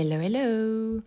[0.00, 1.02] Hello, hello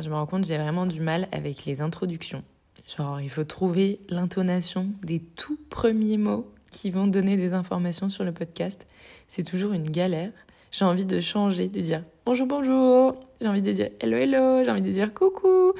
[0.00, 2.44] Je me rends compte, j'ai vraiment du mal avec les introductions.
[2.86, 8.22] Genre, il faut trouver l'intonation des tout premiers mots qui vont donner des informations sur
[8.22, 8.86] le podcast.
[9.26, 10.30] C'est toujours une galère.
[10.70, 13.16] J'ai envie de changer, de dire bonjour, bonjour.
[13.40, 14.62] J'ai envie de dire hello, hello.
[14.62, 15.72] J'ai envie de dire coucou.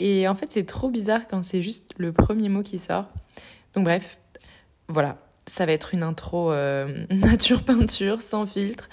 [0.00, 3.04] Et en fait, c'est trop bizarre quand c'est juste le premier mot qui sort.
[3.74, 4.18] Donc, bref,
[4.88, 5.18] voilà.
[5.44, 8.88] Ça va être une intro euh, nature peinture, sans filtre.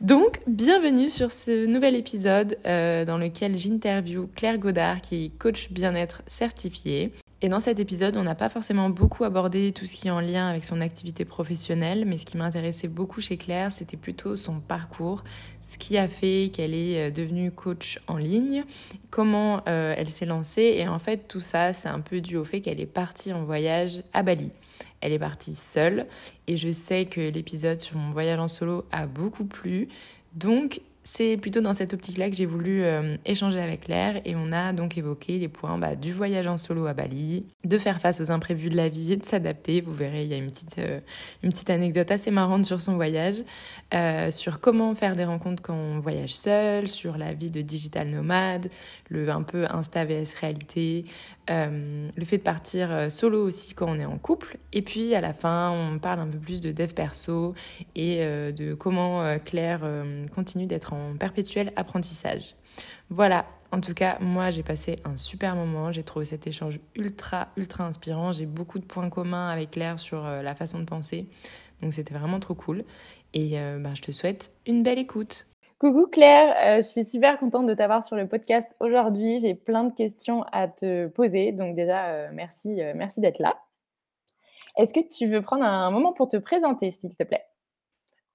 [0.00, 5.70] Donc, bienvenue sur ce nouvel épisode euh, dans lequel j'interview Claire Godard, qui est coach
[5.70, 7.12] bien-être certifiée.
[7.42, 10.20] Et dans cet épisode, on n'a pas forcément beaucoup abordé tout ce qui est en
[10.20, 14.60] lien avec son activité professionnelle, mais ce qui m'intéressait beaucoup chez Claire, c'était plutôt son
[14.60, 15.22] parcours,
[15.68, 18.64] ce qui a fait qu'elle est euh, devenue coach en ligne,
[19.10, 22.44] comment euh, elle s'est lancée, et en fait tout ça, c'est un peu dû au
[22.44, 24.50] fait qu'elle est partie en voyage à Bali.
[25.00, 26.04] Elle est partie seule
[26.46, 29.88] et je sais que l'épisode sur mon voyage en solo a beaucoup plu.
[30.34, 34.52] Donc c'est plutôt dans cette optique-là que j'ai voulu euh, échanger avec Claire et on
[34.52, 38.20] a donc évoqué les points bah, du voyage en solo à Bali, de faire face
[38.20, 39.80] aux imprévus de la vie et de s'adapter.
[39.80, 41.00] Vous verrez, il y a une petite, euh,
[41.42, 43.36] une petite anecdote assez marrante sur son voyage,
[43.94, 48.08] euh, sur comment faire des rencontres quand on voyage seul, sur la vie de digital
[48.08, 48.68] nomade,
[49.08, 51.04] le un peu Insta vs réalité,
[51.48, 54.56] le fait de partir solo aussi quand on est en couple.
[54.72, 57.54] Et puis à la fin, on parle un peu plus de dev perso
[57.96, 59.80] et de comment Claire
[60.32, 62.54] continue d'être en perpétuel apprentissage.
[63.08, 67.48] Voilà, en tout cas, moi j'ai passé un super moment, j'ai trouvé cet échange ultra,
[67.56, 71.28] ultra inspirant, j'ai beaucoup de points communs avec Claire sur euh, la façon de penser,
[71.80, 72.84] donc c'était vraiment trop cool.
[73.32, 75.46] Et euh, ben, je te souhaite une belle écoute.
[75.78, 79.38] Coucou Claire, euh, je suis super contente de t'avoir sur le podcast aujourd'hui.
[79.38, 83.56] J'ai plein de questions à te poser, donc déjà merci, merci d'être là.
[84.76, 87.44] Est-ce que tu veux prendre un moment pour te présenter, s'il te plaît?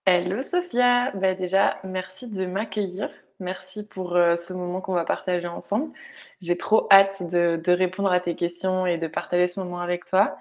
[0.08, 3.09] Hello Sophia, bah déjà merci de m'accueillir.
[3.39, 5.92] Merci pour euh, ce moment qu'on va partager ensemble.
[6.42, 10.38] J'ai trop hâte de, répondre à tes questions et de partager ce moment avec toi.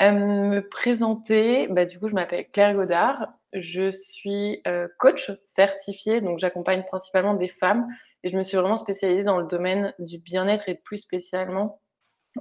[0.00, 3.32] Euh, me présenter, bah, du coup je m'appelle Claire Godard.
[3.52, 7.88] Je suis euh, coach certifiée, donc j'accompagne principalement des femmes
[8.22, 11.80] et je me suis vraiment spécialisée dans le domaine du bien-être et plus spécialement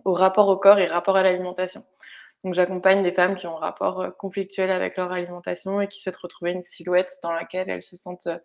[0.05, 1.83] au rapport au corps et rapport à l'alimentation.
[2.43, 6.01] Donc j'accompagne des femmes qui ont un rapport euh, conflictuel avec leur alimentation et qui
[6.01, 8.37] souhaitent retrouver une silhouette dans laquelle elles se sentent euh,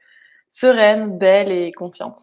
[0.51, 2.21] sereines, belles et confiantes.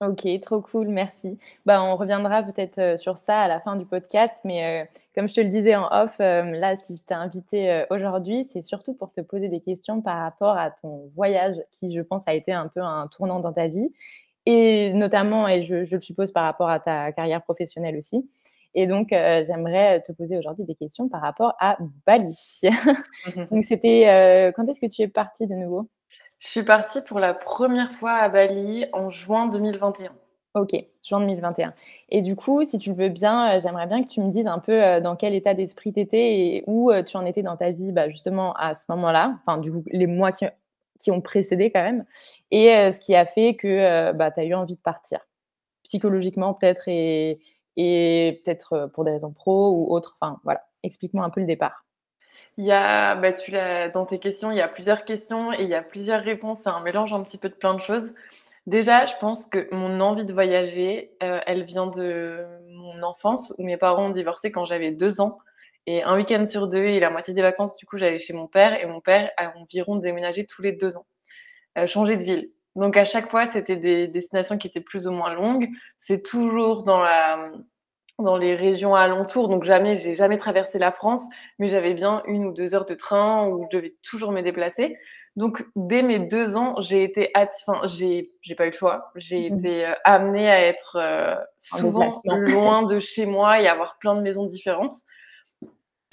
[0.00, 1.38] Ok, trop cool, merci.
[1.64, 5.34] Bah, on reviendra peut-être euh, sur ça à la fin du podcast, mais comme je
[5.34, 9.20] te le disais en off, là, si je t'ai invité aujourd'hui, c'est surtout pour te
[9.20, 12.80] poser des questions par rapport à ton voyage, qui, je pense, a été un peu
[12.80, 13.92] un tournant dans ta vie,
[14.44, 18.28] et notamment, et je, je le suppose, par rapport à ta carrière professionnelle aussi.
[18.74, 22.60] Et donc, euh, j'aimerais te poser aujourd'hui des questions par rapport à Bali.
[23.50, 25.88] donc, c'était euh, quand est-ce que tu es partie de nouveau?
[26.38, 30.12] Je suis partie pour la première fois à Bali en juin 2021.
[30.54, 31.72] Ok, juin 2021.
[32.10, 34.46] Et du coup, si tu le veux bien, euh, j'aimerais bien que tu me dises
[34.46, 37.70] un peu dans quel état d'esprit tu étais et où tu en étais dans ta
[37.70, 40.46] vie, bah, justement, à ce moment-là, enfin, du coup, les mois qui,
[40.98, 42.04] qui, ont précédé quand même,
[42.50, 45.20] et ce qui a fait que bah, tu as eu envie de partir,
[45.84, 47.40] psychologiquement peut-être, et,
[47.76, 50.16] et peut-être euh, pour des raisons pro ou autres.
[50.20, 51.84] Enfin, voilà, explique-moi un peu le départ.
[52.58, 53.32] Il y a, bah,
[53.90, 56.60] dans tes questions, il y a plusieurs questions et il y a plusieurs réponses.
[56.62, 58.12] C'est un mélange un petit peu de plein de choses.
[58.66, 63.64] Déjà, je pense que mon envie de voyager, euh, elle vient de mon enfance où
[63.64, 65.38] mes parents ont divorcé quand j'avais deux ans.
[65.86, 68.46] Et un week-end sur deux et la moitié des vacances, du coup, j'allais chez mon
[68.46, 71.06] père et mon père a environ déménagé tous les deux ans,
[71.78, 72.50] euh, changé de ville.
[72.76, 75.68] Donc à chaque fois, c'était des destinations qui étaient plus ou moins longues.
[75.98, 77.50] C'est toujours dans la
[78.18, 81.22] dans les régions alentours, donc jamais, j'ai jamais traversé la France,
[81.58, 84.96] mais j'avais bien une ou deux heures de train où je devais toujours me déplacer.
[85.34, 89.10] Donc dès mes deux ans, j'ai été, enfin, j'ai, j'ai pas eu le choix.
[89.16, 93.96] J'ai mmh été euh, amenée à être euh, souvent loin de chez moi et avoir
[93.98, 94.92] plein de maisons différentes.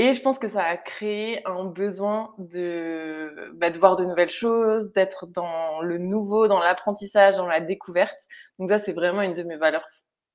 [0.02, 4.30] Et je pense que ça a créé un besoin de, bah, de voir de nouvelles
[4.30, 8.18] choses, d'être dans le nouveau, dans l'apprentissage, dans la découverte.
[8.60, 9.86] Donc ça, c'est vraiment une de mes valeurs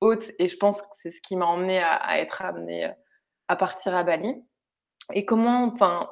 [0.02, 2.92] hautes et je pense que c'est ce qui m'a emmené à, être amenée euh,
[3.48, 4.34] à partir à Bali.
[5.14, 6.10] Et comment, enfin,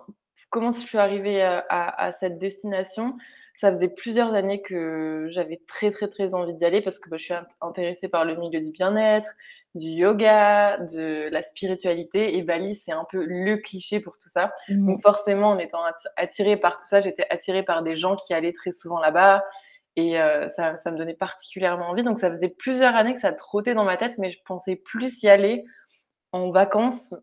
[0.48, 3.19] comment je suis arrivée à, à, cette destination?
[3.56, 7.19] Ça faisait plusieurs années que j'avais très très très envie d'y aller parce que bah,
[7.19, 9.31] je suis intéressée par le milieu du bien-être,
[9.74, 12.36] du yoga, de la spiritualité.
[12.36, 14.52] Et Bali, c'est un peu le cliché pour tout ça.
[14.69, 14.86] Mmh.
[14.86, 15.80] Donc forcément, en étant
[16.16, 19.44] attirée par tout ça, j'étais attirée par des gens qui allaient très souvent là-bas.
[19.96, 22.02] Et euh, ça, ça, me donnait particulièrement envie.
[22.02, 25.22] Donc ça faisait plusieurs années que ça trottait dans ma tête, mais je pensais plus
[25.22, 25.64] y aller
[26.32, 27.14] en vacances,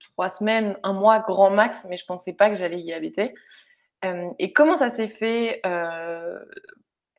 [0.00, 3.34] trois semaines, un mois, grand max, mais je pensais pas que j'allais y habiter.
[4.04, 6.38] Euh, et comment ça s'est fait euh,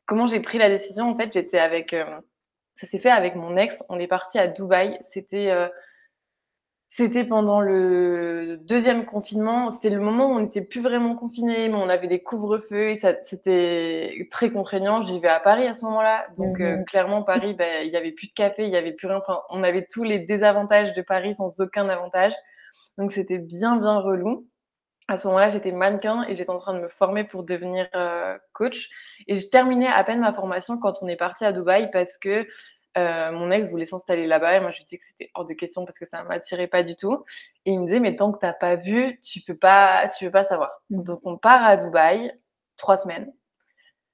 [0.04, 1.10] comment j'ai pris la décision?
[1.10, 1.94] En fait, j'étais avec.
[2.76, 3.82] Ça s'est fait avec mon ex.
[3.88, 5.00] On est parti à Dubaï.
[5.10, 5.50] C'était
[6.96, 9.68] c'était pendant le deuxième confinement.
[9.68, 12.98] C'était le moment où on n'était plus vraiment confinés, mais on avait des couvre-feux et
[13.26, 15.02] c'était très contraignant.
[15.02, 16.26] J'y vais à Paris à ce moment-là.
[16.38, 18.92] Donc, euh, mmh clairement, Paris, ben, il n'y avait plus de café, il n'y avait
[18.92, 19.18] plus rien.
[19.18, 22.32] Enfin, on avait tous les désavantages de Paris sans aucun avantage.
[22.96, 24.46] Donc, c'était bien, bien relou.
[25.08, 28.36] À ce moment-là, j'étais mannequin et j'étais en train de me former pour devenir euh,
[28.52, 28.90] coach.
[29.28, 32.46] Et je terminais à peine ma formation quand on est parti à Dubaï parce que
[32.96, 35.52] euh, mon ex voulait s'installer là-bas et moi je lui disais que c'était hors de
[35.52, 37.24] question parce que ça ne m'attirait pas du tout.
[37.66, 40.24] Et il me disait mais tant que tu n'as pas vu, tu peux pas, tu
[40.24, 40.80] peux pas savoir.
[40.90, 41.02] Mmh.
[41.02, 42.32] Donc on part à Dubaï
[42.76, 43.32] trois semaines,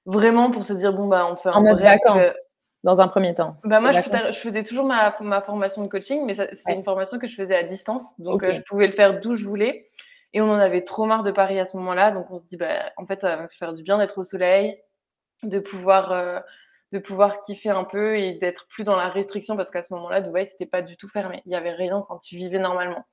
[0.05, 2.27] vraiment pour se dire bon bah on fait un en mode vacances.
[2.27, 2.49] Euh,
[2.83, 3.55] dans un premier temps.
[3.63, 7.27] Bah moi, je faisais, toujours ma, ma, formation de coaching, mais c'est une formation que
[7.27, 9.87] je faisais à distance, donc euh, je pouvais le faire d'où je voulais.
[10.33, 12.57] Et on en avait trop marre de Paris à ce moment-là, donc on se dit,
[12.57, 14.79] bah, en fait, ça va me faire du bien d'être au soleil,
[15.43, 16.43] de pouvoir
[16.93, 20.21] de pouvoir kiffer un peu et d'être plus dans la restriction parce qu'à ce moment-là,
[20.21, 21.41] Dubaï, c'était pas du tout fermé.
[21.45, 23.03] Il y avait rien quand tu vivais normalement.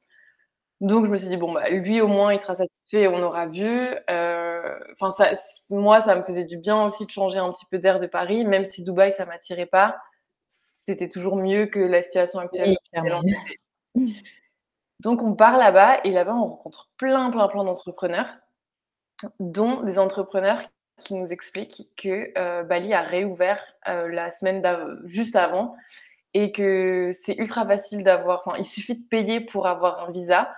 [0.83, 3.47] Donc je me suis dit bon bah lui au moins il sera satisfait, on aura
[3.47, 3.89] vu.
[4.11, 5.33] Euh, enfin ça,
[5.71, 8.45] moi ça me faisait du bien aussi de changer un petit peu d'air de Paris,
[8.45, 9.97] même si Dubaï ça m'attirait pas.
[10.47, 12.77] C'était toujours mieux que la situation actuelle.
[15.01, 18.37] Donc on part là-bas et là-bas on rencontre plein plein plein d'entrepreneurs,
[19.39, 20.61] dont des entrepreneurs
[21.01, 24.63] qui nous explique que euh, Bali a réouvert euh, la semaine
[25.05, 25.75] juste avant
[26.35, 30.55] et que c'est ultra facile d'avoir, enfin, il suffit de payer pour avoir un visa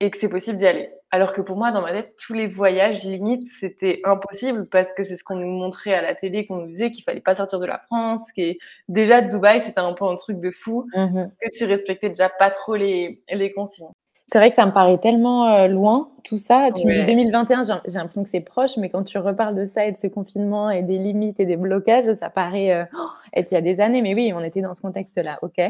[0.00, 0.90] et que c'est possible d'y aller.
[1.10, 5.04] Alors que pour moi, dans ma tête, tous les voyages, limite, c'était impossible parce que
[5.04, 7.60] c'est ce qu'on nous montrait à la télé, qu'on nous disait qu'il fallait pas sortir
[7.60, 8.54] de la France, que
[8.88, 12.50] déjà Dubaï, c'était un peu un truc de fou, mmh que tu respectais déjà pas
[12.50, 13.88] trop les, les consignes.
[14.28, 16.70] C'est vrai que ça me paraît tellement euh, loin, tout ça.
[16.74, 19.86] Tu me dis 2021, j'ai l'impression que c'est proche, mais quand tu reparles de ça
[19.86, 22.84] et de ce confinement et des limites et des blocages, ça paraît euh,
[23.32, 24.02] être il y a des années.
[24.02, 25.60] Mais oui, on était dans ce contexte-là, ok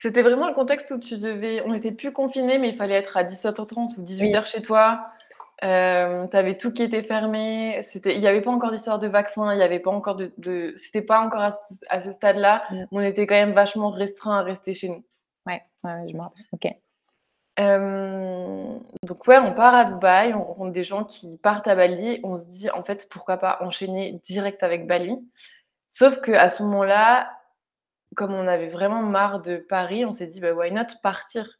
[0.00, 1.62] C'était vraiment le contexte où tu devais.
[1.66, 5.10] On n'était plus confinés, mais il fallait être à 17h30 ou 18h chez toi.
[5.66, 7.84] Euh, tu avais tout qui était fermé.
[8.04, 10.32] Il n'y avait pas encore d'histoire de vaccin, il n'y avait pas encore de.
[10.38, 10.74] de...
[10.76, 11.50] C'était pas encore à
[12.00, 12.62] ce, stade-là.
[12.70, 12.84] Mm.
[12.92, 15.04] On était quand même vachement restreint à rester chez nous.
[15.46, 16.44] Ouais, ouais je me rappelle.
[16.52, 16.72] Ok.
[17.58, 22.20] Euh, donc ouais, on part à Dubaï, on rencontre des gens qui partent à Bali,
[22.22, 25.18] on se dit en fait pourquoi pas enchaîner direct avec Bali.
[25.90, 27.28] Sauf que à ce moment-là,
[28.16, 31.58] comme on avait vraiment marre de Paris, on s'est dit bah why not partir?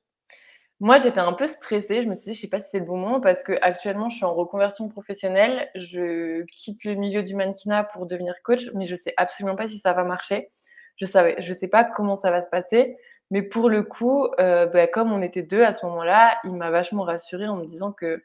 [0.80, 2.84] Moi, j'étais un peu stressée, je me suis dit je sais pas si c'est le
[2.84, 7.34] bon moment parce que actuellement je suis en reconversion professionnelle, je quitte le milieu du
[7.34, 10.50] mannequinat pour devenir coach, mais je sais absolument pas si ça va marcher.
[10.96, 12.96] Je savais, je sais pas comment ça va se passer.
[13.30, 16.70] Mais pour le coup, euh, bah, comme on était deux à ce moment-là, il m'a
[16.70, 18.22] vachement rassurée en me disant que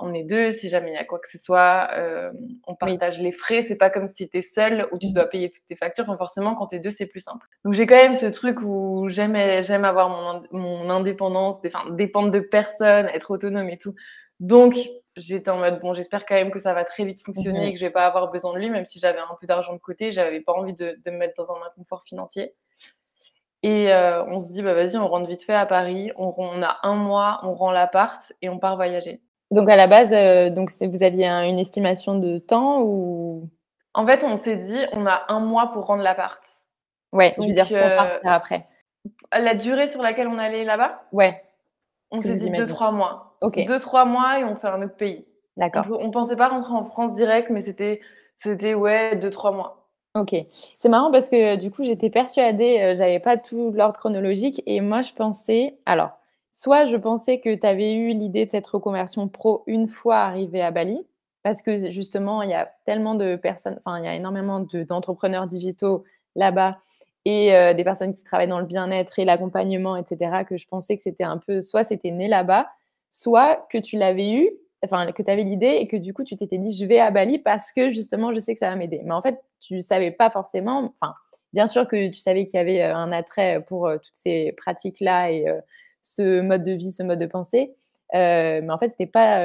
[0.00, 2.30] on est deux, si jamais il y a quoi que ce soit, euh,
[2.66, 3.64] on partage les frais.
[3.66, 5.12] C'est pas comme si tu es seul où tu mmh.
[5.12, 6.06] dois payer toutes tes factures.
[6.16, 7.46] forcément, quand tu es deux, c'est plus simple.
[7.64, 12.30] Donc j'ai quand même ce truc où j'aime, j'aime avoir mon, mon indépendance, enfin, dépendre
[12.30, 13.94] de personne, être autonome et tout.
[14.40, 14.76] Donc
[15.16, 17.72] j'étais en mode bon, j'espère quand même que ça va très vite fonctionner et mmh
[17.72, 19.78] que je vais pas avoir besoin de lui, même si j'avais un peu d'argent de
[19.78, 22.54] côté, j'avais pas envie de, de me mettre dans un inconfort financier.
[23.62, 26.78] Et euh, on se dit, bah, vas-y, on rentre vite fait à Paris, on, a
[26.82, 29.20] un mois, on rend l'appart et on part voyager.
[29.50, 33.48] Donc à la base, euh, donc vous aviez une estimation de temps ou?
[33.94, 36.40] En fait, on s'est dit, on a un mois pour rendre l'appart.
[37.12, 38.68] Ouais, je veux dire pour euh, partir après.
[39.32, 41.02] La durée sur laquelle on allait là-bas?
[41.12, 41.42] Ouais.
[42.12, 43.36] On s'est dit deux, trois mois.
[43.40, 43.64] Ok.
[43.66, 45.26] Deux, trois mois et on fait un autre pays.
[45.56, 45.86] D'accord.
[45.90, 48.00] On, on pensait pas rentrer en France direct, mais c'était,
[48.36, 49.76] c'était ouais, deux, trois mois.
[50.16, 50.34] Ok,
[50.76, 54.80] c'est marrant parce que du coup j'étais persuadée, euh, j'avais pas tout l'ordre chronologique et
[54.80, 56.18] moi je pensais, alors,
[56.60, 60.60] soit je pensais que tu avais eu l'idée de cette reconversion pro une fois arrivé
[60.60, 61.06] à Bali,
[61.42, 65.46] parce que justement il y a tellement de personnes, enfin il y a énormément d'entrepreneurs
[65.46, 66.04] digitaux
[66.36, 66.78] là-bas
[67.24, 70.96] et euh, des personnes qui travaillent dans le bien-être et l'accompagnement, etc., que je pensais
[70.96, 72.68] que c'était un peu, soit c'était né là-bas,
[73.08, 74.50] soit que tu l'avais eu
[74.84, 77.10] enfin, que tu avais l'idée et que du coup, tu t'étais dit, je vais à
[77.10, 79.00] Bali parce que justement, je sais que ça va m'aider.
[79.04, 81.14] Mais en fait, tu ne savais pas forcément, enfin,
[81.52, 84.52] bien sûr que tu savais qu'il y avait euh, un attrait pour euh, toutes ces
[84.52, 85.46] pratiques-là et
[86.02, 87.74] ce mode de vie, ce mode de pensée.
[88.12, 89.44] mais en fait, c'était pas,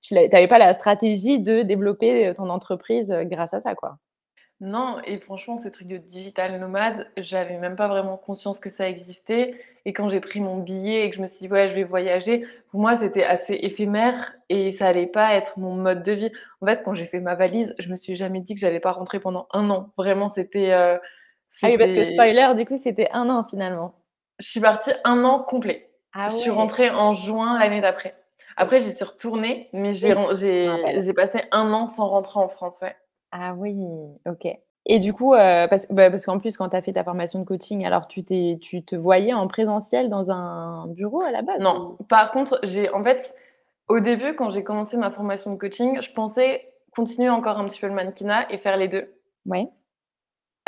[0.00, 3.98] tu n'avais pas la stratégie de développer ton entreprise grâce à ça, quoi.
[4.60, 8.88] Non, et franchement, ce truc de digital nomade, j'avais même pas vraiment conscience que ça
[8.88, 9.60] existait.
[9.84, 11.84] Et quand j'ai pris mon billet et que je me suis dit, ouais, je vais
[11.84, 16.32] voyager, pour moi, c'était assez éphémère et ça allait pas être mon mode de vie.
[16.62, 18.92] En fait, quand j'ai fait ma valise, je me suis jamais dit que j'allais pas
[18.92, 19.90] rentrer pendant un an.
[19.98, 20.72] Vraiment, c'était.
[20.72, 20.96] Euh,
[21.62, 23.94] ah oui, parce que spoiler, du coup, c'était un an finalement.
[24.38, 25.90] Je suis partie un an complet.
[26.12, 28.14] Ah je suis rentrée en juin l'année d'après.
[28.56, 30.14] Après, j'y suis retournée, mais j'ai
[31.14, 32.96] passé un an sans rentrer en France, ouais.
[33.32, 33.76] Ah oui,
[34.26, 34.46] OK.
[34.88, 37.44] Et du coup, parce bah, parce qu'en plus, quand tu as fait ta formation de
[37.44, 41.58] coaching, alors tu te voyais en présentiel dans un bureau à la base?
[41.60, 41.98] Non.
[42.08, 43.34] Par contre, j'ai en fait,
[43.88, 47.80] au début, quand j'ai commencé ma formation de coaching, je pensais continuer encore un petit
[47.80, 49.12] peu le mannequinat et faire les 2.
[49.44, 49.68] Ouais.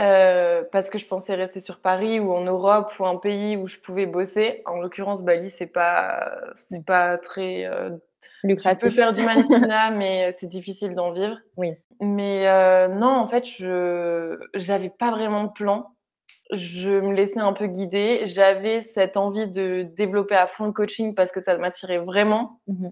[0.00, 3.67] Heu, parce que je pensais rester sur Paris ou en Europe ou un pays où
[3.67, 4.62] je pouvais bosser.
[4.67, 7.99] En l'occurrence, Bali, c'est pas c'est pas très, heu tu
[8.43, 8.95] peux Lucratif.
[8.95, 11.38] faire du mannequinat, mais c'est difficile d'en vivre.
[11.57, 11.75] Oui.
[12.00, 12.45] Mais
[12.88, 15.90] non, en fait, je j'avais pas vraiment de plan.
[16.52, 18.23] Je me laissais un peu guider.
[18.26, 22.61] J'avais cette envie de développer à fond le coaching parce que ça m'attirait vraiment.
[22.69, 22.88] Mmh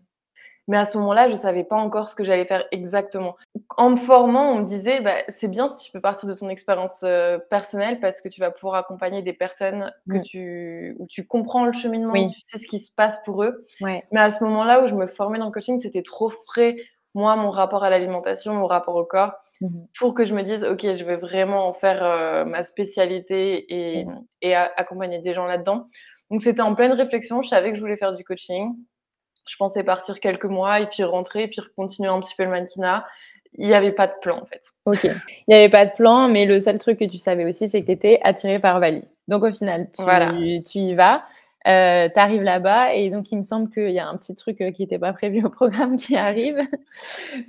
[0.69, 3.37] Mais à ce moment-là, je savais pas encore ce que j'allais faire exactement.
[3.77, 6.49] En me formant, on me disait: «Bah, c'est bien si tu peux partir de ton
[6.49, 10.23] expérience, heu, personnelle parce que tu vas pouvoir accompagner des personnes que Mmh.
[10.23, 12.27] tu où tu comprends le cheminement, Oui.
[12.27, 13.65] tu sais ce qui se passe pour eux».
[13.81, 14.07] Ouais.
[14.13, 16.77] Mais à ce moment-là où je me formais dans le coaching, c'était trop frais,
[17.15, 20.65] moi, mon rapport à l'alimentation, mon rapport au corps, Mmh pour que je me dise:
[20.65, 23.67] «OK, je vais vraiment en faire, heu, ma spécialité
[24.01, 24.27] et Mmh.
[24.43, 25.89] et accompagner des gens là-dedans».
[26.31, 28.75] Donc c'était en pleine réflexion, je savais que je voulais faire du coaching.
[29.47, 32.51] Je pensais partir quelques mois et puis rentrer et puis continuer un petit peu le
[32.51, 33.07] mannequinat.
[33.59, 34.63] Il y avait pas de plan, en fait.
[34.85, 35.05] OK.
[35.05, 37.81] Il y avait pas de plan, mais le seul truc que tu savais aussi, c'est
[37.81, 39.03] que tu étais attirée par Bali.
[39.29, 40.33] Donc au final, tu Voilà.
[40.69, 41.23] tu y vas,
[41.67, 44.61] heu, tu arrives là-bas et donc il me semble qu'il y a un petit truc,
[44.61, 46.59] heu, qui était pas prévu au programme qui arrive.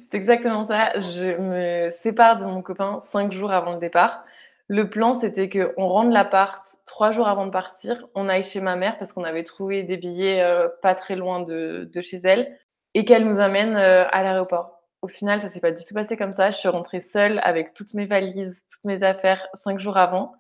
[0.09, 0.97] C'est exactement ça.
[0.99, 4.23] Je me sépare de mon copain 5 jours avant le départ.
[4.69, 8.75] Le plan, c'était qu'on rende l'appart 3 jours avant de partir, on aille chez ma
[8.75, 12.57] mère parce qu'on avait trouvé des billets, heu, pas très loin de chez elle
[12.93, 14.81] et qu'elle nous amène, heu, à l'aéroport.
[15.01, 16.51] Au final, ça s'est pas du tout passé comme ça.
[16.51, 20.33] Je suis rentrée seule avec toutes mes valises, toutes mes affaires 5 jours avant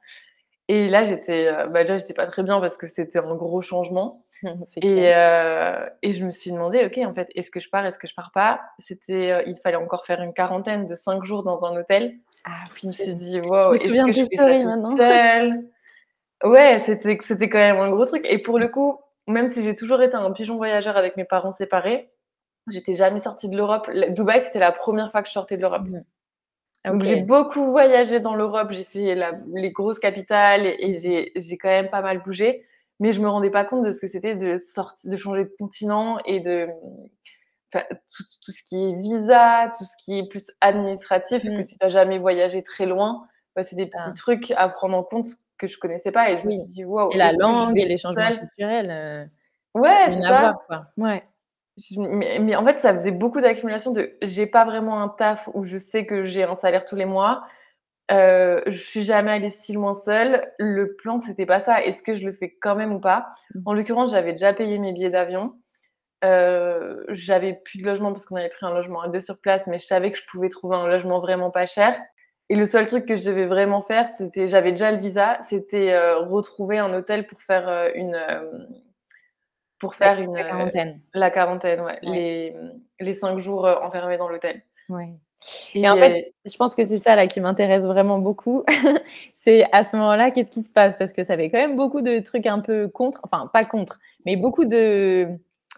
[0.69, 3.61] et là, j'étais, heu, bah, déjà, j'étais pas très bien parce que c'était un gros
[3.61, 4.25] changement.
[4.65, 8.07] C'est Et, je me suis demandé: «OK, en fait, est-ce que je pars, est-ce que
[8.07, 11.65] je pars pas?» c'était, heu, il fallait encore faire une quarantaine de 5 jours dans
[11.65, 12.15] un hôtel.
[12.45, 13.15] Ah Je me suis oui.
[13.15, 14.95] dit: Je «Waouh, me est-ce que je fais ça toute maintenant.
[14.97, 15.63] seule?»
[16.43, 19.75] Ouais, c'était c'était quand même un gros truc et pour le coup, même si j'ai
[19.75, 22.11] toujours été un pigeon voyageur avec mes parents séparés,
[22.69, 23.89] j'étais jamais sortie de l'Europe.
[24.11, 25.83] Dubaï, c'était la première fois que je sortais de l'Europe.
[25.89, 26.01] Mmh
[26.87, 31.57] Donc j'ai beaucoup voyagé dans l'Europe, j'ai fait la les grosses capitales et j'ai j'ai
[31.57, 32.65] quand même pas mal bougé,
[32.99, 35.51] mais je me rendais pas compte de ce que c'était de sorti de changer de
[35.59, 36.67] continent et de,
[37.71, 41.63] tout tout ce qui est visa, tout ce qui est plus administratif, que Mmh.
[41.63, 45.03] si tu as jamais voyagé très loin, bah, c'est des petits trucs à prendre en
[45.03, 45.27] compte
[45.57, 47.85] que je connaissais pas et je me oui suis dit: «Waouh, et la langue et
[47.85, 49.29] les changements seule?» culturels, heu,
[49.75, 50.53] Ouais, c'est ça.
[50.67, 50.87] quoi.
[50.97, 51.23] Ouais.
[51.97, 55.63] Mais mais en fait, ça faisait beaucoup d'accumulation de j'ai pas vraiment un taf où
[55.63, 57.43] je sais que j'ai un salaire tous les mois.
[58.11, 60.45] Heu, je suis jamais allée si loin seule.
[60.59, 61.83] Le plan, c'était pas ça.
[61.83, 63.27] Est-ce que je le fais quand même ou pas?
[63.55, 63.61] Mmh.
[63.65, 65.55] En l'occurrence, j'avais déjà payé mes billets d'avion.
[66.25, 69.67] Heu, j'avais plus de logement parce qu'on avait pris un logement à 2 sur place,
[69.67, 71.99] mais je savais que je pouvais trouver un logement vraiment pas cher
[72.49, 75.93] et le seul truc que je devais vraiment faire, c'était j'avais déjà le visa, c'était,
[75.93, 78.15] heu, retrouver un hôtel pour faire, heu, une,
[79.79, 81.01] pour La faire une, la quarantaine.
[81.13, 82.15] la quarantaine, ouais, Ouais.
[82.15, 82.55] les,
[82.99, 85.09] les 5 jours, enfermés dans l'hôtel Ouais.
[85.75, 88.63] Et en fait, je pense que c'est ça là qui m'intéresse vraiment beaucoup.
[89.35, 90.95] C'est à ce moment-là, qu'est-ce qui se passe?
[90.97, 93.99] Parce que ça fait quand même beaucoup de trucs un peu contre, enfin pas contre,
[94.25, 95.27] mais beaucoup de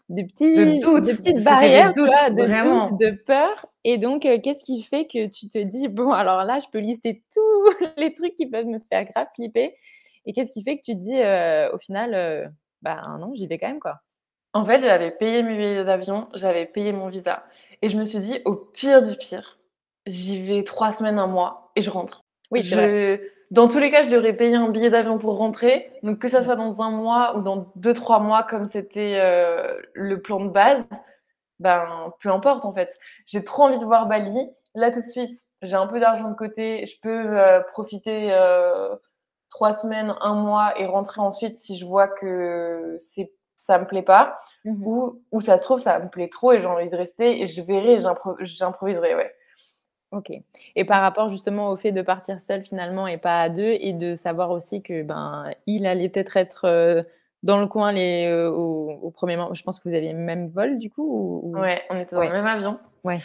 [0.09, 2.29] de de petits de petites barrières, tu vois?
[2.29, 6.43] De doutes, de peur et donc qu'est-ce qui fait que tu te dis: «Bon alors
[6.45, 9.75] là, je peux lister tous les trucs qui peuvent me faire grave flipper»
[10.25, 11.19] et qu'est-ce qui fait que tu te dis,
[11.75, 14.01] au final, heu: «Bah non, j'y vais quand même, quoi»?
[14.53, 17.43] En fait, j'avais payé mes billets d'avion, j'avais payé mon visa
[17.81, 19.59] et je me suis dit: «Au pire du pire,
[20.07, 22.21] j'y vais 3 semaines, un mois et je rentre».
[22.51, 22.89] Oui, vrai.
[22.93, 23.19] Je
[23.51, 26.41] dans tous les cas, je devrais payer un billet d'avion pour rentrer, donc que ça
[26.41, 26.43] Mmh.
[26.43, 30.50] soit dans un mois ou dans deux, trois mois comme c'était, heu, le plan de
[30.50, 30.83] base,
[31.59, 32.98] ben, peu importe en fait.
[33.25, 34.50] J'ai trop envie de voir Bali.
[34.75, 39.00] Là, tout de suite, j'ai un peu d'argent de côté, je peux, heu, profiter, heu,
[39.49, 44.01] 3 semaines, un mois et rentrer ensuite si je vois que c'est ça me plaît
[44.03, 46.95] pas Mmh ou ou ça se trouve, ça me plaît trop et j'ai envie de
[46.95, 47.99] rester et je verrai
[48.41, 49.31] j'improviserai, ouais.
[50.11, 50.31] OK
[50.75, 53.93] et par rapport justement au fait de partir seule finalement et pas à 2 et
[53.93, 57.05] de savoir aussi que, ben, il allait peut-être être,
[57.43, 60.47] dans le coin les, au au 1er moment je pense que vous aviez le même
[60.47, 61.59] vol du coup ou ou?
[61.61, 62.79] Ouais, on était dans le même avion.
[63.03, 63.19] ouais.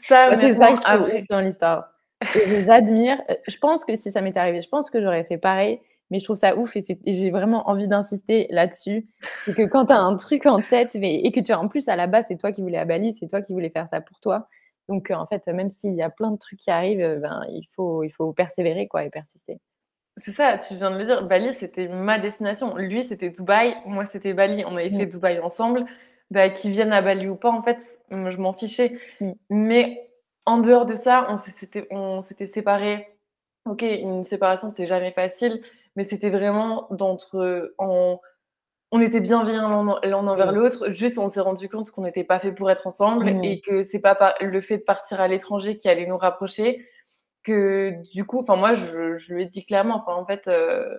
[0.00, 1.95] Ça c'est ça ouf après dans l'histoire
[2.34, 5.80] j'admire, heu, je pense que si ça m'était arrivé, je pense que j'aurais fait pareil,
[6.10, 9.06] mais je trouve ça ouf et j'ai vraiment envie d'insister là-dessus.
[9.44, 11.68] C'est que quand tu as un truc en tête mais et que tu as en
[11.68, 13.88] plus à la base, c'est toi qui voulais à Bali, c'est toi qui voulais faire
[13.88, 14.48] ça pour toi.
[14.88, 17.42] Donc heu, en fait, même s'il y a plein de trucs qui arrivent, heu, ben,
[17.48, 19.58] il faut il faut persévérer quoi et persister.
[20.18, 22.76] c'est ça, tu viens de le dire, Bali, c'était ma destination.
[22.76, 24.64] Lui, c'était Dubaï, moi, c'était Bali.
[24.66, 25.10] On avait fait Mmh.
[25.10, 25.84] Dubaï ensemble.
[26.30, 27.78] Bah, qu'il vienne à Bali ou pas, en fait,
[28.10, 28.98] je m'en fichais.
[29.20, 29.32] Mmh.
[29.50, 30.08] Mais
[30.46, 33.08] en dehors de ça, on s'était séparés.
[33.66, 35.60] Ok, une séparation, c'est jamais facile,
[35.96, 37.74] mais c'était vraiment d'entre.
[37.78, 38.20] On,
[38.92, 42.52] on était bienveillants l'un envers l'autre, juste on s'est rendu compte qu'on n'était pas fait
[42.52, 43.44] pour être ensemble mmh.
[43.44, 46.86] et que c'est pas le fait de partir à l'étranger qui allait nous rapprocher.
[47.42, 50.96] Que du coup, enfin, moi, je, je, lui ai dit clairement, enfin, en fait, euh,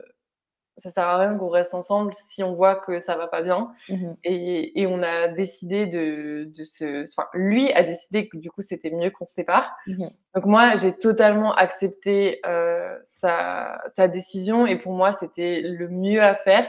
[0.78, 3.72] ça sert à rien qu'on reste ensemble si on voit que ça va pas bien.
[3.90, 7.04] Mmh et, et, on a décidé de, de se.
[7.04, 9.76] Enfin, lui a décidé que du coup, c'était mieux qu'on se sépare.
[9.88, 10.06] Mmh
[10.36, 16.22] Donc, moi, j'ai totalement accepté euh, sa, sa, décision et pour moi, c'était le mieux
[16.22, 16.68] à faire.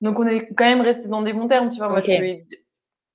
[0.00, 1.88] Donc, on est quand même resté dans des bons termes, tu vois.
[1.88, 2.56] Moi, je lui ai dit...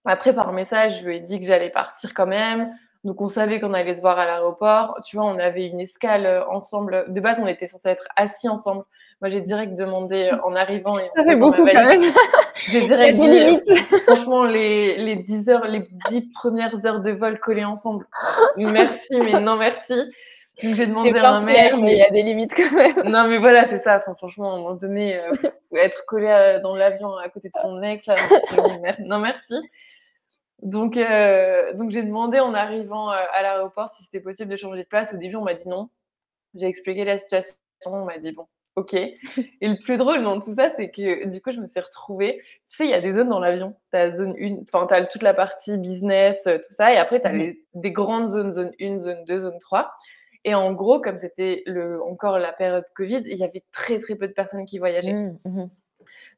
[0.05, 2.71] Après, par message, je lui ai dit que j'allais partir quand même.
[3.03, 4.99] Donc, on savait qu'on allait se voir à l'aéroport.
[5.03, 7.11] Tu vois, on avait une escale ensemble.
[7.11, 8.85] De base, on était censés être assis ensemble.
[9.19, 10.93] Moi, j'ai direct demandé euh, en arrivant.
[11.15, 12.01] ça fait beaucoup quand même.
[12.55, 17.39] J'ai direct dit, euh, franchement, les, les 10 heures, les 10 premières heures de vol
[17.39, 18.05] collées ensemble.
[18.57, 19.93] Merci, mais non merci.
[20.63, 21.73] Donc j'ai demandé à un mec.
[21.77, 23.09] Mais il y a des limites quand même.
[23.09, 23.97] Non, mais voilà, c'est ça.
[23.97, 25.31] Enfin, franchement, à un moment donné, euh,
[25.73, 28.15] être collé dans l'avion à côté de ton ex, là,
[29.05, 29.55] non, merci.
[30.61, 35.13] Donc, donc j'ai demandé en arrivant à l'aéroport si c'était possible de changer de place.
[35.13, 35.89] Au début, on m'a dit non.
[36.55, 37.55] J'ai expliqué la situation.
[37.85, 38.93] On m'a dit bon, Ok.
[38.93, 39.17] Et
[39.61, 42.43] le plus drôle dans tout ça, c'est que du coup, je me suis retrouvée.
[42.69, 43.75] Tu sais, il y a des zones dans l'avion.
[43.91, 46.93] Tu as zone 1, enfin, tu as toute la partie business, euh, tout ça.
[46.93, 49.91] Et après, tu as mmh des grandes zones, zone 1, zone 2, zone 3.
[50.43, 51.63] Et en gros, comme c'était
[52.07, 55.11] encore la période Covid, il y avait très, très peu de personnes qui voyageaient.
[55.11, 55.69] Mmh, mmh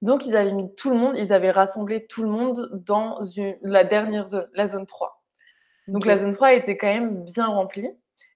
[0.02, 3.20] Donc, ils avaient mis tout le monde, ils avaient rassemblé tout le monde dans
[3.62, 5.22] la dernière zone, la zone 3.
[5.90, 7.90] Donc, la zone 3 était quand même bien remplie.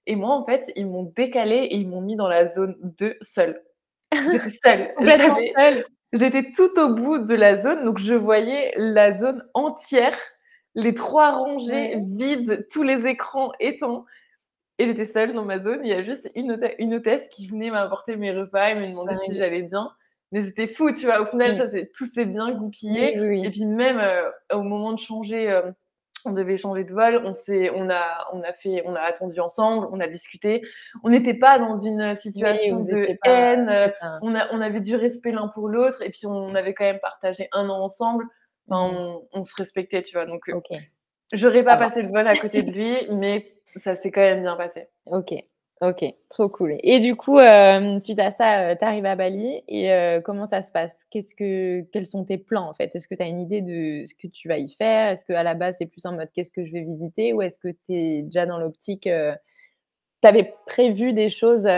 [0.06, 3.16] Et moi, en fait, ils m'ont décalé et ils m'ont mis dans la zone 2
[3.22, 3.62] seule.
[4.14, 4.58] J'étais
[5.56, 5.84] seule.
[6.12, 10.16] J'étais tout au bout de la zone, donc je voyais la zone entière,
[10.76, 14.04] les trois rangées vides, tous les écrans éteints.
[14.78, 15.80] Et j'étais seule dans ma zone.
[15.82, 19.16] Il y a juste une, une hôtesse qui venait m'apporter mes repas et me demander
[19.16, 19.90] si j'allais bien.
[20.32, 21.20] Mais c'était fou, tu vois.
[21.20, 23.14] Au final, ça, tout s'est bien goupillé.
[23.44, 25.70] et puis même euh, au moment de changer, euh,
[26.24, 29.38] on devait changer de vol, on s'est, on a, on a fait, on a attendu
[29.40, 30.62] ensemble, on a discuté.
[31.02, 33.68] On n'était pas dans une situation de haine.
[33.68, 33.88] Euh,
[34.22, 37.00] on, a, on avait du respect l'un pour l'autre et puis on avait quand même
[37.00, 38.24] partagé un an ensemble.
[38.68, 40.24] Enfin, on, se respectait, tu vois.
[40.24, 40.90] Donc, okay.
[41.34, 44.56] j'aurais pas passé le vol à côté de lui, mais ça s'est quand même bien
[44.56, 44.88] passé.
[45.06, 45.34] Ok.
[45.80, 46.76] Ok, trop cool.
[46.82, 50.46] Et du coup, euh, suite à ça, euh, tu arrives à Bali et euh, comment
[50.46, 51.04] ça se passe?
[51.10, 52.94] Qu'est-ce que, Quels sont tes plans en fait?
[52.94, 55.10] Est-ce que tu as une idée de ce que tu vas y faire?
[55.10, 57.32] Est-ce qu'à la base, c'est plus en mode qu'est-ce que je vais visiter?
[57.32, 61.68] Ou est-ce que tu es déjà dans l'optique Tu avais prévu des choses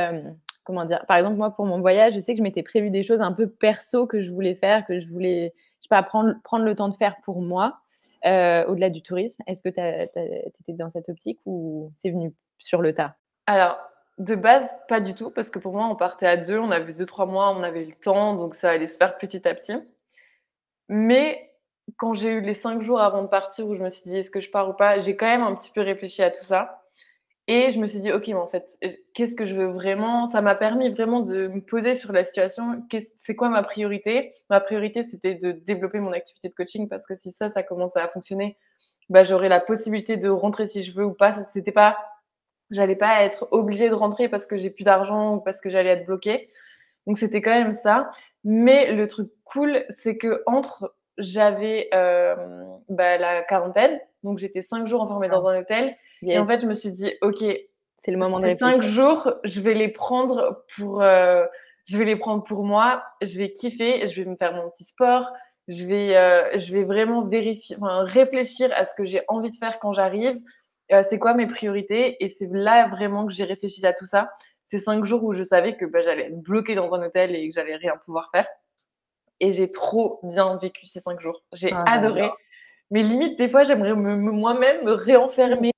[0.64, 1.04] Comment dire?
[1.06, 3.32] Par exemple, moi, pour mon voyage, je sais que je m'étais prévu des choses un
[3.32, 6.74] peu perso que je voulais faire, que je voulais, je sais pas, prendre, prendre le
[6.74, 7.78] temps de faire pour moi,
[8.24, 9.42] au-delà du tourisme.
[9.46, 13.16] Est-ce que tu étais dans cette optique ou c'est venu sur le tas?
[13.46, 13.78] Alors,
[14.18, 16.94] de base, pas du tout, parce que pour moi, on partait à deux, on avait
[16.94, 19.74] deux, trois mois, on avait le temps, donc ça allait se faire petit à petit.
[20.88, 21.52] Mais
[21.96, 24.30] quand j'ai eu les cinq jours avant de partir, où je me suis dit, est-ce
[24.30, 26.82] que je pars ou pas, j'ai quand même un petit peu réfléchi à tout ça.
[27.48, 28.66] Et je me suis dit, ok, mais en fait,
[29.14, 30.28] qu'est-ce que je veux vraiment?
[30.28, 32.82] Ça m'a permis vraiment de me poser sur la situation.
[33.14, 34.32] C'est quoi ma priorité?
[34.50, 38.00] Ma priorité, c'était de développer mon activité de coaching parce que si ça, ça commençait
[38.00, 38.56] à fonctionner,
[39.10, 41.30] bah, j'aurais la possibilité de rentrer si je veux ou pas.
[41.32, 41.96] C'était pas
[42.70, 45.90] J'allais pas être obligée de rentrer parce que j'ai plus d'argent ou parce que j'allais
[45.90, 46.50] être bloquée.
[47.06, 48.10] Donc c'était quand même ça.
[48.44, 52.34] Mais le truc cool, c'est que entre j'avais euh,
[52.88, 55.96] bah, la quarantaine, donc j'étais cinq jours enfermée dans un hôtel.
[56.22, 57.44] Et en fait, je me suis dit, ok,
[57.94, 58.82] c'est le moment de réfléchir.
[58.82, 61.44] Cinq jours, je vais les prendre pour, euh,
[61.84, 63.02] je vais les prendre pour moi.
[63.22, 65.32] Je vais kiffer, je vais me faire mon petit sport.
[65.68, 69.56] Je vais, euh, je vais vraiment vérifier, enfin, réfléchir à ce que j'ai envie de
[69.56, 70.38] faire quand j'arrive.
[70.92, 72.22] Euh, c'est quoi mes priorités?
[72.24, 74.30] Et c'est là vraiment que j'ai réfléchi à tout ça.
[74.64, 77.48] Ces cinq jours où je savais que bah, j'allais être bloquée dans un hôtel et
[77.48, 78.46] que j'allais rien pouvoir faire.
[79.40, 81.42] Et j'ai trop bien vécu ces cinq jours.
[81.52, 82.30] J'ai ah, adoré.
[82.90, 85.72] Mais limite, des fois, j'aimerais moi-même me réenfermer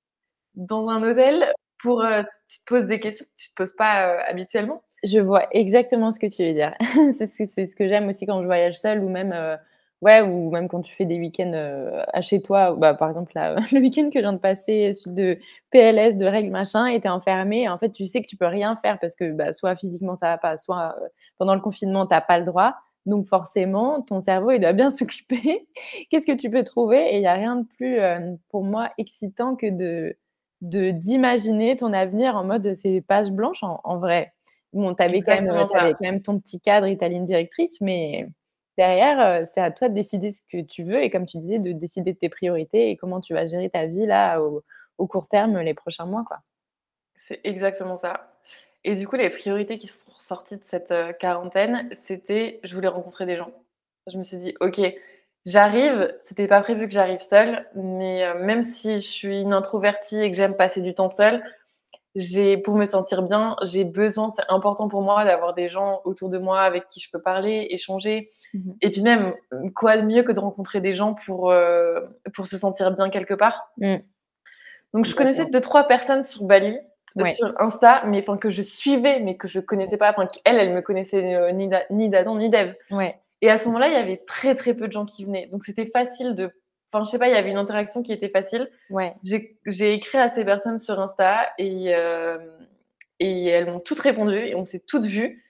[0.55, 2.03] dans un hôtel pour.
[2.03, 4.83] Euh, tu te poses des questions que tu ne te poses pas euh, habituellement.
[5.03, 6.73] Je vois exactement ce que tu veux dire.
[7.13, 9.33] c'est ce que j'aime aussi quand je voyage seule ou même
[10.01, 11.51] Ouais, ou même quand tu fais des week-ends
[12.13, 13.33] à chez toi, bah, par exemple,
[13.73, 15.37] le week-end que je viens de passer, de
[15.71, 17.67] PLS, de règles, machin, et t'es enfermé.
[17.67, 20.29] En fait, tu sais que tu peux rien faire parce que bah, soit physiquement ça
[20.29, 20.95] va pas, soit
[21.37, 22.75] pendant le confinement, t'as pas le droit.
[23.05, 25.67] Donc forcément, ton cerveau, il doit bien s'occuper.
[26.09, 27.13] Qu'est-ce que tu peux trouver?
[27.13, 27.99] Et il n'y a rien de plus,
[28.49, 30.15] pour moi, excitant que de
[30.61, 34.33] d'imaginer ton avenir en mode c'est page blanche en, vrai.
[34.73, 35.41] Bon, tu avais, quand
[36.01, 38.27] même ton petit cadre et ta ligne directrice, mais
[38.79, 41.59] derrière, euh, c'est à toi de décider ce que tu veux et comme tu disais,
[41.59, 44.63] de décider de tes priorités et comment tu vas gérer ta vie là au,
[45.07, 46.23] court terme les prochains mois.
[46.25, 46.37] Quoi.
[47.17, 48.37] C'est exactement ça.
[48.85, 53.25] Et du coup, les priorités qui sont sorties de cette quarantaine, c'était je voulais rencontrer
[53.25, 53.51] des gens.
[54.07, 54.79] Je me suis dit, OK,
[55.45, 60.31] j'arrive, c'était pas prévu que j'arrive seule, mais même si je suis une introvertie et
[60.31, 61.43] que j'aime passer du temps seule,
[62.19, 66.29] j'ai pour me sentir bien, j'ai besoin, c'est important pour moi d'avoir des gens autour
[66.29, 68.29] de moi avec qui je peux parler, échanger.
[68.53, 69.33] Mmh et puis même,
[69.75, 71.53] quoi de mieux que de rencontrer des gens pour,
[72.33, 73.71] pour se sentir bien quelque part?
[73.77, 73.97] Mmh.
[74.93, 76.79] Donc je connaissais deux, trois personnes sur Bali
[77.35, 80.11] sur Insta, mais enfin que je suivais, mais que je connaissais pas.
[80.11, 82.75] Enfin, elle, elle me connaissait euh, ni d'Adam ni d'Eve.
[82.91, 83.19] Ouais.
[83.41, 85.63] Et à ce moment-là, il y avait très très peu de gens qui venaient, donc
[85.63, 86.51] c'était facile de.
[86.91, 88.69] Enfin, je sais pas, il y avait une interaction qui était facile.
[88.89, 89.13] Ouais.
[89.23, 92.37] J'ai écrit à ces personnes sur Insta et euh,
[93.19, 95.43] et elles m'ont toutes répondu et on s'est toutes vues.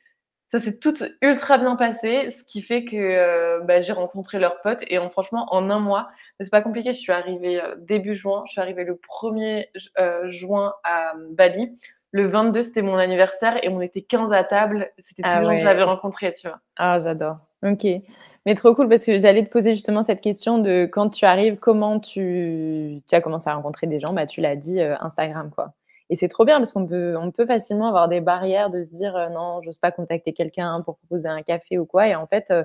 [0.47, 4.61] Ça s'est tout ultra bien passé, ce qui fait que euh, bah, j'ai rencontré leurs
[4.61, 6.91] potes et en, franchement, en un mois, c'est pas compliqué.
[6.91, 9.67] Je suis arrivée euh, début juin, je suis arrivée le 1er
[9.99, 11.77] euh, juin à Bali.
[12.11, 14.91] Le 22, c'était mon anniversaire et on était 15 à table.
[14.97, 16.59] C'était tout ah le que j'avais rencontré, tu vois.
[16.77, 17.37] Ah, j'adore.
[17.63, 17.85] Ok.
[18.45, 21.57] Mais trop cool parce que j'allais te poser justement cette question de quand tu arrives,
[21.57, 25.73] comment tu, tu as commencé à rencontrer des gens bah, Tu l'as dit, Instagram, quoi.
[26.09, 28.91] Et c'est trop bien parce qu'on peut, on peut facilement avoir des barrières de se
[28.91, 32.07] dire euh, non, j'ose pas contacter quelqu'un pour proposer un café ou quoi.
[32.07, 32.63] Et en fait, euh,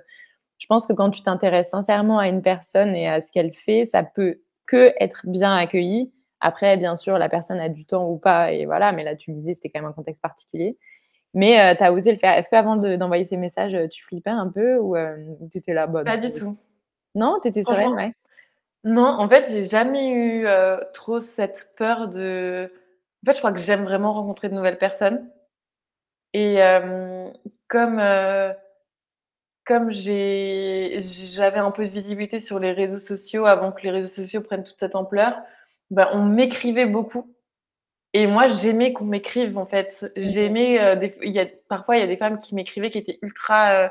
[0.58, 3.84] je pense que quand tu t'intéresses sincèrement à une personne et à ce qu'elle fait,
[3.84, 6.12] ça peut que être bien accueilli.
[6.40, 9.30] Après, bien sûr, la personne a du temps ou pas, et voilà, mais là, tu
[9.30, 10.78] me disais, c'était quand même un contexte particulier.
[11.34, 12.34] Mais euh, tu as osé le faire.
[12.34, 14.96] Est-ce qu'avant d'envoyer ces messages, tu flippais un peu ou
[15.50, 16.04] tu étais là bonne?
[16.04, 16.56] Pas du tout.
[17.16, 18.14] Non, tu étais sereine, ouais.
[18.84, 20.46] Non, en fait, j'ai jamais eu
[20.92, 22.70] trop cette peur de
[23.22, 25.28] en fait, je crois que j'aime vraiment rencontrer de nouvelles personnes
[26.34, 26.58] et
[27.68, 28.02] comme,
[29.64, 34.42] comme j'avais un peu de visibilité sur les réseaux sociaux avant que les réseaux sociaux
[34.42, 35.40] prennent toute cette ampleur,
[35.90, 37.33] bah, on m'écrivait beaucoup
[38.14, 40.10] et moi, j'aimais qu'on m'écrive, en fait.
[40.16, 40.78] J'aimais,
[41.22, 43.90] il y a parfois, il y a des femmes qui m'écrivaient qui étaient ultra,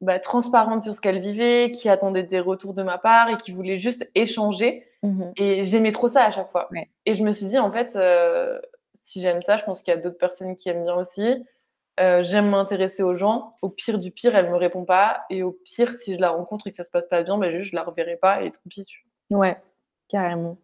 [0.00, 3.52] bah, transparentes sur ce qu'elles vivaient, qui attendaient des retours de ma part et qui
[3.52, 6.68] voulaient juste échanger Mmh et j'aimais trop ça à chaque fois.
[7.04, 8.58] Et je me suis dit, en fait, euh,
[8.94, 11.44] si j'aime ça, je pense qu'il y a d'autres personnes qui aiment bien aussi.
[12.00, 13.56] Euh, j'aime m'intéresser aux gens.
[13.62, 15.24] Au pire du pire, elle me répond pas.
[15.30, 17.56] Et au pire, si je la rencontre et que ça se passe pas bien, ben
[17.56, 18.86] juste, je la reverrai pas et tant pis.
[19.30, 19.56] Ouais,
[20.08, 20.58] carrément.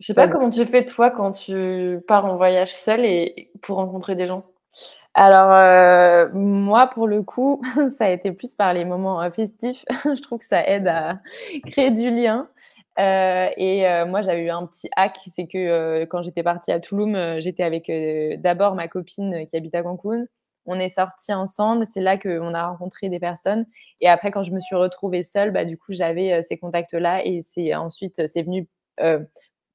[0.00, 3.76] Je sais pas comment tu fais toi quand tu pars en voyage seule et pour
[3.76, 4.44] rencontrer des gens.
[5.14, 9.84] Alors euh, moi pour le coup, ça a été plus par les moments festifs.
[10.04, 11.20] je trouve que ça aide à
[11.66, 12.48] créer du lien.
[12.98, 16.72] Euh, et euh, moi, j'avais eu un petit hack, c'est que euh, quand j'étais partie
[16.72, 17.90] à Toulouse, j'étais avec
[18.40, 20.26] d'abord ma copine qui habite à Cancun.
[20.66, 23.66] On est sortis ensemble, c'est là qu'on a rencontré des personnes.
[24.00, 27.24] Et après, quand je me suis retrouvée seule, bah, du coup, j'avais ces contacts-là.
[27.24, 28.68] Et c'est ensuite, c'est venu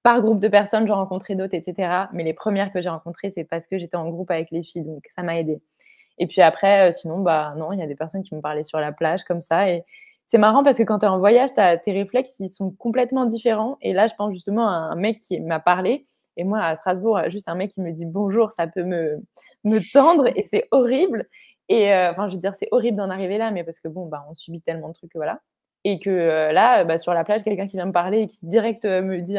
[0.04, 2.06] par groupe de personnes, j'en rencontré d'autres, etc.
[2.14, 4.84] Mais les premières que j'ai rencontrées, c'est parce que j'étais en groupe avec les filles,
[4.84, 5.62] donc ça m'a aidé.
[6.18, 8.80] Et puis après, sinon, bah non, il y a des personnes qui me parlaient sur
[8.80, 9.70] la plage comme ça.
[9.70, 9.84] Et,
[10.32, 13.26] c'est marrant parce que quand tu es en voyage, as, tes réflexes, ils sont complètement
[13.26, 13.78] différents.
[13.82, 16.06] Et là, je pense justement à un mec qui m'a parlé.
[16.38, 19.22] Et moi, à Strasbourg, juste un mec qui me dit bonjour, ça peut me,
[19.66, 21.28] me tendre et c'est horrible.
[21.68, 24.06] Et euh, enfin, je veux dire, c'est horrible d'en arriver là, mais parce que bon,
[24.06, 25.42] bah, on subit tellement de trucs que voilà.
[25.84, 28.46] Et que euh, là, bah, sur la plage, quelqu'un qui vient me parler et qui
[28.46, 29.38] direct euh, me dit,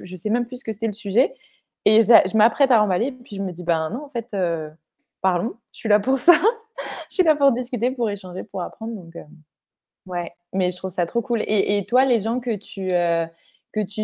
[0.00, 1.34] je sais sais même plus ce que c'était le sujet.
[1.84, 4.34] Et je m'apprête à remballer, puis je me dis, ben non, en fait,
[5.20, 6.32] parlons, je suis là pour ça.
[7.10, 8.94] je suis là pour discuter, pour échanger, pour apprendre.
[8.94, 9.14] Donc,
[10.06, 11.42] Ouais, mais je trouve ça trop cool.
[11.46, 13.26] Et, toi, les gens que tu, euh,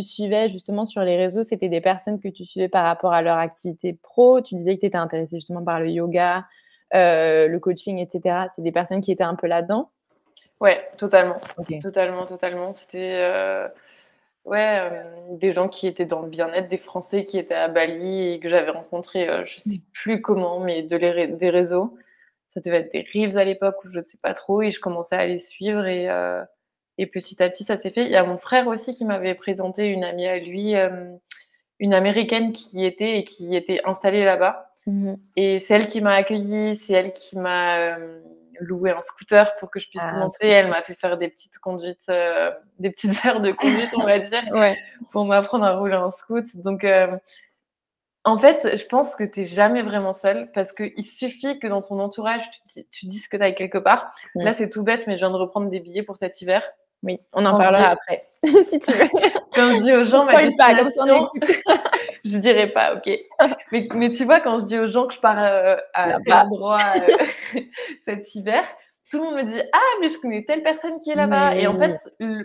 [0.01, 3.37] suivais justement sur les réseaux, c'était des personnes que tu suivais par rapport à leur
[3.37, 4.41] activité pro?
[4.41, 6.47] Tu disais que tu étais intéressée justement par le yoga,
[6.95, 8.47] euh, le coaching, etc.
[8.55, 9.91] C'est des personnes qui étaient un peu là-dedans?
[10.61, 11.39] Ouais, totalement.
[11.81, 12.73] Totalement, totalement.
[12.75, 13.69] C'était euh,
[14.45, 14.91] ouais,
[15.31, 18.49] des gens qui étaient dans le bien-être, des Français qui étaient à Bali et que
[18.49, 19.93] j'avais rencontrés, je ne sais mmh.
[19.93, 21.97] plus comment, mais de les, des réseaux
[22.53, 24.81] ça devait être des Reels à l'époque où je ne sais pas trop, et je
[24.81, 26.43] commençais à les suivre et, euh,
[26.99, 28.05] et petit à petit ça s'est fait.
[28.05, 31.13] Il y a mon frère aussi qui m'avait présenté une amie à lui, euh,
[31.79, 34.67] une américaine qui était et qui était installée là-bas.
[34.87, 38.21] Mmh et c'est elle qui m'a accueillie, c'est elle qui m'a euh,
[38.61, 40.47] loué un scooter pour que je puisse ah, commencer.
[40.47, 42.11] Elle m'a fait faire des petites conduites,
[42.79, 44.43] des petites heures de conduite, on va dire,
[45.11, 46.45] pour m'apprendre à rouler un scoot.
[46.57, 46.85] Donc
[48.25, 51.81] en fait, je pense que tu n'es jamais vraiment seule parce qu'il suffit que dans
[51.81, 52.43] ton entourage,
[52.91, 54.13] tu, dises que tu ailles quelque part.
[54.35, 56.63] Là, c'est tout bête, mais je viens de reprendre des billets pour cet hiver.
[57.03, 58.29] Oui, on en parlera après,
[58.65, 59.09] si tu veux.
[59.55, 61.29] Quand je dis aux gens, ma destination,
[62.25, 63.11] je dirais pas, ok.
[63.73, 66.79] Mais, tu vois, quand je dis aux gens que je pars euh, à tel endroit
[66.97, 67.61] euh,
[68.05, 68.63] cet hiver,
[69.11, 71.57] tout le monde me dit, ah, mais je connais telle personne qui est là-bas.
[71.57, 71.97] Et en fait,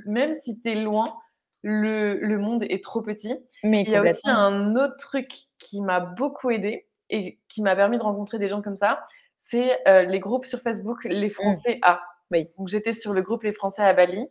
[0.06, 1.16] même si tu es loin,
[1.62, 3.36] le, monde est trop petit.
[3.64, 6.88] Mais il y a aussi un autre truc qui m'a beaucoup aidé.
[7.10, 9.06] et qui m'a permis de rencontrer des gens comme ça,
[9.40, 11.32] c'est les groupes sur Facebook, les mmh.
[11.32, 12.02] Français à.
[12.32, 12.48] Oui.
[12.58, 14.28] Donc j'étais sur le groupe Les Français à Bali.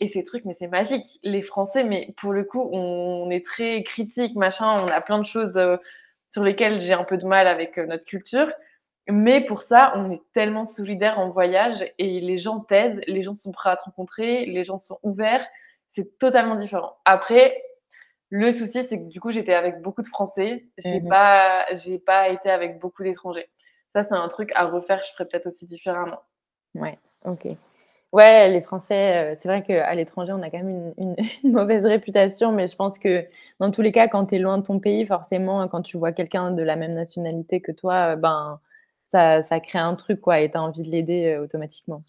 [0.00, 1.20] Et ces trucs, mais c'est magique.
[1.22, 4.82] Les Français, mais pour le coup, on est très critique, machin.
[4.82, 5.60] On a plein de choses
[6.30, 8.52] sur lesquelles j'ai un peu de mal avec notre culture.
[9.08, 13.34] Mais pour ça, on est tellement solidaires en voyage et les gens t'aident, les gens
[13.34, 15.46] sont prêts à te rencontrer, les gens sont ouverts.
[15.90, 16.96] C'est totalement différent.
[17.04, 17.62] Après,
[18.30, 20.66] le souci, c'est que du coup, j'étais avec beaucoup de Français.
[20.78, 23.48] J'ai mmh pas, j'ai pas été avec beaucoup d'étrangers.
[23.94, 25.02] Ça, c'est un truc à refaire.
[25.04, 26.20] Je ferais peut-être aussi différemment.
[26.74, 27.46] Ouais, ok.
[28.14, 30.94] Ouais, les Français, euh, c'est vrai qu'à l'étranger, on a quand même
[31.42, 33.26] une, mauvaise réputation, mais je pense que
[33.58, 36.12] dans tous les cas, quand tu es loin de ton pays, forcément, quand tu vois
[36.12, 38.60] quelqu'un de la même nationalité que toi, euh, ben,
[39.04, 42.04] ça, ça crée un truc, quoi, et tu as envie de l'aider euh, automatiquement.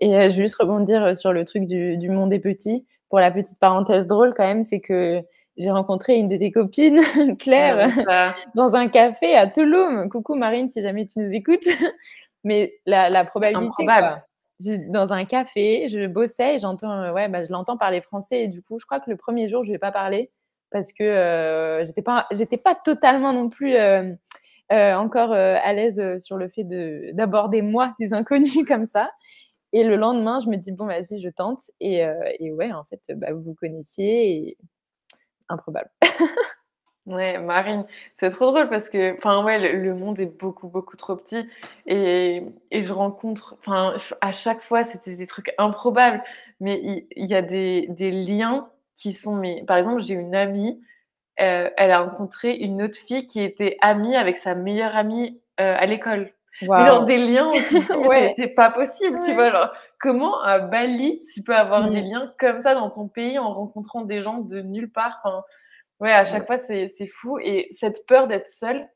[0.00, 2.84] Et je vais juste rebondir sur le truc du, du monde des petits.
[3.08, 5.22] Pour la petite parenthèse drôle, quand même, c'est que
[5.56, 7.00] j'ai rencontré une de tes copines,
[7.38, 7.86] Claire,
[8.56, 10.08] dans un café à Toulouse.
[10.10, 11.68] Coucou Marine, si jamais tu nous écoutes.
[12.42, 13.84] Mais la, la probabilité.
[14.60, 18.44] Dans un café, je bossais et j'entends, euh, ouais, bah, je l'entends parler français.
[18.44, 20.30] Et du coup, je crois que le premier jour, je ne vais pas parler
[20.70, 22.26] parce que euh, j'étais pas,
[22.64, 24.12] pas totalement non plus euh,
[24.70, 29.10] encore à l'aise sur le fait de, d'aborder moi des inconnus comme ça.
[29.72, 31.62] Et le lendemain, je me dis, bon, vas-y, je tente.
[31.80, 32.04] Et,
[32.38, 34.36] et ouais, en fait, bah, vous vous connaissiez.
[34.36, 34.58] Et
[35.48, 35.90] improbable.
[37.06, 37.84] Ouais, Marine,
[38.16, 41.46] c'est trop drôle parce que, enfin, ouais, le, monde est beaucoup, beaucoup trop petit
[41.86, 46.22] et, et je rencontre, enfin, à chaque fois, c'était des trucs improbables,
[46.60, 46.80] mais
[47.14, 50.82] il, y, a des, des, liens qui sont, mais, par exemple, j'ai une amie,
[51.40, 55.76] euh, elle a rencontré une autre fille qui était amie avec sa meilleure amie euh,
[55.78, 56.32] à l'école.
[56.62, 57.04] Wow.
[57.04, 57.50] des liens,
[58.06, 58.32] ouais.
[58.36, 62.04] c'est pas possible, tu vois, genre, comment à Bali, tu peux avoir des mmh.
[62.04, 65.42] liens comme ça dans ton pays en rencontrant des gens de nulle part, enfin,
[66.00, 67.38] Ouais, à chaque fois, c'est fou.
[67.38, 68.88] Et cette peur d'être seule,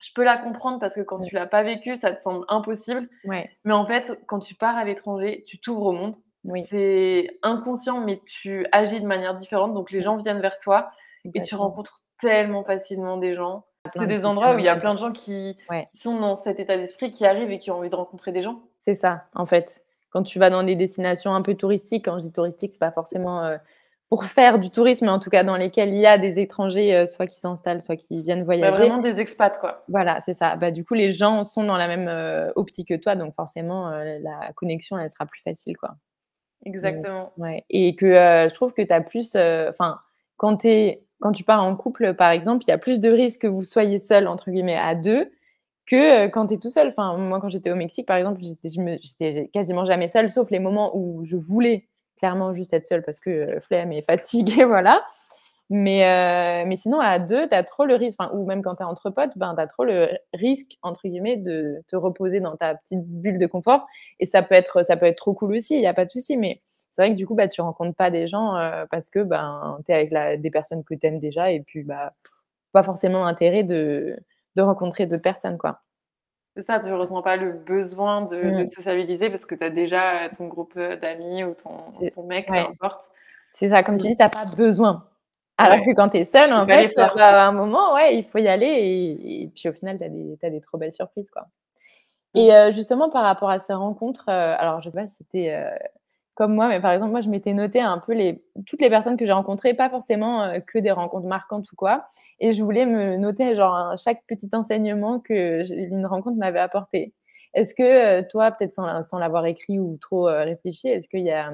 [0.00, 3.08] je peux la comprendre parce que quand tu l'as pas vécu, ça te semble impossible.
[3.24, 3.50] Ouais.
[3.64, 6.16] Mais en fait, quand tu pars à l'étranger, tu t'ouvres au monde.
[6.44, 6.64] Oui.
[6.68, 9.72] C'est inconscient, mais tu agis de manière différente.
[9.72, 10.90] Donc les gens viennent vers toi
[11.32, 13.64] et tu rencontres tellement facilement des gens.
[13.96, 15.58] C'est des endroits où il y a plein de gens qui,
[15.94, 18.62] sont dans cet état d'esprit, qui arrivent et qui ont envie de rencontrer des gens.
[18.78, 19.84] C'est ça, en fait.
[20.10, 22.92] Quand tu vas dans des destinations un peu touristiques, quand je dis touristique, c'est pas
[22.92, 23.56] forcément euh,
[24.14, 27.04] pour faire du tourisme, en tout cas dans lesquels il y a des étrangers, euh,
[27.04, 28.78] soit qui s'installent, soit qui viennent bah, voyager.
[28.78, 29.82] vraiment des expats, quoi.
[29.88, 30.54] Voilà, c'est ça.
[30.54, 33.88] Bah, du coup, les gens sont dans la même euh, optique que toi, donc forcément,
[33.90, 35.96] euh, la connexion, elle sera plus facile, quoi.
[36.64, 37.32] Exactement.
[37.38, 37.64] ouais.
[37.70, 39.34] Et que je trouve que tu as plus.
[39.34, 39.98] Enfin,
[40.36, 40.64] quand,
[41.20, 43.64] quand tu pars en couple, par exemple, il y a plus de risques que vous
[43.64, 45.32] soyez seul, entre guillemets, à deux,
[45.86, 46.86] que quand tu es tout seul.
[46.86, 50.96] Enfin, moi, quand j'étais au Mexique, par exemple, j'étais quasiment jamais seule, sauf les moments
[50.96, 51.88] où je voulais
[52.24, 55.04] clairement juste être seule parce que euh, flemme et fatiguée, voilà.
[55.70, 58.82] Mais, euh, mais sinon, à deux, tu as trop le risque, ou même quand tu
[58.82, 62.56] es entre potes, ben, tu as trop le risque, entre guillemets, de te reposer dans
[62.56, 63.86] ta petite bulle de confort.
[64.20, 66.10] Et ça peut être, ça peut être trop cool aussi, il n'y a pas de
[66.10, 66.36] souci.
[66.36, 69.20] Mais c'est vrai que du coup, bah, tu rencontres pas des gens euh, parce que
[69.20, 72.12] ben, tu es avec des personnes que tu aimes déjà et puis bah,
[72.72, 74.18] pas forcément intérêt de,
[74.56, 75.58] de rencontrer d'autres personnes.
[75.58, 75.80] quoi.
[76.56, 78.68] C'est ça, tu ne ressens pas le besoin de, de mmh.
[78.68, 81.76] te sociabiliser parce que tu as déjà ton groupe d'amis ou ton,
[82.14, 83.10] ton mec, peu importe.
[83.52, 85.04] C'est ça, comme tu dis, tu n'as pas besoin.
[85.56, 88.48] Alors que quand tu es seule, en fait, à un moment, ouais, il faut y
[88.48, 91.30] aller et, puis au final, tu as, as, des trop belles surprises.
[91.30, 91.42] Quoi.
[92.34, 92.38] Mmh.
[92.38, 95.70] Et justement, par rapport à ces rencontres, alors je sais pas si c'était
[96.34, 99.16] comme moi, mais par exemple, moi, je m'étais noté un peu les, toutes les personnes
[99.16, 102.08] que j'ai rencontrées, pas forcément euh, que des rencontres marquantes ou quoi.
[102.40, 107.14] Et je voulais me noter genre chaque petit enseignement que une rencontre m'avait apporté.
[107.54, 111.30] Est-ce que euh, toi, peut-être sans, l'avoir écrit ou trop euh, réfléchi, est-ce qu'il y
[111.30, 111.52] a,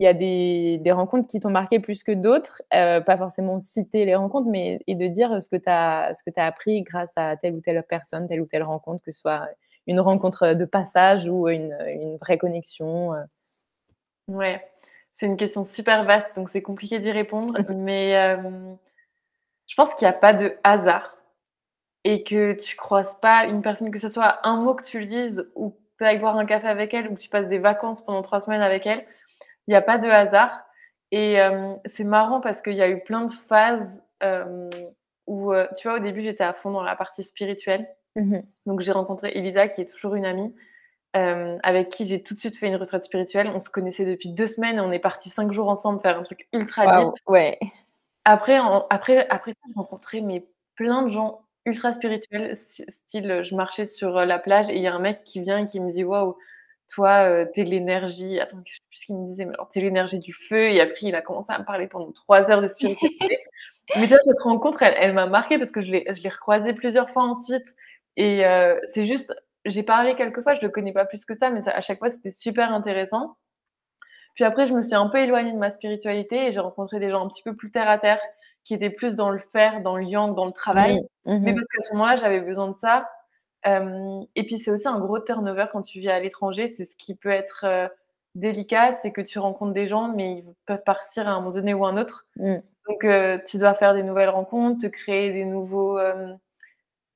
[0.00, 2.62] il y a des, rencontres qui t'ont marqué plus que d'autres?
[2.70, 7.12] Pas forcément citer les rencontres, mais et de dire ce que tu as, appris grâce
[7.16, 9.48] à telle ou telle personne, telle ou telle rencontre, que ce soit
[9.88, 13.14] une rencontre de passage ou une vraie connexion.
[14.28, 14.64] Ouais,
[15.16, 17.54] c'est une question super vaste, donc c'est compliqué d'y répondre.
[17.76, 18.36] mais
[19.66, 21.16] je pense qu'il n'y a pas de hasard
[22.04, 25.46] et que tu croises pas une personne, que ce soit un mot que tu lises
[25.54, 28.04] ou que tu ailles boire un café avec elle ou que tu passes des vacances
[28.04, 29.04] pendant trois semaines avec elle.
[29.66, 30.64] Il n'y a pas de hasard.
[31.10, 31.38] Et
[31.86, 34.02] c'est marrant parce qu'il y a eu plein de phases
[35.26, 37.88] où, tu vois, au début, j'étais à fond dans la partie spirituelle.
[38.16, 40.54] Mmh donc j'ai rencontré Elisa, qui est toujours une amie.
[41.16, 43.50] Euh, avec qui j'ai tout de suite fait une retraite spirituelle.
[43.54, 46.22] On se connaissait depuis deux semaines et on est parti cinq jours ensemble faire un
[46.22, 47.14] truc ultra deep.
[47.26, 47.58] Ouais.
[48.24, 48.58] Après,
[48.90, 54.16] après, après ça, j'ai rencontré mais, plein de gens ultra spirituels, style je marchais sur
[54.18, 56.04] euh, la plage et il y a un mec qui vient et qui me dit
[56.04, 56.36] waouh,
[56.88, 58.38] toi, euh, t'es l'énergie.
[58.38, 60.70] Attends, je sais plus ce qu'il me disait, mais alors t'es l'énergie du feu.
[60.70, 63.18] Et après, il a commencé à me parler pendant trois heures de spiritualité.
[63.96, 67.08] Mais tu vois, cette rencontre, elle, elle m'a marquée parce que je l'ai recroisée plusieurs
[67.08, 67.64] fois ensuite.
[68.18, 69.34] Et euh, c'est juste,
[69.68, 71.98] j'ai parlé quelques fois, je le connais pas plus que ça, mais ça, à chaque
[71.98, 73.36] fois, c'était super intéressant.
[74.34, 77.10] Puis après, je me suis un peu éloignée de ma spiritualité et j'ai rencontré des
[77.10, 78.20] gens un petit peu plus terre à terre,
[78.64, 81.00] qui étaient plus dans le faire, dans le yang, dans le travail.
[81.24, 83.08] Mmh, mais parce qu'à ce moment-là, j'avais besoin de ça.
[83.66, 86.68] Euh, et puis, c'est aussi un gros turnover quand tu vis à l'étranger.
[86.76, 87.88] C'est ce qui peut être euh,
[88.34, 91.74] délicat, c'est que tu rencontres des gens, mais ils peuvent partir à un moment donné
[91.74, 92.26] ou un autre.
[92.36, 92.58] Mmh.
[92.88, 95.98] Donc, euh, tu dois faire des nouvelles rencontres, te créer des nouveaux,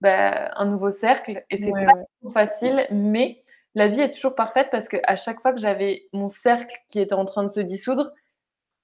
[0.03, 1.45] bah, un nouveau cercle.
[1.49, 3.45] Et c'est pas facile, mais
[3.77, 7.15] la vie est toujours parfaite parce qu'à chaque fois que j'avais mon cercle qui était
[7.15, 8.11] en train de se dissoudre,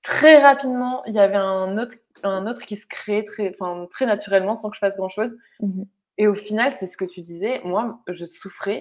[0.02, 3.52] très rapidement, il y avait un autre, un autre qui se créait très,
[3.90, 5.37] très naturellement sans que je fasse grand-chose.
[5.59, 5.83] Mmh
[6.18, 8.78] Et au final, c'est ce que tu disais, moi, je souffrais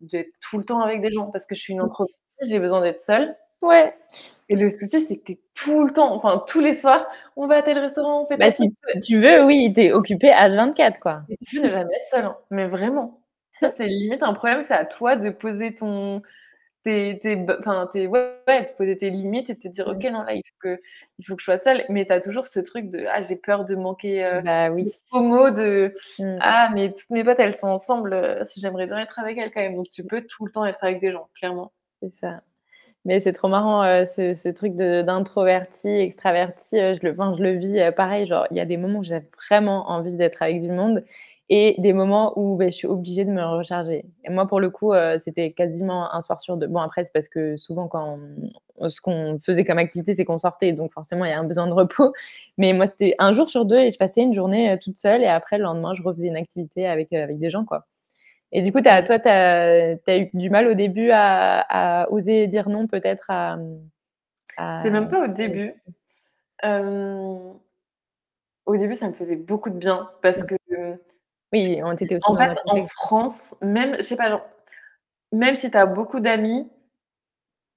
[0.00, 1.86] d'être tout le temps avec des gens parce que je suis une mmh.
[1.86, 3.36] entreprise, j'ai besoin d'être seule.
[3.64, 3.94] Ouais.
[4.48, 7.46] Et le souci, c'est que tu es tout le temps, enfin tous les soirs, on
[7.46, 10.48] va à tel restaurant, on fait bah, si, tu veux, oui, tu es occupé à
[10.50, 11.22] 24 quoi.
[11.30, 12.36] Et tu ne jamais être seule, hein.
[12.50, 13.20] mais vraiment.
[13.52, 16.22] Ça, c'est limite un problème, c'est à toi de poser ton.
[16.82, 17.46] Tes, tes,
[17.92, 20.56] tes, ouais, de poser tes limites et de te dire, OK, non, là, il faut
[20.60, 20.78] que,
[21.18, 21.82] il faut que je sois seule.
[21.88, 24.84] Mais tu as toujours ce truc de, ah, j'ai peur de manquer euh, bah, oui.
[25.14, 26.38] mot de, mmh.
[26.42, 29.50] ah, mais toutes mes potes, elles sont ensemble, euh, si j'aimerais bien être avec elles
[29.50, 29.76] quand même.
[29.76, 31.72] Donc, tu peux tout le temps être avec des gens, clairement.
[32.02, 32.42] C'est ça.
[33.04, 36.76] Mais c'est trop marrant, euh, ce, truc d'introverti, extraverti.
[36.76, 38.26] je, le, enfin, je le vis pareil.
[38.26, 41.04] Genre, il y a des moments où j'ai vraiment envie d'être avec du monde
[41.50, 44.06] et des moments où ben, je suis obligée de me recharger.
[44.24, 46.66] Et moi, pour le coup, euh, c'était quasiment un soir sur deux.
[46.66, 48.18] Bon, après, c'est parce que souvent, quand
[48.88, 51.66] ce qu'on faisait comme activité, c'est qu'on sortait, donc forcément, il y a un besoin
[51.66, 52.12] de repos.
[52.58, 55.22] Mais moi, c'était un jour sur deux et je passais une journée euh, toute seule
[55.22, 57.84] et après, le lendemain, je refaisais une activité avec, euh, avec des gens, quoi.
[58.54, 62.10] Et du coup, as, toi, tu as, as, eu du mal au début à, à
[62.10, 63.58] oser dire non, peut-être à.
[64.82, 65.74] C'est même pas au début.
[68.66, 70.54] Au début, ça me faisait beaucoup de bien parce que
[71.52, 74.44] oui, on était aussi en fait, en France, même, je sais pas, genre,
[75.30, 76.68] même si tu as beaucoup d'amis,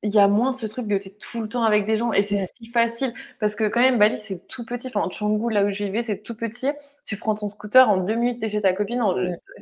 [0.04, 2.14] il y a moins ce truc de tu es tout le temps avec des gens
[2.14, 3.14] et c'est si facile.
[3.40, 4.88] Parce que quand même Bali c'est tout petit.
[4.88, 6.70] Enfin Canggu là où je vivais c'est tout petit.
[7.06, 9.04] Tu prends ton scooter en deux minutes t'es chez ta copine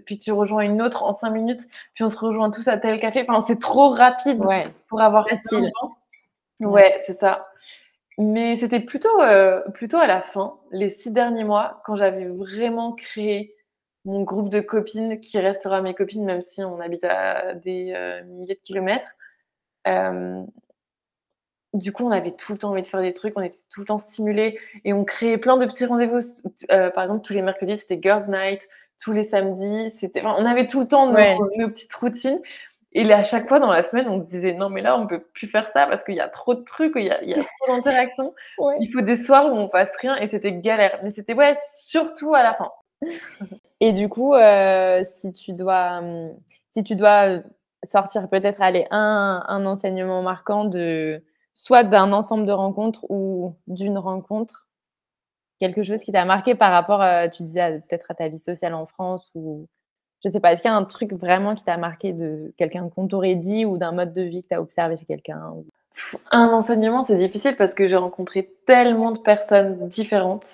[0.06, 1.62] puis tu rejoins une autre en cinq minutes
[1.94, 3.26] puis on se rejoint tous à tel café.
[3.28, 4.42] Enfin c'est trop rapide
[4.88, 5.72] pour avoir facile.
[6.60, 7.48] ouais, c'est ça.
[8.18, 12.94] Mais c'était plutôt euh, plutôt à la fin les six derniers mois quand j'avais vraiment
[12.94, 13.56] créé
[14.06, 18.24] mon groupe de copines qui restera mes copines, même si on habite à des euh,
[18.26, 19.08] milliers de kilomètres.
[21.76, 23.82] Du coup, on avait tout le temps envie de faire des trucs, on était tout
[23.82, 26.20] le temps stimulés et on créait plein de petits rendez-vous.
[26.72, 28.62] Euh, par exemple, tous les mercredis, c'était Girls Night.
[28.98, 30.22] Tous les samedis, c'était.
[30.24, 32.40] on avait tout le temps nos, petites routines.
[32.94, 35.20] Et à chaque fois dans la semaine, on se disait non, mais là, on peut
[35.34, 37.20] plus faire ça parce qu'il y a trop de trucs, il y a,
[37.60, 38.34] trop d'interactions.
[38.80, 41.00] Il faut des soirs où on passe rien et c'était galère.
[41.04, 42.72] Mais c'était ouais, surtout à la fin.
[43.82, 46.02] Et du coup, euh, si tu dois,
[46.70, 47.42] si tu dois
[47.86, 53.98] sortir peut-être aller un, un enseignement marquant de soit d'un ensemble de rencontres ou d'une
[53.98, 54.68] rencontre,
[55.60, 58.86] quelque chose qui t'a marqué par rapport, tu disais peut-être à ta vie sociale en
[58.86, 59.68] France ou
[60.24, 62.90] je sais pas, est-ce qu'il y a un truc vraiment qui t'a marqué de quelqu'un
[62.90, 65.54] qu'on t'aurait dit ou d'un mode de vie que tu as observé chez quelqu'un
[66.32, 70.48] Un enseignement, c'est difficile parce que j'ai rencontré tellement de personnes différentes.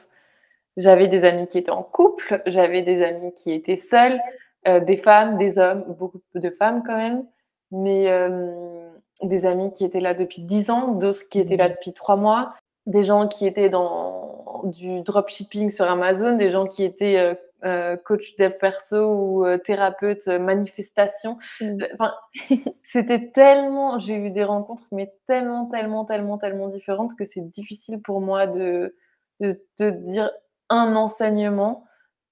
[0.76, 4.20] J'avais des amis qui étaient en couple, j'avais des amis qui étaient seuls,
[4.66, 7.26] des femmes, des hommes, beaucoup de femmes quand même,
[7.72, 8.90] mais euh,
[9.24, 11.74] des amis qui étaient là depuis 10 ans, d'autres qui étaient là mmh.
[11.74, 12.54] depuis 3 mois,
[12.86, 18.36] des gens qui étaient dans du dropshipping sur Amazon, des gens qui étaient euh, coach
[18.38, 21.38] dev perso ou thérapeute manifestation.
[21.62, 21.84] Mmh.
[21.94, 22.14] Enfin,
[22.84, 28.02] c'était tellement, j'ai eu des rencontres, mais tellement, tellement, tellement, tellement différentes que c'est difficile
[28.02, 28.96] pour moi de,
[29.40, 30.32] de, de dire
[30.70, 31.86] un enseignement.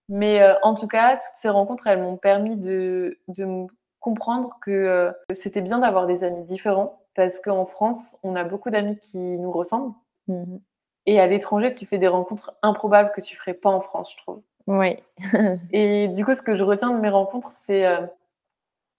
[0.10, 3.67] Mais euh, en tout cas, toutes ces rencontres, elles m'ont permis de, de
[4.00, 8.72] comprendre que euh, c'était bien d'avoir des amis différents parce qu'en France, on a beaucoup
[8.72, 9.93] d'amis qui nous ressemblent.
[10.28, 10.58] Mmh
[11.06, 14.17] Et à l'étranger, tu fais des rencontres improbables que tu ferais pas en France, je
[14.23, 14.42] trouve.
[14.65, 14.98] Oui.
[15.71, 18.02] Et du coup, ce que je retiens de mes rencontres, c'est euh,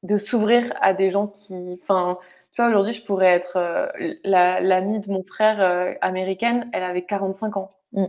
[0.05, 1.78] de s'ouvrir à des gens qui.
[1.82, 2.18] Enfin,
[2.53, 3.91] tu vois, aujourd'hui, je pourrais être
[4.24, 7.70] l'amie de mon frère américaine, elle avait 45 ans.
[7.93, 8.07] Mmh.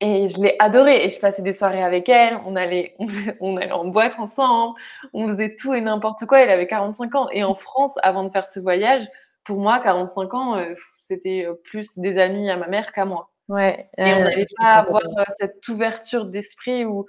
[0.00, 1.04] Et je l'ai adorée.
[1.04, 2.38] Et je passais des soirées avec elle.
[2.46, 2.94] On allait,
[3.40, 4.78] on, allait en boîte ensemble.
[5.12, 6.40] On faisait tout et n'importe quoi.
[6.40, 7.28] Elle avait 45 ans.
[7.30, 9.06] Et en France, avant de faire ce voyage,
[9.44, 13.30] pour moi, 45 ans, euh, c'était euh, plus des amis à ma mère qu'à moi.
[13.48, 13.88] Ouais.
[13.98, 17.06] Et on n'allait pas avoir euh, cette ouverture d'esprit où,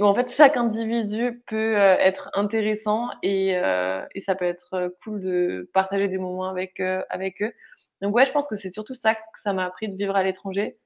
[0.00, 5.68] où, en fait, chaque individu peut être intéressant et, et, ça peut être cool de
[5.74, 6.80] partager des moments avec,
[7.10, 7.52] avec eux.
[8.00, 10.22] Donc, ouais, je pense que c'est surtout ça que ça m'a appris de vivre à
[10.22, 10.78] l'étranger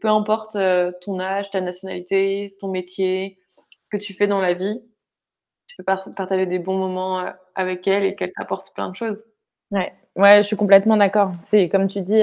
[0.00, 0.56] peu importe
[1.00, 3.38] ton âge, ta nationalité, ton métier,
[3.80, 4.80] ce que tu fais dans la vie,
[5.66, 7.24] tu peux partager des bons moments
[7.54, 9.30] avec elle et qu'elle t'apporte plein de choses.
[9.70, 9.92] Ouais.
[10.16, 11.32] ouais, je suis complètement d'accord.
[11.44, 12.20] C'est comme tu dis,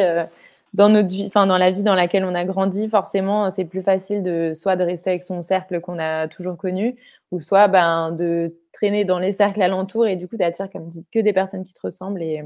[0.78, 3.82] dans notre vie, enfin dans la vie dans laquelle on a grandi, forcément, c'est plus
[3.82, 6.96] facile de soit de rester avec son cercle qu'on a toujours connu,
[7.32, 11.04] ou soit ben, de traîner dans les cercles alentours et du coup t'attires comme dit
[11.12, 12.44] que des personnes qui te ressemblent et,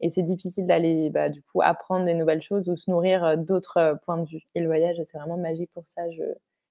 [0.00, 3.98] et c'est difficile d'aller bah, du coup apprendre des nouvelles choses ou se nourrir d'autres
[4.04, 4.42] points de vue.
[4.54, 6.02] Et le voyage, c'est vraiment magique pour ça.
[6.10, 6.22] Je,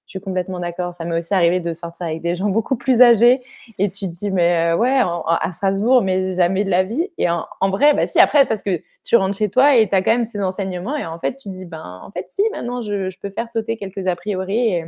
[0.09, 0.95] je suis complètement d'accord.
[0.95, 3.41] Ça m'est aussi arrivé de sortir avec des gens beaucoup plus âgés
[3.77, 7.09] et tu te dis, mais euh, ouais, à Strasbourg, mais jamais de la vie.
[7.19, 10.01] Et en, vrai, bah si, après, parce que tu rentres chez toi et tu as
[10.01, 13.15] quand même ces enseignements et en fait, tu dis, ben, en fait, si, maintenant, je,
[13.21, 14.79] peux faire sauter quelques a priori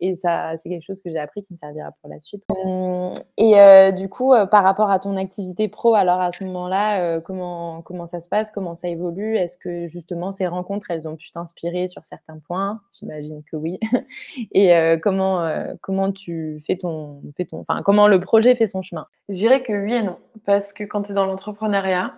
[0.00, 2.44] et ça, c'est quelque chose que j'ai appris qui me servira pour la suite.
[2.48, 6.44] Hum, et euh, du coup, euh, par rapport à ton activité pro, alors à ce
[6.44, 8.50] moment-là, euh, comment, comment ça se passe?
[8.50, 9.36] Comment ça évolue?
[9.36, 12.80] Est-ce que justement ces rencontres, elles ont pu t'inspirer sur certains points?
[12.92, 13.78] J'imagine que oui.
[14.52, 14.72] et
[15.02, 15.48] comment,
[15.80, 17.58] comment tu fais ton, fais ton.
[17.58, 19.06] Enfin, comment le projet fait son chemin?
[19.28, 20.16] Je dirais que oui et non.
[20.46, 22.14] Parce que quand tu es dans l'entrepreneuriat,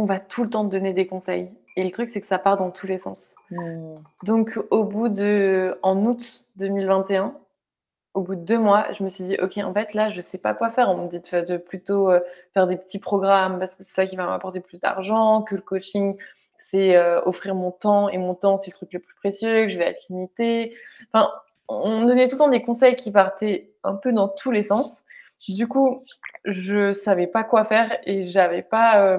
[0.00, 1.50] on va tout le temps te donner des conseils.
[1.76, 3.34] Et le truc, c'est que ça part dans tous les sens.
[3.50, 3.94] Hmm.
[4.24, 5.78] Donc, au bout de.
[5.82, 7.34] En août 2021,
[8.14, 10.22] au bout de deux mois, je me suis dit, OK, en fait, là, je ne
[10.22, 10.88] sais pas quoi faire.
[10.88, 12.20] On me dit de, plutôt euh,
[12.54, 15.62] faire des petits programmes parce que c'est ça qui va m'apporter plus d'argent, que le
[15.62, 16.16] coaching,
[16.58, 18.08] c'est euh, offrir mon temps.
[18.08, 20.74] Et mon temps, c'est le truc le plus précieux, que je vais être limitée.
[21.12, 21.30] Enfin,
[21.68, 24.64] on me donnait tout le temps des conseils qui partaient un peu dans tous les
[24.64, 25.04] sens.
[25.48, 26.02] Du coup,
[26.44, 29.04] je ne savais pas quoi faire et j'avais pas.
[29.04, 29.18] Euh,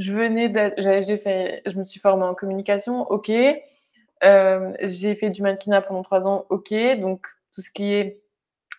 [0.00, 0.50] je venais
[1.02, 3.30] j'ai fait, je me suis formée en communication, ok.
[4.24, 6.72] Euh, j'ai fait du mannequinat pendant trois ans, ok.
[7.00, 8.22] Donc tout ce qui est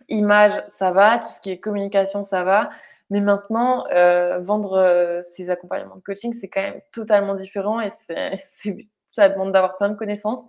[0.09, 1.19] image, ça va.
[1.19, 2.71] Tout ce qui est communication, ça va.
[3.11, 7.91] Mais maintenant, euh, vendre euh, ces accompagnements de coaching, c'est quand même totalement différent et
[9.11, 10.47] ça demande d'avoir plein de connaissances.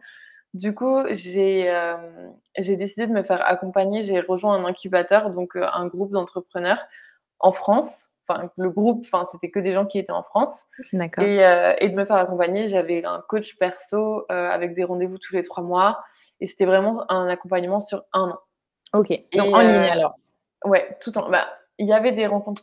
[0.54, 1.66] Du coup, j'ai
[2.56, 4.04] décidé de me faire accompagner.
[4.04, 6.86] J'ai rejoint un incubateur, donc un groupe d'entrepreneurs
[7.40, 8.11] en France
[8.56, 10.68] le groupe, enfin, c'était que des gens qui étaient en France.
[10.92, 11.24] D'accord.
[11.24, 15.18] Et, euh, et, de me faire accompagner, j'avais un coach perso euh, avec des rendez-vous
[15.18, 16.02] tous les trois mois.
[16.40, 18.38] Et c'était vraiment un accompagnement sur un an.
[18.94, 19.08] Ok.
[19.34, 20.14] Donc en ligne euh, alors?
[20.64, 21.28] Ouais, tout en.
[21.30, 21.46] Bah,
[21.78, 22.62] il y avait des rencontres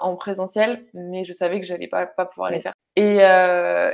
[0.00, 2.72] en présentiel, mais je savais que j'allais pas, pas pouvoir les faire.
[2.96, 3.18] Et,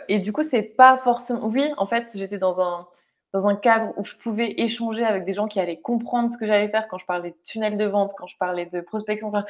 [0.08, 1.46] et du coup, c'est pas forcément.
[1.46, 2.86] Oui, en fait, j'étais dans un
[3.32, 6.46] dans un cadre où je pouvais échanger avec des gens qui allaient comprendre ce que
[6.46, 9.28] j'allais faire quand je parlais de tunnel de vente, quand je parlais de prospection.
[9.28, 9.44] Enfin,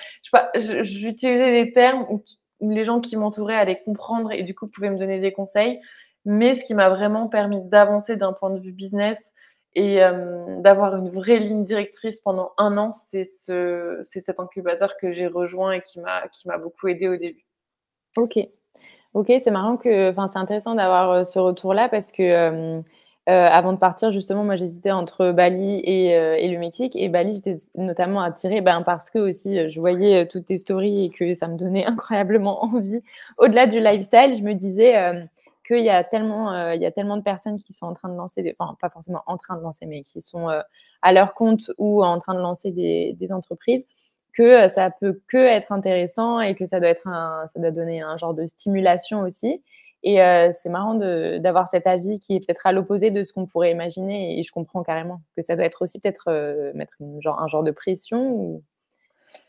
[0.54, 2.22] j'utilisais des termes où,
[2.62, 5.80] les gens qui m'entouraient allaient comprendre et du coup pouvaient me donner des conseils.
[6.26, 9.18] Mais ce qui m'a vraiment permis d'avancer d'un point de vue business
[9.74, 15.10] et euh, d'avoir une vraie ligne directrice pendant un an, c'est ce, cet incubateur que
[15.12, 17.46] j'ai rejoint et qui m'a beaucoup aidé au début.
[18.18, 18.38] Ok.
[19.12, 22.80] Ok, c'est marrant que, enfin, c'est intéressant d'avoir euh, ce retour-là parce que euh,
[23.30, 26.96] euh, avant de partir, justement, moi, j'hésitais entre Bali et, euh, et, le Mexique.
[26.96, 31.04] Et Bali, j'étais notamment attirée ben, parce que aussi, euh, je voyais toutes tes stories
[31.04, 33.00] et que ça me donnait incroyablement envie.
[33.38, 34.94] Au-delà du lifestyle, je me disais
[35.64, 38.52] qu'il y, a tellement, y a tellement de personnes qui sont en train de lancer,
[38.58, 40.48] enfin, pas forcément en train de lancer, mais qui sont
[41.02, 43.86] à leur compte ou en train de lancer des, entreprises
[44.32, 48.16] que ça peut que être intéressant et que ça doit être ça doit donner un
[48.16, 49.62] genre de stimulation aussi.
[50.02, 53.46] Et euh, c'est marrant d'avoir cet avis qui est peut-être à l'opposé de ce qu'on
[53.46, 54.38] pourrait imaginer.
[54.38, 57.46] Et je comprends carrément que ça doit être aussi peut-être euh, mettre une, genre, un
[57.48, 58.62] genre de pression.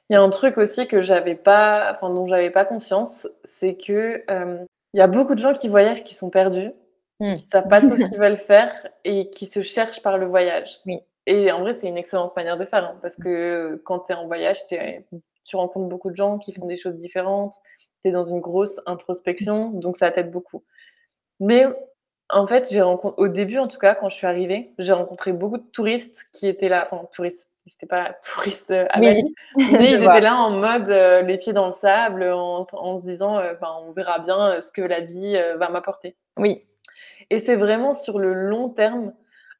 [0.09, 3.75] Il y a un truc aussi que j'avais pas, enfin dont j'avais pas conscience, c'est
[3.75, 4.57] que euh,
[4.93, 6.73] il y a beaucoup de gens qui voyagent qui sont perdus,
[7.21, 7.35] mmh.
[7.35, 8.73] qui savent pas tout ce qu'ils veulent faire
[9.05, 10.79] et qui se cherchent par le voyage.
[10.85, 10.99] Oui.
[11.27, 14.15] Et en vrai, c'est une excellente manière de faire hein, parce que quand tu es
[14.15, 17.53] en voyage, tu rencontres beaucoup de gens qui font des choses différentes,
[18.03, 20.63] tu es dans une grosse introspection, donc ça t'aide beaucoup.
[21.39, 21.65] Mais
[22.31, 25.33] en fait, j'ai rencontré, au début, en tout cas, quand je suis arrivée, j'ai rencontré
[25.33, 29.91] beaucoup de touristes qui étaient là, enfin, touristes, ils n'étaient pas touristes à Bali, mais
[29.91, 33.53] ils étaient là en mode euh, les pieds dans le sable, en, se disant, euh,
[33.61, 36.15] ben, on verra bien euh, ce que la vie va m'apporter.
[36.37, 36.63] Oui.
[37.29, 39.13] Et c'est vraiment sur le long terme,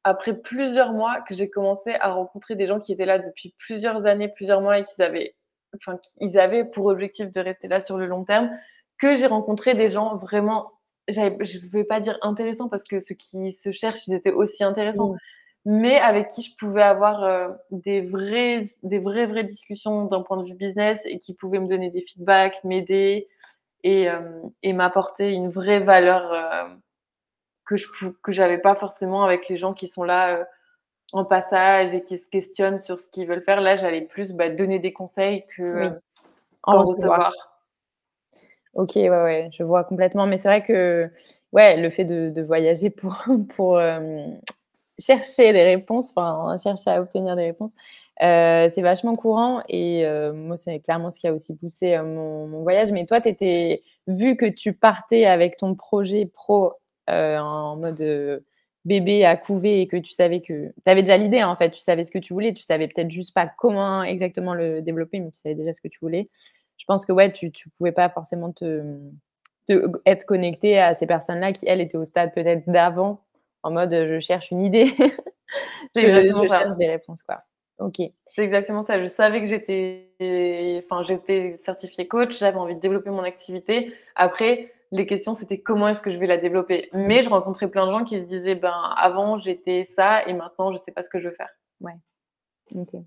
[0.03, 4.07] après plusieurs mois, que j'ai commencé à rencontrer des gens qui étaient là depuis plusieurs
[4.07, 5.35] années, plusieurs mois et qui avaient
[5.75, 8.49] enfin, qu'ils avaient pour objectif de rester là sur le long terme,
[8.97, 10.71] que j'ai rencontré des gens vraiment,
[11.07, 14.63] je ne vais pas dire intéressants parce que ceux qui se cherchent, ils étaient aussi
[14.63, 15.15] intéressants,
[15.65, 20.37] mais avec qui je pouvais avoir euh, des, vraies, des vraies, vraies discussions d'un point
[20.37, 23.27] de vue business et qui pouvaient me donner des feedbacks, m'aider
[23.83, 26.73] et, euh, et m'apporter une vraie valeur euh,
[27.65, 27.87] que je
[28.23, 30.45] que j'avais pas forcément avec les gens qui sont là
[31.13, 33.61] en passage et qui se questionnent sur ce qu'ils veulent faire.
[33.61, 35.89] Là, j'allais plus bah, donner des conseils que euh,
[36.63, 37.33] en recevoir.
[38.73, 40.25] Ok, ouais, ouais, je vois complètement.
[40.25, 41.09] Mais c'est vrai que
[41.51, 43.23] ouais, le fait de, voyager pour,
[43.55, 43.81] pour
[44.97, 47.73] chercher des réponses, enfin, chercher à obtenir des réponses,
[48.19, 49.61] c'est vachement courant.
[49.67, 52.93] Et moi, c'est clairement ce qui a aussi poussé mon, mon, voyage.
[52.93, 56.73] Mais toi, tu étais, vu que tu partais avec ton projet pro
[57.07, 58.41] en mode
[58.85, 61.79] bébé à couver et que tu savais que tu avais déjà l'idée en fait, tu
[61.79, 65.29] savais ce que tu voulais, tu savais peut-être juste pas comment exactement le développer, mais
[65.31, 66.29] tu savais déjà ce que tu voulais.
[66.77, 68.83] Je pense que ouais, tu tu pouvais pas forcément te,
[69.67, 73.21] te être connecté à ces personnes-là qui elles étaient au stade peut-être d'avant
[73.63, 74.85] en mode je cherche une idée,
[75.95, 77.43] je, je cherche des réponses quoi.
[77.81, 77.95] Ok.
[78.27, 79.01] C'est exactement ça.
[79.01, 80.07] Je savais que j'étais,
[80.85, 83.93] enfin, j'étais certifiée coach, j'avais envie de développer mon activité.
[84.15, 86.89] Après, les questions, c'était comment est-ce que je vais la développer.
[86.93, 90.69] Mais je rencontrais plein de gens qui se disaient, ben, avant, j'étais ça et maintenant,
[90.69, 91.49] je ne sais pas ce que je veux faire.
[91.79, 91.95] Ouais.
[92.75, 93.01] Ok.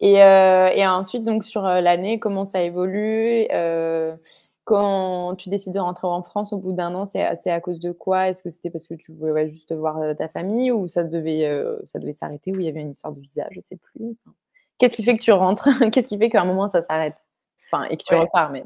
[0.00, 4.16] Et, euh, et ensuite, donc, sur euh, l'année, comment ça évolue euh,
[4.64, 7.90] Quand tu décides de rentrer en France au bout d'un an, c'est à cause de
[7.90, 8.28] quoi?
[8.28, 11.50] Est-ce que c'était parce que tu voulais juste voir ta famille ou ça devait,
[11.84, 14.16] ça devait s'arrêter ou il y avait une histoire de visa Je ne sais plus.
[14.78, 15.68] Qu'est-ce qui fait que tu rentres?
[15.92, 17.16] Qu'est-ce qui fait qu'à un moment, ça s'arrête?
[17.66, 18.64] Enfin, et que tu repars, mais...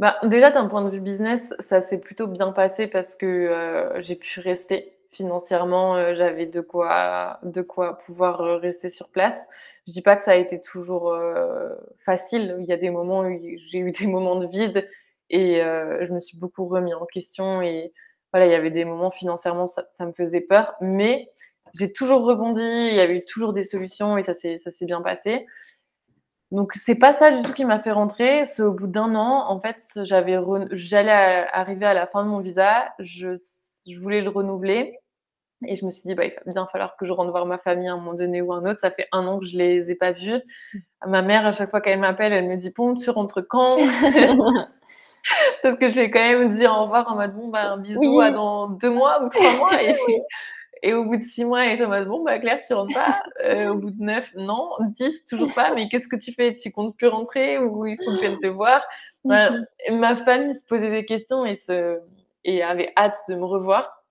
[0.00, 4.00] Bah, déjà, d'un point de vue business, ça s'est plutôt bien passé parce que euh,
[4.00, 9.36] j'ai pu rester financièrement, euh, j'avais de quoi, de quoi pouvoir euh, rester sur place.
[9.86, 11.14] Je dis pas que ça a été toujours
[12.06, 12.56] facile.
[12.60, 14.88] Il y a des moments où j'ai eu des moments de vide
[15.28, 17.92] et je me suis beaucoup remis en question et
[18.32, 21.30] voilà, il y avait des moments financièrement, ça, ça me faisait peur, mais
[21.74, 22.62] j'ai toujours rebondi.
[22.62, 25.44] Il y avait toujours des solutions et ça s'est, ça s'est bien passé.
[26.54, 28.46] Donc c'est pas ça du tout qui m'a fait rentrer.
[28.46, 30.38] C'est au bout d'un an, en fait, j'avais
[30.70, 33.36] j'allais arriver à la fin de mon visa, je,
[34.00, 35.00] voulais le renouveler
[35.66, 37.58] et je me suis dit bah il va bien falloir que je rentre voir ma
[37.58, 38.78] famille à un moment donné ou un autre.
[38.78, 40.40] Ça fait un an que je les ai pas vus.
[40.72, 40.78] Mmh.
[41.08, 43.76] Ma mère à chaque fois qu'elle m'appelle, elle me dit bon tu rentres quand
[45.62, 48.20] Parce que je vais quand même dire au revoir en mode bon bah un bisou
[48.20, 49.96] à dans deux mois ou trois mois et
[50.86, 52.92] et au bout de six mois, elle est en mode Bon, bah, Claire, tu rentres
[52.92, 53.22] pas.
[53.42, 54.68] Euh, au bout de neuf, non.
[54.98, 55.74] Dix, toujours pas.
[55.74, 56.54] Mais qu'est-ce que tu fais?
[56.54, 58.82] Tu comptes plus rentrer ou il faut que je vienne te voir?
[59.24, 59.66] Mhm.
[59.92, 61.98] Ma famille se posait des questions et, se...
[62.44, 64.04] et avait hâte de me revoir.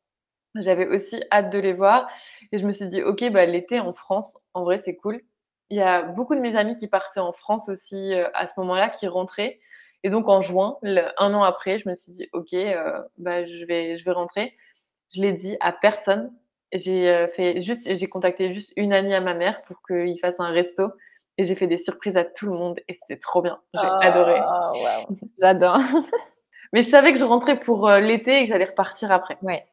[0.55, 2.09] J'avais aussi hâte de les voir.
[2.51, 5.21] Et je me suis dit Ok, bah, l'été en France, en vrai, c'est cool.
[5.69, 8.53] Il y a beaucoup de mes amis qui partaient en France aussi euh, à ce
[8.57, 9.59] moment-là, qui rentraient.
[10.01, 13.63] Et donc en juin, un an après, je me suis dit ok, euh, bah, je,
[13.65, 14.57] vais, je vais rentrer.
[15.13, 16.33] Je l'ai dit à personne
[16.73, 20.39] j'ai euh, fait juste, j'ai contacté juste une amie à ma mère pour qu'il fasse
[20.39, 20.91] un resto
[21.37, 23.59] et j'ai fait des surprises à tout le monde et c'était trop bien.
[23.73, 24.39] J'ai adoré.
[24.41, 25.79] Oh, J'adore.
[26.73, 29.37] Mais je savais que je rentrais pour euh, l'été et que j'allais repartir après.
[29.41, 29.65] Ouais.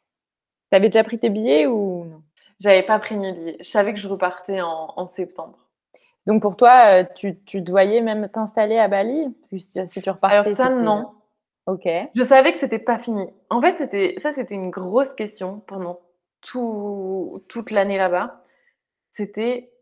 [0.71, 2.23] T'avais déjà pris tes billets ou non?
[2.61, 3.57] J'avais pas pris mes billets.
[3.59, 5.59] Je savais que je repartais en, septembre.
[6.27, 9.35] Donc pour toi, euh, tu, tu même t'installer à Bali?
[9.41, 10.37] Parce que si, tu repartais.
[10.37, 11.11] Alors ça, non.
[11.67, 11.89] Ok.
[12.15, 13.31] Je savais que c'était pas fini.
[13.49, 16.01] En fait, c'était ça, c'était une grosse question pendant
[16.43, 18.45] tout, toute l'année là-bas,
[19.11, 19.73] c'était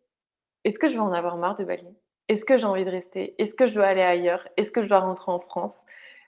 [0.64, 1.86] est-ce que je vais en avoir marre de Bali?
[2.28, 3.34] Est-ce que j'ai envie de rester?
[3.40, 4.46] Est-ce que je dois aller ailleurs?
[4.56, 5.80] Est-ce que je dois rentrer en France?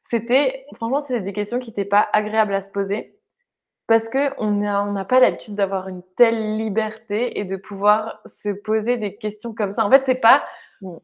[0.09, 3.17] C'était, franchement, c'était des questions qui n'étaient pas agréables à se poser
[3.87, 8.97] parce qu'on n'a on pas l'habitude d'avoir une telle liberté et de pouvoir se poser
[8.97, 9.85] des questions comme ça.
[9.85, 10.45] En fait, c'est pas,
[10.81, 10.97] mmh.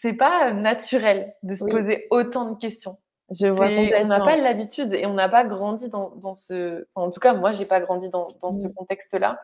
[0.00, 2.96] c'est pas naturel de se poser autant de questions.
[3.32, 6.86] Je vois On n'a pas l'habitude et on n'a pas grandi dans, dans ce.
[6.94, 8.74] en tout cas, moi, j'ai pas grandi dans, dans ce mmh.
[8.74, 9.40] contexte-là.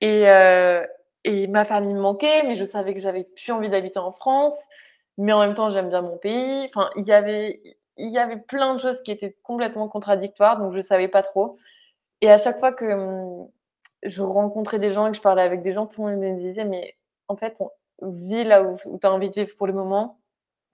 [0.00, 0.84] Et, euh,
[1.24, 4.56] et ma famille me manquait, mais je savais que j'avais plus envie d'habiter en France.
[5.16, 6.68] Mais en même temps, j'aime bien mon pays.
[6.74, 7.62] Enfin, il y avait,
[7.96, 11.56] il y avait plein de choses qui étaient complètement contradictoires, donc je savais pas trop.
[12.20, 13.48] Et à chaque fois que hum,
[14.02, 16.40] je rencontrais des gens et que je parlais avec des gens, tout le monde me
[16.40, 16.96] disait, mais
[17.28, 17.62] en fait,
[18.00, 20.18] on vit là où, où tu as envie de vivre pour le moment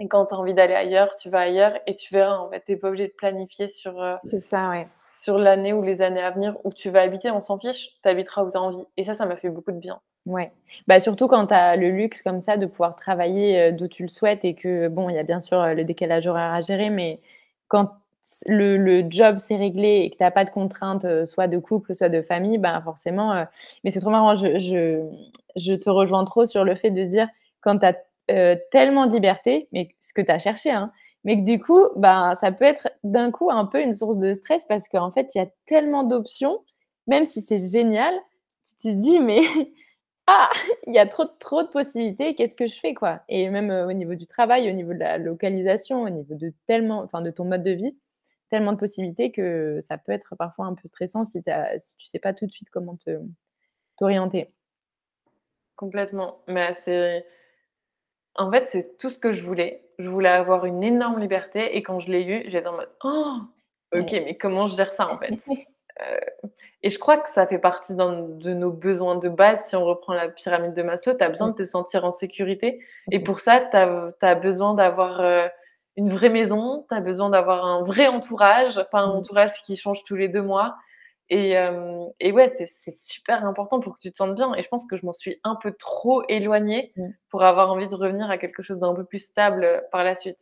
[0.01, 2.63] et quand tu as envie d'aller ailleurs, tu vas ailleurs et tu verras, en fait,
[2.65, 4.89] tu n'es pas obligé de planifier sur, euh, ça, ouais.
[5.11, 8.09] sur l'année ou les années à venir où tu vas habiter, on s'en fiche, tu
[8.09, 8.83] habiteras où tu as envie.
[8.97, 10.01] Et ça, ça m'a fait beaucoup de bien.
[10.25, 10.53] Ouais.
[10.87, 14.03] Bah, surtout quand tu as le luxe comme ça de pouvoir travailler euh, d'où tu
[14.03, 16.63] le souhaites et que, bon, il y a bien sûr euh, le décalage horaire à
[16.63, 17.21] gérer, mais
[17.69, 17.91] quand
[18.47, 21.95] le, le job s'est réglé et que tu n'as pas de contraintes, soit de couple,
[21.95, 23.47] soit de famille, bah, forcément.
[23.85, 25.11] mais c'est trop marrant, je, je,
[25.57, 27.29] je, te rejoins trop sur le fait de dire,
[27.63, 27.97] quand tu as
[28.31, 30.93] euh, tellement de liberté, mais ce que tu as cherché, hein,
[31.25, 34.33] mais que du coup, ben, ça peut être d'un coup un peu une source de
[34.33, 36.65] stress parce qu'en fait, il y a tellement d'options,
[37.07, 38.15] même si c'est génial,
[38.65, 39.41] tu te dis, mais
[40.27, 40.51] ah,
[40.87, 43.21] il y a trop, trop de possibilités, qu'est-ce que je fais quoi?
[43.29, 46.53] Et même euh, au niveau du travail, au niveau de la localisation, au niveau de
[46.67, 47.97] tellement, enfin de ton mode de vie,
[48.49, 51.43] tellement de possibilités que ça peut être parfois un peu stressant si,
[51.81, 52.97] si tu sais pas tout de suite comment
[53.97, 54.53] t'orienter.
[55.77, 56.43] Complètement.
[56.47, 57.25] Mais c'est
[58.37, 59.83] en fait, c'est tout ce que je voulais.
[59.99, 63.37] Je voulais avoir une énorme liberté et quand je l'ai eu, j'étais en mode: «Oh,
[63.93, 65.31] Ok, mais comment je gère ça en fait?
[66.83, 69.61] Et je crois que ça fait partie de nos besoins de base.
[69.67, 72.81] Si on reprend la pyramide de Maslow, tu as besoin de te sentir en sécurité.
[73.11, 75.51] Et pour ça, tu as, besoin d'avoir
[75.97, 79.19] une vraie maison, tu as besoin d'avoir un vrai entourage, pas un mmh.
[79.19, 80.75] entourage qui change tous les deux mois.
[81.31, 81.55] Et,
[82.19, 84.53] et ouais, c'est super important pour que tu te sentes bien.
[84.55, 87.07] Et je pense que je m'en suis un peu trop éloignée mmh.
[87.31, 90.39] pour avoir envie de revenir à quelque chose d'un peu plus stable par la suite.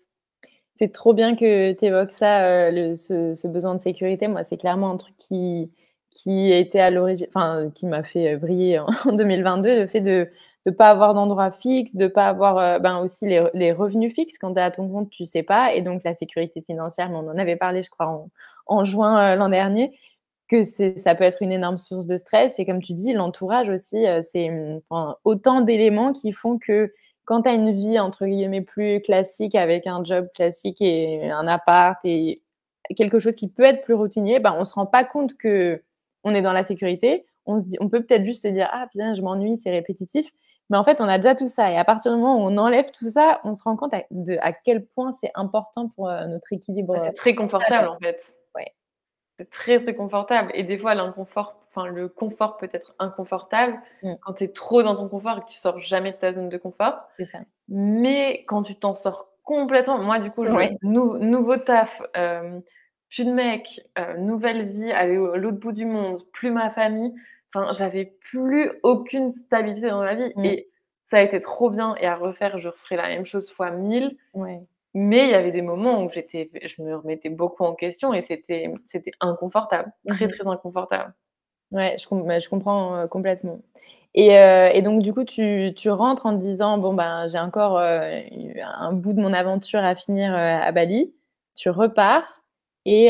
[0.74, 4.28] C'est trop bien que tu évoques ça, le, ce, besoin de sécurité.
[4.28, 5.72] Moi, c'est clairement un truc qui,
[6.10, 10.30] qui était à l'origine, enfin, qui m'a fait briller en 2022, le fait de
[10.66, 14.38] ne pas avoir d'endroit fixe, de ne pas avoir ben, aussi les, revenus fixes.
[14.38, 15.74] Quand tu es à ton compte, tu sais pas.
[15.74, 18.30] Et donc, la sécurité financière, on en avait parlé, je crois, en,
[18.66, 19.92] en juin l'an dernier
[20.48, 22.58] que ça peut être une énorme source de stress.
[22.58, 24.50] Et comme tu dis, l'entourage aussi, euh, c'est
[25.24, 26.92] autant d'éléments qui font que
[27.26, 31.46] quand tu as une vie, entre guillemets, plus classique, avec un job classique et un
[31.46, 32.42] appart et
[32.96, 35.82] quelque chose qui peut être plus routinier, ben, on ne se rend pas compte que
[36.24, 37.26] on est dans la sécurité.
[37.44, 40.30] On, se dit, on peut peut-être juste se dire, ah, bien, je m'ennuie, c'est répétitif.
[40.70, 41.70] Mais en fait, on a déjà tout ça.
[41.70, 44.04] Et à partir du moment où on enlève tout ça, on se rend compte à,
[44.10, 46.96] de, à quel point c'est important pour euh, notre équilibre.
[47.02, 48.34] C'est très confortable, en fait.
[49.38, 50.50] C'est très, très confortable.
[50.54, 54.14] Et des fois, l'inconfort, enfin, le confort peut être inconfortable mmh.
[54.22, 56.48] quand tu es trop dans ton confort et que tu sors jamais de ta zone
[56.48, 57.00] de confort.
[57.16, 57.38] C'est ça.
[57.68, 62.58] Mais quand tu t'en sors complètement, moi, du coup, je, nouveau taf, euh,
[63.10, 67.14] plus de mec, euh, nouvelle vie, aller à l'autre bout du monde, plus ma famille.
[67.54, 70.32] Enfin, j'avais plus aucune stabilité dans ma vie.
[70.34, 70.44] Mmh.
[70.44, 70.68] Et
[71.04, 71.94] ça a été trop bien.
[72.00, 74.16] Et à refaire, je referai la même chose fois mille.
[74.34, 74.60] Ouais.
[75.00, 78.22] Mais il y avait des moments où j'étais, je me remettais beaucoup en question et
[78.22, 81.14] c'était, c'était inconfortable, très, mmh très inconfortable.
[81.70, 83.60] Ouais, je, bah, je comprends complètement.
[84.14, 87.78] Et, et, donc, du coup, tu, tu, rentres en te disant Bon, ben, j'ai encore
[87.78, 91.14] un bout de mon aventure à finir à Bali.
[91.54, 92.24] Tu repars
[92.84, 93.06] et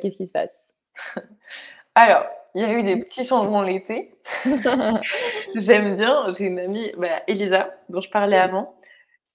[0.00, 0.74] qu'est-ce qui se passe?
[1.94, 2.24] Alors,
[2.54, 4.14] il y a eu des petits changements l'été.
[5.54, 8.77] J'aime bien, j'ai une amie, bah, Elisa, dont je parlais avant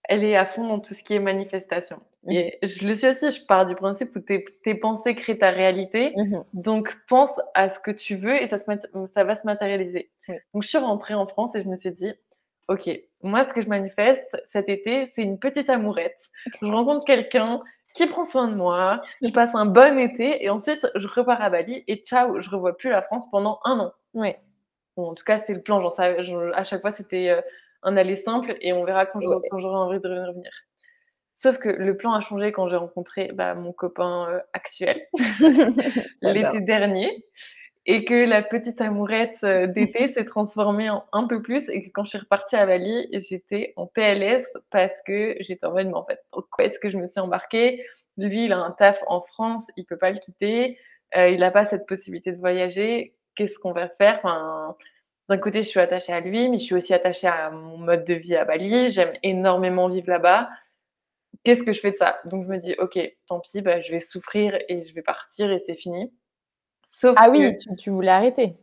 [0.05, 2.01] elle est à fond dans tout ce qui est manifestation.
[2.23, 2.31] Mmh.
[2.31, 6.13] Et je le suis aussi, je pars du principe où tes, pensées créent ta réalité.
[6.15, 8.65] Mmh donc, pense à ce que tu veux et ça, se,
[9.13, 10.09] ça va se matérialiser.
[10.53, 12.13] Donc, je suis rentrée en France et je me suis dit,
[12.69, 12.89] OK,
[13.21, 16.29] moi, ce que je manifeste cet été, c'est une petite amourette.
[16.61, 17.61] Je rencontre quelqu'un
[17.93, 21.49] qui prend soin de moi, je passe un bon été et ensuite, je repars à
[21.49, 23.93] Bali et ciao, je revois plus la France pendant un an.
[24.13, 24.33] Oui.
[24.95, 25.81] en tout cas, c'était le plan.
[25.81, 26.15] Genre, ça,
[26.53, 27.41] à chaque fois, c'était euh,
[27.83, 30.51] un aller simple et on verra quand j'aurai envie de revenir.
[31.33, 35.01] Sauf que le plan a changé quand j'ai rencontré bah, mon copain euh, actuel.
[36.23, 37.25] L'été dernier.
[37.85, 41.89] Et que la petite amourette euh, d'été s'est transformée en un peu plus et que
[41.89, 45.95] quand je suis repartie à Bali, j'étais en PLS parce que j'étais en mode, mais
[45.95, 47.83] en fait, pourquoi est-ce que je me suis embarquée?
[48.17, 50.77] Lui, il a un taf en France, il peut pas le quitter,
[51.17, 54.19] euh, il n'a pas cette possibilité de voyager, qu'est-ce qu'on va faire?
[54.23, 54.77] Enfin,
[55.29, 58.03] d'un côté, je suis attachée à lui, mais je suis aussi attachée à mon mode
[58.05, 58.91] de vie à Bali.
[58.91, 60.49] J'aime énormément vivre là-bas.
[61.43, 62.19] Qu'est-ce que je fais de ça?
[62.25, 65.51] Donc, je me dis, OK, tant pis, bah, je vais souffrir et je vais partir
[65.51, 66.11] et c'est fini.
[66.87, 68.55] Sauf ah oui, tu, voulais arrêter.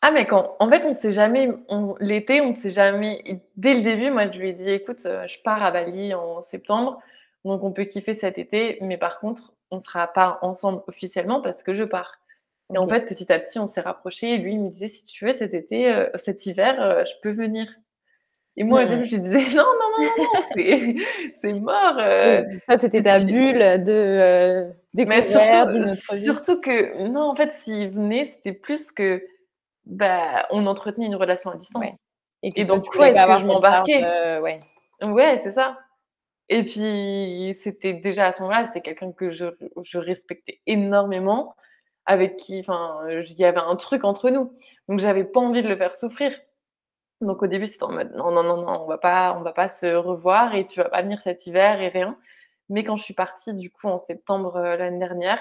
[0.00, 1.50] Ah, mais quand En fait, on sait jamais.
[1.98, 3.42] L'été, on sait jamais.
[3.56, 6.40] dès le début, moi, je lui ai dit, écoute, euh, je pars à Bali en
[6.42, 7.00] septembre.
[7.44, 8.78] Donc, on peut kiffer cet été.
[8.80, 12.19] Mais par contre, on ne sera pas ensemble officiellement parce que je pars.
[12.72, 14.36] Et en fait, petit à petit, on s'est rapprochés.
[14.38, 17.32] lui, il me disait, si tu veux, cet été, euh, cet hiver, euh, je peux
[17.32, 17.66] venir.
[18.56, 20.40] Et moi, je lui disais, non, non, non, non,
[21.40, 21.98] c'est mort.
[21.98, 22.42] Euh.
[22.68, 28.52] Ça, c'était ta bulle de découverte surtout, surtout que, non, en fait, s'il venait, c'était
[28.52, 29.22] plus que,
[29.86, 31.92] bah, on entretenait une relation à distance.
[32.42, 34.02] Et, donc, quoi est-ce que je m'embarquais?
[34.40, 34.58] Ouais,
[35.02, 35.78] ouais c'est ça.
[36.48, 39.46] Et puis, c'était déjà à ce moment-là, c'était quelqu'un que je,
[39.82, 41.54] je respectais énormément
[42.06, 44.52] avec qui, enfin, il y avait un truc entre nous.
[44.88, 46.32] Donc, j'avais pas envie de le faire souffrir.
[47.20, 49.52] Donc, au début, c'était en mode non, non, non, non, on va pas, on va
[49.52, 52.16] pas se revoir et tu vas pas venir cet hiver et rien.
[52.70, 55.40] Mais quand je suis partie, du coup, en septembre euh, l'année dernière,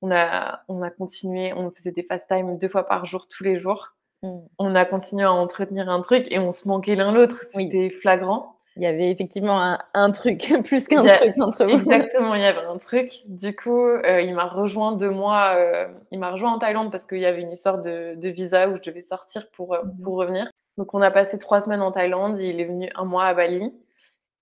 [0.00, 3.44] on a, on a continué, on faisait des fast time deux fois par jour, tous
[3.44, 3.94] les jours.
[4.22, 4.38] Mmh.
[4.58, 7.44] On a continué à entretenir un truc et on se manquait l'un l'autre.
[7.52, 8.51] C'était flagrant.
[8.76, 11.72] Il y avait effectivement un, truc, plus qu'un truc entre vous.
[11.72, 13.20] Exactement, il y avait un truc.
[13.26, 17.04] Du coup, euh, il m'a rejoint deux mois, euh, il m'a rejoint en Thaïlande parce
[17.04, 20.16] qu'il y avait une histoire de, visa où je devais sortir pour, euh, mmh pour
[20.16, 20.50] revenir.
[20.78, 23.74] Donc, on a passé trois semaines en Thaïlande, il est venu un mois à Bali.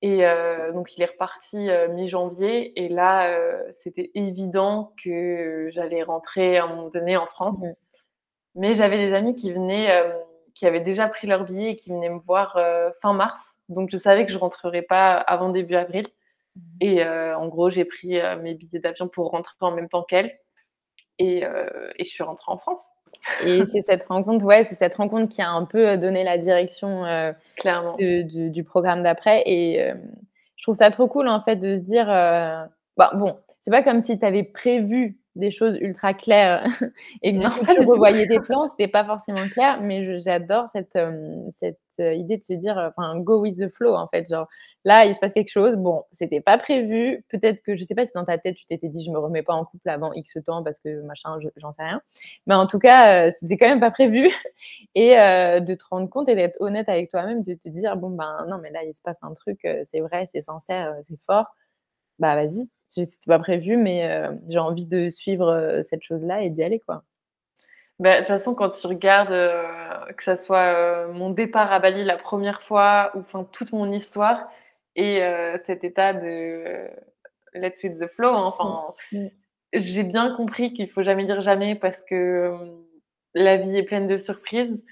[0.02, 0.24] Et
[0.72, 2.80] donc, il est reparti mi-janvier.
[2.82, 3.36] Et là,
[3.72, 7.62] c'était évident que j'allais rentrer à un moment donné en France.
[7.62, 7.74] Mmh
[8.54, 9.90] Mais j'avais des amis qui venaient,
[10.54, 12.58] qui avaient déjà pris leur billet et qui venaient me voir
[13.02, 16.06] fin mars donc, je savais que je rentrerais pas avant début avril.
[16.56, 16.60] Mmh.
[16.80, 20.02] Et euh, en gros, j'ai pris euh, mes billets d'avion pour rentrer en même temps
[20.02, 20.38] qu'elle.
[21.18, 21.42] et,
[21.96, 22.82] et je suis rentrée en France.
[23.42, 27.04] Et c'est cette rencontre, ouais, c'est cette rencontre qui a un peu donné la direction
[27.56, 27.96] Clairement.
[27.98, 29.42] du programme d'après.
[29.46, 29.92] Et
[30.56, 34.00] je trouve ça trop cool en fait de se dire, bah, bon, c'est pas comme
[34.00, 36.64] si tu avais prévu des choses ultra claires
[37.22, 40.98] et que coup tu revoyais des plans, c'était pas forcément clair, mais j'adore cette,
[41.48, 44.48] cette idée de se dire, enfin, go with the flow en fait, genre
[44.84, 48.04] là il se passe quelque chose, bon, c'était pas prévu, peut-être que je sais pas
[48.04, 50.36] si dans ta tête tu t'étais dit je me remets pas en couple avant X
[50.44, 52.02] temps parce que machin, j'en sais rien,
[52.46, 54.28] mais en tout cas c'était quand même pas prévu
[54.94, 58.46] et de te rendre compte et d'être honnête avec toi-même, de te dire bon ben
[58.48, 61.46] non mais là il se passe un truc, c'est vrai, c'est sincère, c'est fort,
[62.18, 66.50] bah vas-y, c'était pas prévu, mais euh, j'ai envie de suivre euh, cette chose-là et
[66.50, 67.04] d'y aller, quoi.
[67.98, 69.62] Bah, de toute façon, quand tu regardes, euh,
[70.16, 74.50] que ce soit mon départ à Bali la première fois, ou enfin toute mon histoire,
[74.96, 75.22] et
[75.64, 76.88] cet état de
[77.54, 79.18] let's with the flow, hein, enfin, mm.
[79.18, 79.30] Mm.
[79.74, 82.52] j'ai bien compris qu'il faut jamais dire jamais parce que
[83.34, 84.84] la vie est pleine de surprises.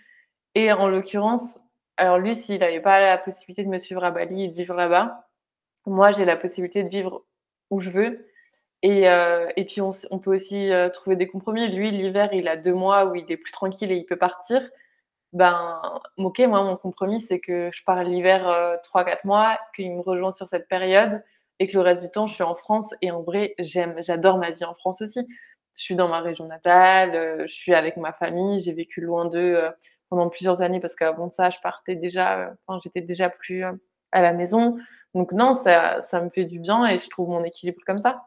[0.55, 1.61] Et en l'occurrence,
[1.97, 4.75] alors lui, s'il n'avait pas la possibilité de me suivre à Bali et de vivre
[4.75, 5.29] là-bas,
[5.87, 7.25] moi, j'ai la possibilité de vivre
[7.71, 8.29] où je veux.
[8.83, 11.69] Et, euh, et puis, on, peut aussi euh, trouver des compromis.
[11.69, 14.63] Lui, l'hiver, il a deux mois où il est plus tranquille et il peut partir.
[15.33, 15.83] Ben,
[16.17, 20.01] ok, moi, mon compromis, c'est que je pars l'hiver euh, trois, quatre mois, qu'il me
[20.01, 21.23] rejoint sur cette période
[21.59, 22.95] et que le reste du temps, je suis en France.
[23.03, 25.27] Et en vrai, j'aime, j'adore ma vie en France aussi.
[25.77, 29.61] Je suis dans ma région natale, je suis avec ma famille, j'ai vécu loin d'eux
[30.09, 33.65] pendant plusieurs années parce qu'avant ça, je partais déjà, enfin, j'étais déjà plus
[34.13, 34.79] à la maison.
[35.15, 38.27] Donc non, ça, me fait du bien et je trouve mon équilibre comme ça.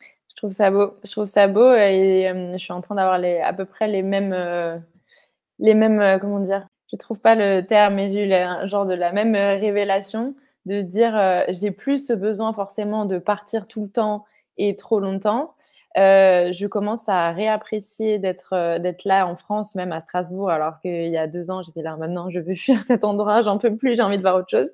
[0.00, 0.98] Je trouve ça beau.
[1.04, 4.02] Je trouve ça beau et euh, je suis en train d'avoir à peu près les
[4.02, 4.76] mêmes, euh,
[5.58, 6.66] les mêmes, euh, comment dire.
[6.92, 10.34] Je trouve pas le terme, mais j'ai eu un genre de la même révélation
[10.66, 14.24] de dire j'ai plus ce besoin forcément de partir tout le temps
[14.56, 15.54] et trop longtemps.
[15.96, 21.18] je commence à réapprécier d'être d'être là en France, même à Strasbourg, alors qu'il y
[21.18, 21.96] a deux ans j'étais là.
[21.96, 24.70] Maintenant, je veux fuir cet endroit, j'en peux plus, j'ai envie de voir autre chose.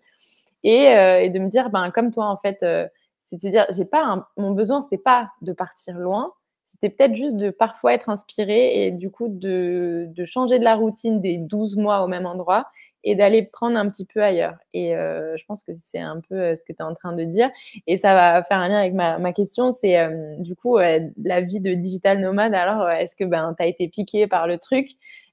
[0.64, 2.86] Euh, et, de me dire, ben, comme toi, en fait, euh,
[3.22, 6.32] c'est de dire, j'ai pas mon besoin, c'était pas de partir loin,
[6.66, 10.74] c'était peut-être juste de parfois être inspiré et du coup de, de, changer de la
[10.74, 12.66] routine des 12 mois au même endroit
[13.04, 14.56] et d'aller prendre un petit peu ailleurs.
[14.72, 17.24] Et euh, je pense que c'est un peu ce que tu es en train de
[17.24, 17.50] dire.
[17.86, 20.08] Et ça va faire un lien avec ma, question, c'est
[20.38, 22.54] du coup la vie de digital nomade.
[22.54, 24.88] Alors, est-ce que ben, tu as été piqué par le truc?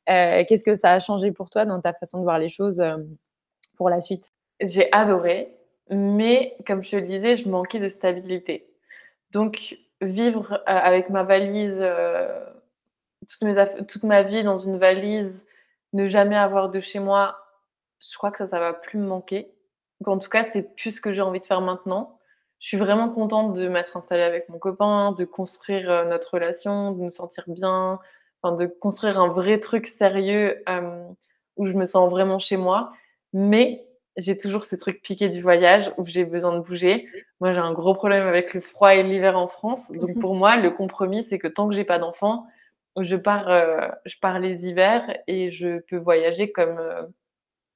[0.06, 2.84] Qu'est-ce que ça a changé pour toi dans ta façon de voir les choses
[3.78, 4.32] pour la suite?
[4.62, 5.56] J'ai adoré,
[5.90, 8.68] mais comme je te le disais, je manquais de stabilité.
[9.32, 12.46] Donc, vivre euh, avec ma valise, euh,
[13.88, 15.46] toute, ma vie dans une valise,
[15.94, 17.38] ne jamais avoir de chez moi,
[18.00, 19.54] je crois que ça, ça va plus me manquer.
[20.06, 22.18] en tout cas, c'est plus ce que j'ai envie de faire maintenant.
[22.60, 26.92] Je suis vraiment contente de m'être installée avec mon copain, de construire euh, notre relation,
[26.92, 28.00] de nous sentir bien,
[28.44, 30.64] de construire un vrai truc sérieux
[31.58, 32.92] où je me sens vraiment chez moi.
[33.34, 33.86] Mais
[34.18, 37.08] j'ai toujours ce truc piqué du voyage où j'ai besoin de bouger.
[37.40, 39.92] Moi, j'ai un gros problème avec le froid et l'hiver en France.
[39.92, 42.48] Donc, pour moi, le compromis, c'est que tant que j'ai pas d'enfant,
[43.00, 47.04] je pars, euh, je pars les hivers et je peux voyager comme, euh,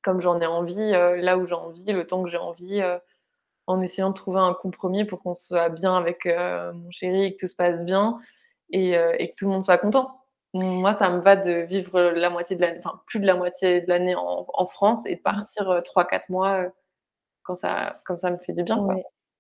[0.02, 2.82] comme j'en ai envie, euh, là où j'ai envie, le temps que j'ai envie,
[3.68, 7.40] en essayant de trouver un compromis pour qu'on soit bien avec mon chéri et que
[7.40, 8.20] tout se passe bien
[8.70, 10.24] et, et que tout le monde soit content.
[10.56, 13.82] Moi, ça me va de vivre la moitié de l'année, enfin plus de la moitié
[13.82, 16.70] de l'année en, France et de partir 3-4 euh, mois euh,
[17.43, 18.80] quand ça, comme ça me fait du bien.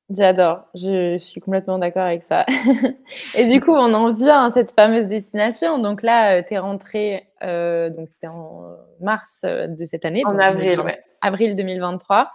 [0.09, 2.45] J'adore, je suis complètement d'accord avec ça.
[3.37, 5.79] et du coup, on en vient à cette fameuse destination.
[5.79, 10.23] Donc là, euh, tu es rentrée, donc c'était en mars de cette année.
[10.25, 11.01] En avril, ouais.
[11.21, 12.29] Avril 2023.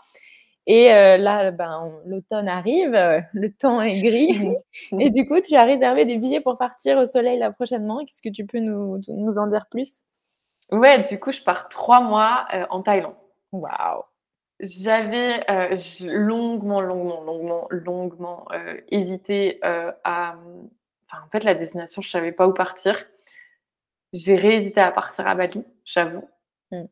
[0.73, 4.55] Et euh, là, ben, l'automne arrive, euh, le temps est gris.
[5.01, 8.05] et du coup, tu as réservé des billets pour partir au soleil là prochainement.
[8.05, 10.05] Qu'est-ce que tu peux nous, nous, en dire plus?
[10.71, 13.17] Ouais, du coup, je pars trois mois euh, en Thaïlande.
[13.51, 14.05] Waouh
[14.61, 15.45] J'avais
[16.05, 18.47] longuement, longuement, longuement, longuement
[18.91, 20.37] hésité à.
[21.09, 22.97] Enfin, en fait, la destination, je ne savais pas où partir.
[24.13, 26.29] J'ai réhésité à partir à Bali, j'avoue.
[26.71, 26.85] Hmm.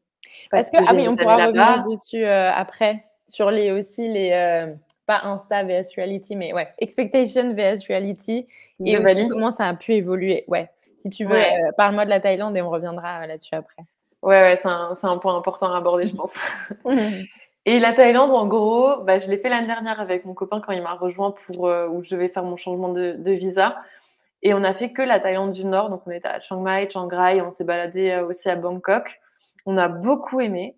[0.51, 3.05] Parce, que, ah oui, on pourra revenir dessus après?
[3.29, 4.75] Sur les aussi les euh,
[5.07, 8.47] pas Insta vs reality, mais ouais, expectation vs reality
[8.85, 10.45] et aussi comment ça a pu évoluer.
[10.49, 13.85] Ouais, si tu veux, euh, parle-moi de la Thaïlande et on reviendra là-dessus après.
[14.23, 16.35] Ouais, ouais, c'est un, un, point important à aborder, je pense.
[17.65, 20.73] et la Thaïlande, en gros, bah, je l'ai fait l'année dernière avec mon copain quand
[20.73, 23.77] il m'a rejoint pour euh, où je vais faire mon changement de, de, visa.
[24.43, 26.89] Et on a fait que la Thaïlande du Nord, donc on était à Chiang Mai,
[26.91, 29.21] Chiang Rai, on s'est baladé aussi à Bangkok.
[29.67, 30.77] On a beaucoup aimé.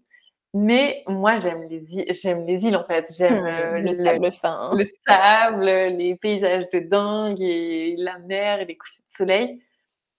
[0.53, 3.12] Mais moi, j'aime les, j'aime les îles, en fait.
[3.16, 4.70] J'aime euh, le, sable fin.
[4.76, 9.62] Le sable, les paysages de dingue et la mer et les couchers de soleil.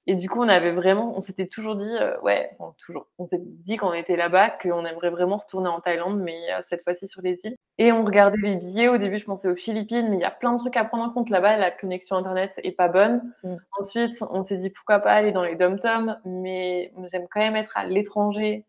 [0.07, 2.49] Et du coup, on avait vraiment, on s'était toujours dit, euh, ouais,
[2.83, 6.37] toujours, on s'est dit quand on était là-bas qu'on aimerait vraiment retourner en Thaïlande, mais
[6.51, 7.55] euh, cette fois-ci sur les îles.
[7.77, 8.87] Et on regardait les billets.
[8.87, 11.03] Au début, je pensais aux Philippines, mais il y a plein de trucs à prendre
[11.03, 11.55] en compte là-bas.
[11.55, 13.21] La connexion internet est pas bonne.
[13.43, 13.55] Mm.
[13.79, 17.77] Ensuite, on s'est dit pourquoi pas aller dans les dom-toms, mais j'aime quand même être
[17.77, 18.65] à l'étranger,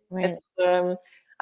[0.61, 0.95] euh,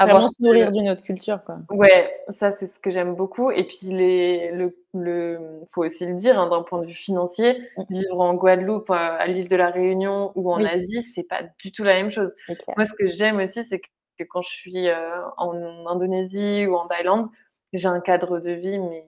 [0.05, 1.59] Vraiment se nourrir d'une autre culture, quoi.
[1.71, 3.51] Ouais, ça, c'est ce que j'aime beaucoup.
[3.51, 7.61] Et puis, les, le, le, faut aussi le dire, hein, d'un point de vue financier,
[7.77, 7.83] mm.
[7.91, 11.73] vivre en Guadeloupe, euh, à l'île de la Réunion ou en Asie, c'est pas du
[11.73, 12.33] tout la même chose.
[12.77, 15.55] Moi, ce que j'aime aussi, c'est que quand je suis euh, en
[15.87, 17.29] Indonésie ou en Thaïlande,
[17.73, 19.07] j'ai un cadre de vie, mais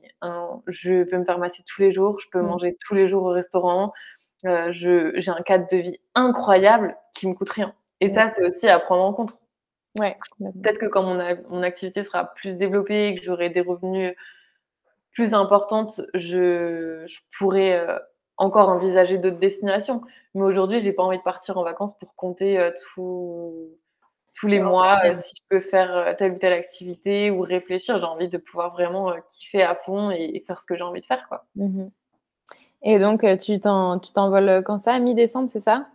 [0.68, 2.46] je peux me faire masser tous les jours, je peux mm.
[2.46, 3.92] manger tous les jours au restaurant.
[4.44, 7.74] Euh, j'ai un cadre de vie incroyable qui me coûte rien.
[8.00, 8.14] Et mm.
[8.14, 9.34] ça, c'est aussi à prendre en compte.
[9.98, 11.18] Ouais, Peut-être que quand mon,
[11.50, 14.14] mon, activité sera plus développée et que j'aurai des revenus
[15.12, 17.98] plus importantes, je, je pourrais euh,
[18.38, 20.02] encore envisager d'autres destinations.
[20.34, 25.00] Mais aujourd'hui, j'ai pas envie de partir en vacances pour compter euh, tous les mois
[25.04, 27.98] euh, si je peux faire telle ou telle activité ou réfléchir.
[27.98, 31.06] J'ai envie de pouvoir vraiment kiffer à fond et, faire ce que j'ai envie de
[31.06, 31.26] faire.
[31.28, 31.44] Quoi.
[31.56, 31.88] Mmh
[32.84, 34.98] et donc, tu t'envoles quand ça?
[34.98, 35.86] Mi-décembre, c'est ça?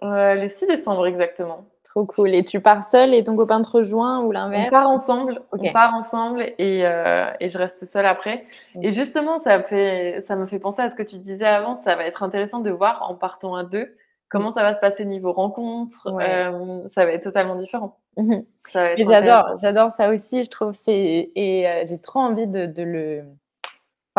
[0.00, 1.66] Le 6 décembre, exactement.
[1.98, 2.34] Trop cool.
[2.34, 4.66] Et tu pars seule et ton copain te rejoint ou l'inverse?
[4.68, 5.42] On part ensemble.
[5.52, 8.44] On part ensemble et, euh, et, je reste seule après.
[8.82, 11.76] Et justement, ça, fait, ça me fait penser à ce que tu disais avant.
[11.76, 13.96] Ça va être intéressant de voir en partant à deux
[14.28, 16.06] comment ça va se passer niveau rencontre.
[16.06, 17.98] Euh, ça va être totalement différent.
[18.16, 18.44] Mhm.
[18.72, 20.42] J'adore, j'adore ça aussi.
[20.42, 23.24] Je trouve c'est et euh, j'ai trop envie de, de le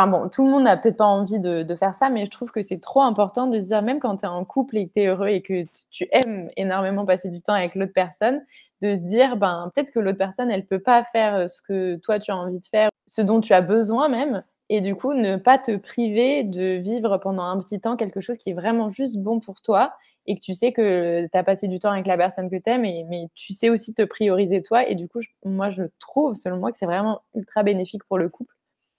[0.07, 2.61] bon, tout le monde n'a peut-être pas envie de, faire ça, mais je trouve que
[2.61, 4.99] c'est trop important de se dire, même quand tu es en couple et que tu
[5.01, 8.41] es heureux et que tu aimes énormément passer du temps avec l'autre personne,
[8.81, 11.95] de se dire, ben, peut-être que l'autre personne, elle peut pas faire euh, ce que
[11.97, 14.43] toi, tu as envie de faire, ce dont tu as besoin même.
[14.69, 18.37] Et du coup, ne pas te priver de vivre pendant un petit temps quelque chose
[18.37, 19.93] qui est vraiment juste bon pour toi
[20.27, 22.69] et que tu sais que tu as passé du temps avec la personne que tu
[22.69, 24.87] aimes, mais tu sais aussi te prioriser toi.
[24.87, 28.29] Et du coup, moi, je trouve, selon moi, que c'est vraiment ultra bénéfique pour le
[28.29, 28.53] couple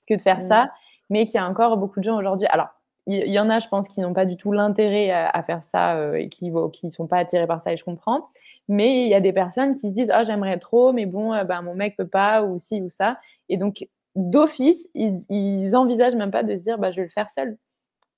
[0.08, 0.48] que de faire mmh.
[0.48, 0.70] ça
[1.10, 2.46] mais qu'il y a encore beaucoup de gens aujourd'hui.
[2.48, 2.68] Alors,
[3.06, 5.96] il y, en a, je pense, qui n'ont pas du tout l'intérêt à, faire ça
[5.96, 8.28] euh, et qui ne sont pas attirés par ça, et je comprends.
[8.68, 11.44] Mais il y a des personnes qui se disent Ah, j'aimerais trop, mais bon, euh,
[11.44, 13.18] bah, mon mec peut pas, ou ci, ou ça.
[13.48, 17.10] Et donc, d'office, ils, ils envisagent même pas de se dire bah, Je vais le
[17.10, 17.56] faire seul.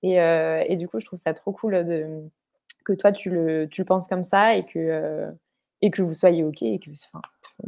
[0.03, 1.72] Et, euh, du coup, je trouve ça trop cool
[2.84, 5.32] que toi, tu le, penses comme ça et que,
[5.80, 6.62] et que vous soyez OK.
[6.62, 7.22] Et que, enfin,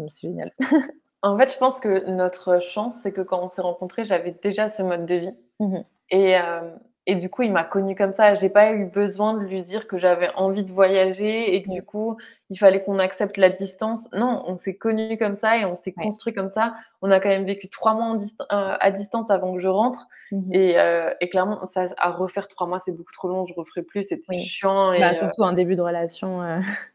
[0.09, 0.53] c'est génial.
[1.25, 4.69] En fait, je pense que notre chance, c'est que quand on s'est rencontrés, j'avais déjà
[4.69, 5.35] ce mode de vie.
[5.61, 5.79] Mmh
[6.11, 6.61] et, euh,
[7.07, 8.35] et, du coup, il m'a connue comme ça.
[8.35, 11.83] J'ai pas eu besoin de lui dire que j'avais envie de voyager et que du
[11.83, 12.17] coup,
[12.49, 14.09] il fallait qu'on accepte la distance.
[14.13, 16.75] Non, on s'est connus comme ça et on s'est construit comme ça.
[17.03, 20.07] On a quand même vécu trois mois euh, à distance avant que je rentre.
[20.33, 23.45] Mmh euh, et, clairement, ça, à refaire trois mois, c'est beaucoup trop long.
[23.45, 24.05] Je referai plus.
[24.05, 24.93] C'était chiant.
[24.93, 26.41] Et, bah, surtout un début de relation.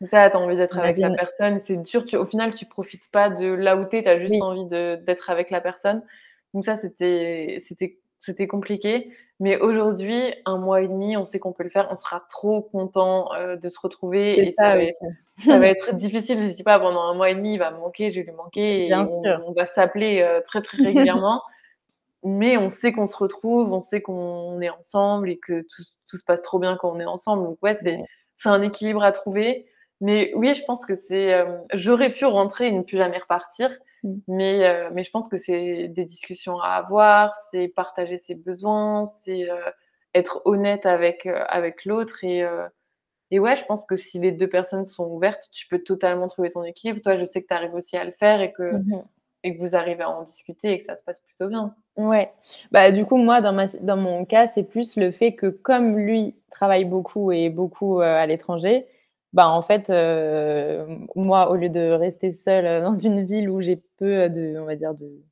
[0.10, 1.60] Ça, tu as envie d'être avec la personne.
[1.60, 2.04] C'est dur.
[2.06, 4.04] Tu, au final, tu profites pas de là où tu es.
[4.04, 6.04] Tu as juste envie d'être avec la personne.
[6.56, 7.60] Donc, ça, c'était
[8.48, 9.12] compliqué.
[9.42, 11.88] Mais aujourd'hui, un mois et demi, on sait qu'on peut le faire.
[11.90, 14.34] On sera trop content de se retrouver.
[14.34, 15.06] C'est ça, aussi.
[15.38, 16.40] ça va être difficile.
[16.42, 18.26] Je ne sais pas, pendant un mois et demi, il va me manquer, je vais
[18.26, 18.88] lui manquer.
[18.88, 19.42] Bien et sûr.
[19.48, 21.42] On, va s'appeler très, très régulièrement
[22.24, 26.18] mais on sait qu'on se retrouve, on sait qu'on est ensemble et que tout, tout,
[26.18, 27.44] se passe trop bien quand on est ensemble.
[27.44, 27.98] Donc ouais, c'est
[28.40, 29.68] c'est un équilibre à trouver.
[30.02, 31.34] Mais oui, je pense que c'est.
[31.34, 33.70] Euh, j'aurais pu rentrer et ne plus jamais repartir.
[34.28, 39.06] Mais, euh, mais je pense que c'est des discussions à avoir, c'est partager ses besoins,
[39.24, 39.58] c'est euh,
[40.14, 42.24] être honnête avec, avec l'autre.
[42.24, 42.44] Et,
[43.32, 46.50] et ouais, je pense que si les deux personnes sont ouvertes, tu peux totalement trouver
[46.50, 47.02] ton équilibre.
[47.02, 49.04] Toi, je sais que tu arrives aussi à le faire et que mmh
[49.44, 51.74] et que vous arrivez à en discuter et que ça se passe plutôt bien.
[51.98, 52.32] Ouais.
[52.72, 55.98] Bah, du coup, moi, dans, ma, dans mon cas, c'est plus le fait que comme
[55.98, 58.86] lui travaille beaucoup et beaucoup euh, à l'étranger,
[59.34, 63.78] bah, en fait, euh, moi, au lieu de rester seule dans une ville où j'ai
[63.98, 65.24] peu de, on va dire, de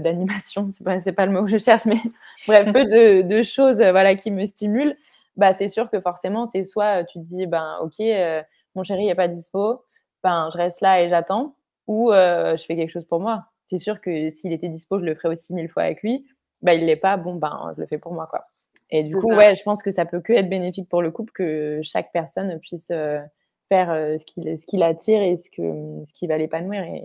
[0.00, 2.00] d'animation, c'est pas, pas le mot que je cherche, mais
[2.72, 2.84] peu
[3.22, 4.96] de, choses voilà, qui me stimulent,
[5.36, 8.42] bah, c'est sûr que forcément, c'est soit tu te dis, ben, ok, euh,
[8.74, 9.84] mon chéri n'est pas dispo,
[10.24, 13.44] ben, je reste là et j'attends, ou je fais quelque chose pour moi.
[13.66, 16.26] C'est sûr que s'il était dispo, je le ferais aussi mille fois avec lui.
[16.62, 18.46] Bah, il l'est pas, bon, ben, je le fais pour moi, quoi.
[18.90, 21.32] Et du coup, ouais, je pense que ça peut que être bénéfique pour le couple
[21.32, 22.92] que chaque personne puisse
[23.68, 26.82] faire ce qui, ce qui l'attire et ce, que, ce qui va l'épanouir.
[26.82, 27.04] Et,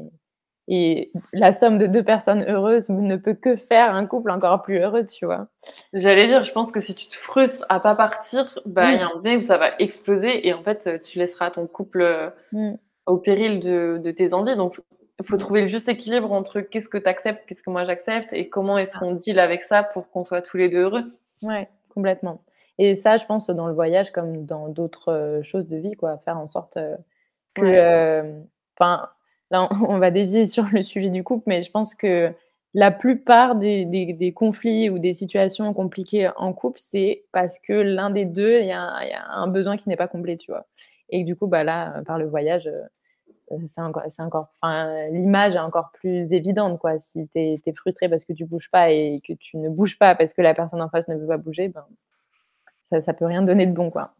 [0.67, 4.79] et la somme de deux personnes heureuses ne peut que faire un couple encore plus
[4.79, 5.47] heureux, tu vois.
[5.93, 9.01] J'allais dire, je pense que si tu te frustres à pas partir, bah, il y
[9.01, 12.75] a un moment où ça va exploser et en fait, tu laisseras ton couple mmh
[13.09, 14.55] au péril de, tes envies.
[14.55, 14.79] Donc,
[15.19, 18.31] il faut trouver le juste équilibre entre qu'est-ce que tu acceptes, qu'est-ce que moi j'accepte
[18.31, 21.03] et comment est-ce qu'on deal avec ça pour qu'on soit tous les deux heureux.
[21.43, 22.43] Ouais, complètement.
[22.77, 26.37] Et ça, je pense, dans le voyage comme dans d'autres choses de vie, quoi, faire
[26.37, 26.77] en sorte
[27.53, 28.41] que,
[28.77, 29.09] enfin,
[29.51, 32.33] là, on va dévier sur le sujet du couple, mais je pense que
[32.73, 38.11] la plupart des, des, conflits ou des situations compliquées en couple, c'est parce que l'un
[38.11, 40.67] des deux, il y, a un besoin qui n'est pas complet, tu vois.
[41.09, 42.81] Et du coup, bah là, par le voyage, euh,
[43.67, 44.49] c'est encore, c'est encore,
[45.11, 46.99] l'image est encore plus évidente, quoi.
[46.99, 50.15] Si tu es, frustré parce que tu bouges pas et que tu ne bouges pas
[50.15, 51.85] parce que la personne en face ne veut pas bouger, ben,
[52.83, 54.13] ça, ça peut rien donner de bon, quoi.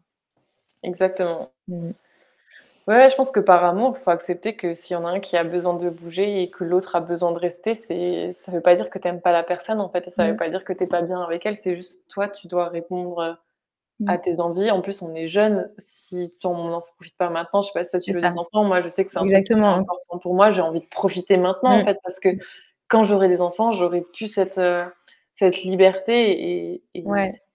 [0.82, 1.50] Exactement.
[1.68, 1.90] Mmh.
[2.88, 5.20] Ouais, je pense que par amour, il faut accepter que s'il y en a un
[5.20, 8.62] qui a besoin de bouger et que l'autre a besoin de rester, c'est ça veut
[8.62, 10.36] pas dire que tu n'aimes pas la personne, en fait, et ça veut mmh.
[10.36, 13.38] pas dire que tu pas bien avec elle, c'est juste toi, tu dois répondre,
[14.06, 14.20] à mmh.
[14.22, 14.70] tes envies.
[14.70, 17.84] En plus, on est jeune, si ton enfant ne profite pas maintenant, je sais pas
[17.84, 19.74] si toi tu veux des enfants, moi je sais que c'est un Exactement.
[19.74, 21.86] truc important pour moi, j'ai envie de profiter maintenant, en mmh.
[21.86, 22.28] fait, parce que
[22.88, 24.84] quand j'aurai des enfants, j'aurai plus cette, euh,
[25.36, 27.04] cette liberté et et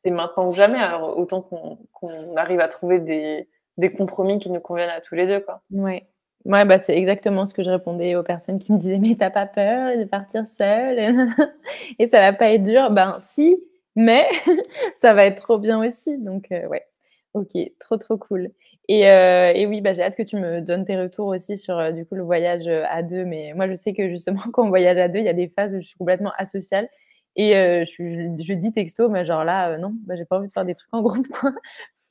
[0.03, 0.79] c'est maintenant ou jamais.
[0.79, 5.27] Alors autant qu'on arrive à trouver des des compromis qui nous conviennent à tous les
[5.27, 5.61] deux, quoi.
[5.71, 6.07] Ouais.
[6.45, 9.31] Ouais, bah, c'est exactement ce que je répondais aux personnes qui me disaient: «Mais t'as
[9.31, 10.99] pas peur de partir seule?
[11.99, 13.57] Et ça va pas être dur?» ben si,
[13.95, 14.27] mais
[14.95, 16.17] ça va être trop bien aussi.
[16.17, 16.85] Donc euh, ouais,
[17.33, 18.49] ok, trop trop cool.
[18.87, 21.91] Et, euh, oui, bah, j'ai hâte que tu me donnes tes retours aussi sur euh,
[21.91, 23.25] du coup le voyage à deux.
[23.25, 25.47] Mais moi, je sais que justement, quand on voyage à deux, il y a des
[25.49, 26.89] phases où je suis complètement asociale.
[27.37, 27.51] Et
[27.85, 30.93] je, dis texto, mais genre là, non, bah, j'ai pas envie de faire des trucs
[30.93, 31.51] en groupe, quoi.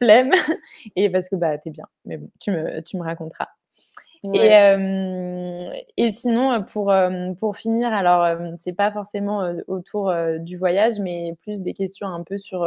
[0.03, 0.33] Flemme.
[0.97, 1.87] Et parce que bah, t'es bien.
[2.05, 3.49] Mais bon, tu me raconteras.
[4.33, 6.93] Et, et, sinon, pour,
[7.39, 12.39] pour finir, alors, c'est pas forcément autour du voyage, mais plus des questions un peu
[12.39, 12.67] sur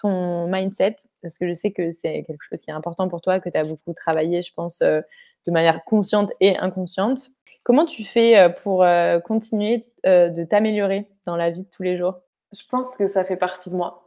[0.00, 3.40] ton mindset, parce que je sais que c'est quelque chose qui est important pour toi,
[3.40, 5.04] que tu as beaucoup travaillé, je pense, de
[5.50, 7.30] manière consciente et inconsciente.
[7.64, 8.86] Comment tu fais pour
[9.24, 12.20] continuer de t'améliorer dans la vie de tous les jours?
[12.52, 14.04] Je pense que ça fait partie de moi.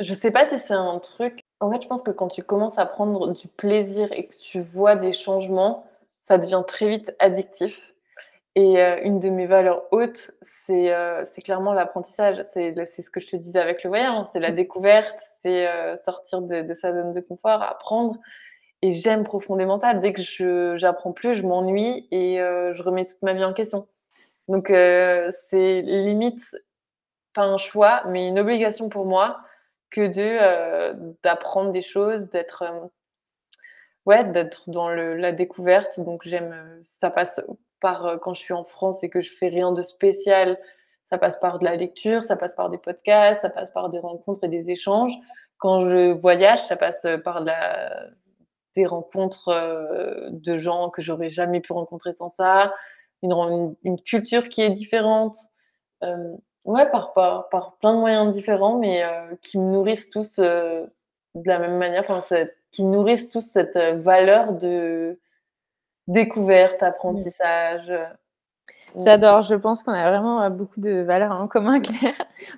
[0.00, 1.40] Je sais pas si c'est un truc.
[1.60, 4.60] En fait, je pense que quand tu commences à prendre du plaisir et que tu
[4.60, 5.86] vois des changements,
[6.26, 7.78] ça devient très vite addictif.
[8.56, 12.42] Et euh, une de mes valeurs hautes, c'est euh, clairement l'apprentissage.
[12.52, 14.24] C'est ce que je te disais avec le voyage, hein.
[14.32, 14.56] c'est la mmh.
[14.56, 18.18] découverte, c'est euh, sortir de, sa zone de confort, apprendre.
[18.82, 19.94] Et j'aime profondément ça.
[19.94, 23.86] Dès que j'apprends plus, je m'ennuie et je remets toute ma vie en question.
[24.48, 26.42] Donc c'est limite
[27.34, 29.38] pas un choix, mais une obligation pour moi
[29.90, 32.64] que de d'apprendre des choses, d'être
[34.06, 36.00] ouais, d'être dans le, la découverte.
[36.00, 37.40] Donc j'aime, euh, ça passe
[37.80, 40.58] par euh, quand je suis en France et que je fais rien de spécial,
[41.04, 43.98] ça passe par de la lecture, ça passe par des podcasts, ça passe par des
[43.98, 45.14] rencontres et des échanges.
[45.58, 48.06] Quand je voyage, ça passe euh, par la,
[48.74, 52.74] des rencontres de gens que j'aurais jamais pu rencontrer sans ça,
[53.22, 55.34] une, culture qui est différente.
[56.02, 59.02] ouais, par, par, par, plein de moyens différents, mais
[59.40, 60.90] qui me nourrissent tous de
[61.46, 62.04] la même manière.
[62.06, 62.20] Enfin,
[62.72, 65.18] qui nourrissent tous cette euh, valeur de
[66.08, 67.92] découverte, apprentissage.
[68.98, 72.14] J'adore, je pense qu'on a vraiment euh, beaucoup de valeurs en commun, Claire.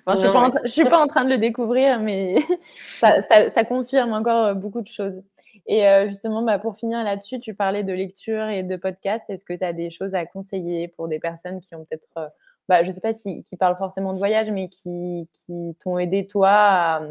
[0.06, 2.36] je ne suis, pas en train de le découvrir, mais
[3.00, 5.22] ça, confirme encore euh, beaucoup de choses.
[5.70, 9.22] Et justement, bah, pour finir là-dessus, tu parlais de lecture et de podcast.
[9.28, 12.32] Est-ce que tu as des choses à conseiller pour des personnes qui ont peut-être,
[12.70, 15.98] bah, je ne sais pas si qui parlent forcément de voyage, mais qui, qui t'ont
[15.98, 17.02] aidé toi à,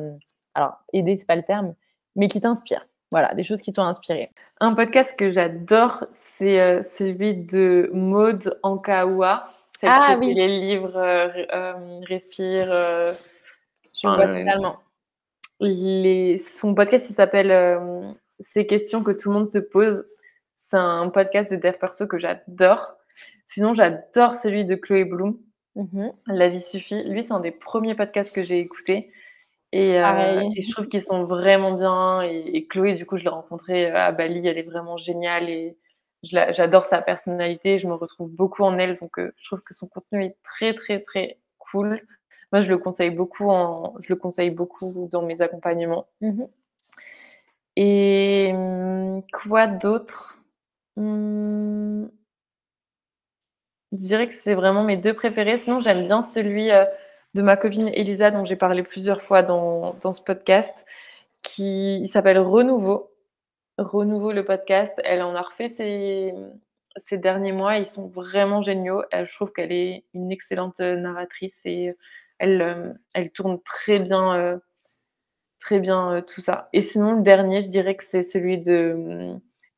[0.58, 1.76] alors aider, c'est pas le terme,
[2.18, 4.32] mais qui t'inspirent voilà, des choses qui t'ont inspiré.
[4.60, 9.48] Un podcast que j'adore, c'est euh, celui de Maude Ankaoua.
[9.80, 10.34] Celle ah, qui oui.
[10.34, 12.68] les livres euh, euh, Respire.
[12.68, 14.80] Je vois totalement.
[15.60, 16.38] Les...
[16.38, 20.08] Son podcast, il s'appelle Ces questions que tout le monde se pose.
[20.56, 22.94] C'est un podcast de dev perso que j'adore.
[23.46, 25.38] Sinon, j'adore celui de Chloé Bloom.
[25.76, 26.12] Mm-hmm.
[26.28, 27.04] La vie suffit.
[27.04, 29.12] Lui, c'est un des premiers podcasts que j'ai écouté.
[29.76, 32.22] Euh, et, je trouve qu'ils sont vraiment bien.
[32.22, 35.78] Et, Chloé, du coup, je l'ai rencontrée euh, à Bali, elle est vraiment géniale et
[36.24, 37.78] j'adore sa personnalité.
[37.78, 40.74] Je me retrouve beaucoup en elle, donc euh, je trouve que son contenu est très,
[40.74, 42.02] très, très cool.
[42.52, 46.08] Moi, je le conseille beaucoup, en, je le conseille beaucoup dans mes accompagnements.
[46.22, 46.46] Mmh
[47.80, 50.40] et mmh, quoi d'autre?
[50.96, 52.08] Mmh,
[53.92, 55.58] Je dirais que c'est vraiment mes deux préférés.
[55.60, 56.72] Sinon, j'aime bien celui
[57.38, 60.86] de ma copine Elisa, dont j'ai parlé plusieurs fois dans, ce podcast,
[61.42, 63.14] qui s'appelle Renouveau.
[63.78, 65.00] Renouveau le podcast.
[65.06, 66.34] Elle en a refait ces,
[66.98, 67.78] ces derniers mois.
[67.78, 69.04] Ils sont vraiment géniaux.
[69.14, 71.96] je trouve qu'elle est une excellente narratrice et
[72.40, 74.58] elle, euh, elle tourne très bien, euh,
[75.60, 76.70] très bien euh, tout ça.
[76.74, 79.36] Et sinon, le dernier, je dirais que c'est celui de,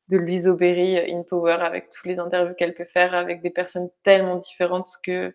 [0.08, 3.90] de Louise Aubéry, In Power, avec toutes les interviews qu'elle peut faire avec des personnes
[4.02, 5.34] tellement différentes que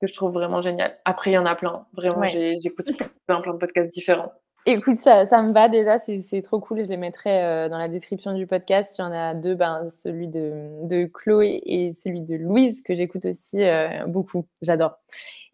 [0.00, 0.96] que je trouve vraiment génial.
[1.04, 1.86] Après, il y en a plein.
[1.92, 2.90] Vraiment, j'écoute
[3.26, 4.32] plein, plein de podcasts différents.
[4.66, 6.84] Écoute, ça, ça me va déjà, c'est trop cool.
[6.84, 8.96] Je les mettrai euh, dans la description du podcast.
[8.98, 12.94] Il y en a deux, ben, celui de, de Chloé et celui de Louise, que
[12.94, 14.46] j'écoute aussi euh, beaucoup.
[14.60, 14.98] J'adore.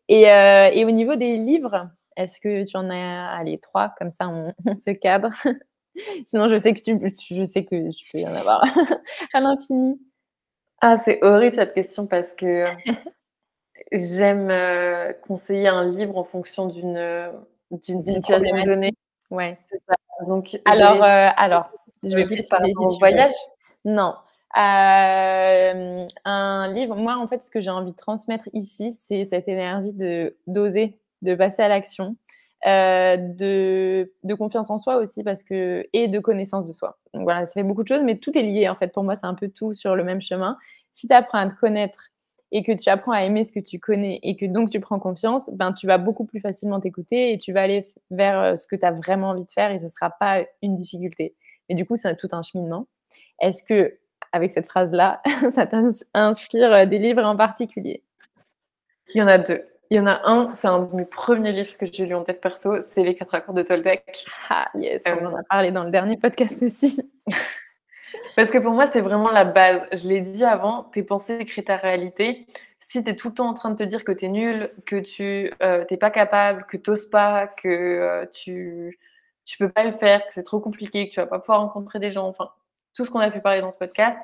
[0.08, 4.10] Et, euh, et, au niveau des livres, est-ce que tu en as allez, trois Comme
[4.10, 5.30] ça, on, se cadre?
[6.26, 6.98] Sinon, je sais que tu,
[7.30, 8.62] je sais que tu peux y en avoir
[9.32, 10.00] à l'infini.
[10.80, 12.64] Ah, c'est horrible cette question parce que
[13.92, 14.52] j'aime
[15.26, 17.30] conseiller un livre en fonction d'une
[17.70, 18.94] d'une situation donnée.
[19.30, 19.58] Ouais.
[19.88, 19.94] Ça.
[20.26, 21.70] Donc, alors, euh, alors,
[22.02, 23.34] je vais parler si voyage.
[23.84, 24.14] Non.
[24.56, 26.96] Euh, un livre.
[26.96, 30.98] Moi, en fait, ce que j'ai envie de transmettre ici, c'est cette énergie de d'oser,
[31.22, 32.16] de passer à l'action,
[32.66, 36.98] euh, de, de, confiance en soi aussi, parce que et de connaissance de soi.
[37.12, 38.88] Donc voilà, ça fait beaucoup de choses, mais tout est lié en fait.
[38.92, 40.56] Pour moi, c'est un peu tout sur le même chemin.
[40.92, 42.08] Si tu apprends à te connaître
[42.56, 44.98] et que tu apprends à aimer ce que tu connais et que donc tu prends
[44.98, 48.66] confiance, ben, tu vas beaucoup plus facilement t'écouter et tu vas aller vers euh, ce
[48.66, 51.34] que tu as vraiment envie de faire et ce ne sera pas une difficulté.
[51.68, 52.86] Mais du coup, c'est tout un cheminement.
[53.42, 53.98] Est-ce que,
[54.32, 58.02] avec cette phrase-là, ça t'inspire euh, des livres en particulier?
[59.14, 59.62] Il y en a deux.
[59.90, 62.24] Il y en a un, c'est un de mes premiers livres que j'ai lu en
[62.24, 64.24] tête perso, c'est Les quatre accords de Toltec.
[64.48, 67.06] Ah yes, on en a parlé dans le dernier podcast aussi.
[68.36, 69.86] Parce que pour moi, c'est vraiment la base.
[69.92, 72.46] Je l'ai dit avant, tes pensées créent ta réalité.
[72.80, 74.70] Si tu es tout le temps en train de te dire que tu es nul,
[74.84, 78.98] que tu euh, pas capable, que tu pas, que euh, tu
[79.60, 81.98] ne peux pas le faire, que c'est trop compliqué, que tu vas pas pouvoir rencontrer
[81.98, 82.50] des gens, enfin,
[82.94, 84.16] tout ce qu'on a pu parler dans ce podcast,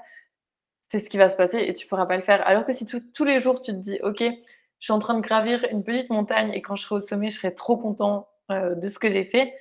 [0.90, 2.46] c'est ce qui va se passer et tu pourras pas le faire.
[2.46, 5.20] Alors que si tous les jours, tu te dis, OK, je suis en train de
[5.20, 8.74] gravir une petite montagne et quand je serai au sommet, je serai trop content euh,
[8.74, 9.54] de ce que j'ai fait,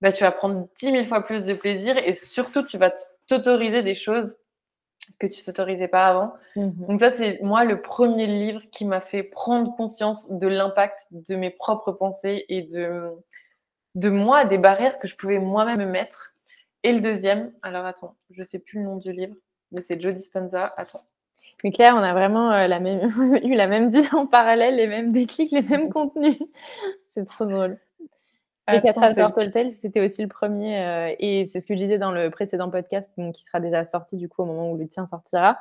[0.00, 2.92] bah, tu vas prendre 10 000 fois plus de plaisir et surtout, tu vas
[3.26, 4.36] t'autoriser des choses
[5.18, 6.34] que tu t'autorisais pas avant.
[6.56, 11.06] Mmh Donc ça, c'est moi le premier livre qui m'a fait prendre conscience de l'impact
[11.10, 13.10] de mes propres pensées et de,
[13.94, 16.34] de moi, des barrières que je pouvais moi-même me mettre.
[16.82, 19.34] Et le deuxième, alors attends, je sais plus le nom du livre,
[19.72, 20.72] mais c'est Joe Dispenza.
[20.76, 21.04] Attends.
[21.64, 23.00] Mais Claire, on a vraiment euh, la même,
[23.44, 26.38] eu la même vie en parallèle, les mêmes déclics, les mêmes contenus.
[27.06, 27.78] c'est trop drôle.
[28.72, 31.98] Les quatre accords Toltel, c'était aussi le premier, euh, et c'est ce que je disais
[31.98, 34.88] dans le précédent podcast, donc, qui sera déjà sorti du coup au moment où le
[34.88, 35.58] tien sortira.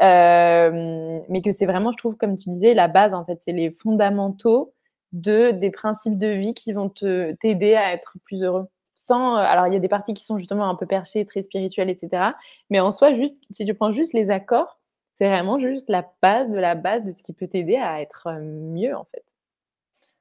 [0.00, 3.52] Euh, mais que c'est vraiment, je trouve, comme tu disais, la base en fait, c'est
[3.52, 4.72] les fondamentaux
[5.12, 8.66] de des principes de vie qui vont te t'aider à être plus heureux.
[8.94, 11.42] Sans, euh, alors il y a des parties qui sont justement un peu perchées, très
[11.42, 12.32] spirituelles, etc.
[12.70, 14.78] Mais en soi, juste si tu prends juste les accords,
[15.14, 18.28] c'est vraiment juste la base de la base de ce qui peut t'aider à être
[18.40, 19.37] mieux en fait.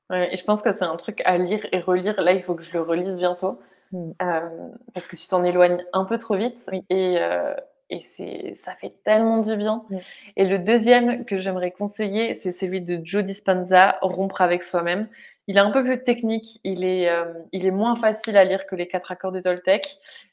[0.09, 2.19] Ouais, et je pense que c'est un truc à lire et relire.
[2.21, 3.59] Là, il faut que je le relise bientôt.
[3.91, 4.11] Mmh.
[4.21, 6.65] Euh, parce que tu t'en éloignes un peu trop vite.
[6.89, 7.53] Et, euh,
[7.89, 9.83] et c'est, ça fait tellement du bien.
[9.89, 9.97] Mmh.
[10.37, 15.09] Et le deuxième que j'aimerais conseiller, c'est celui de Joe Dispenza, Rompre avec soi-même.
[15.47, 18.65] Il est un peu plus technique, il est, euh, il est moins facile à lire
[18.65, 19.85] que les quatre accords de Toltec.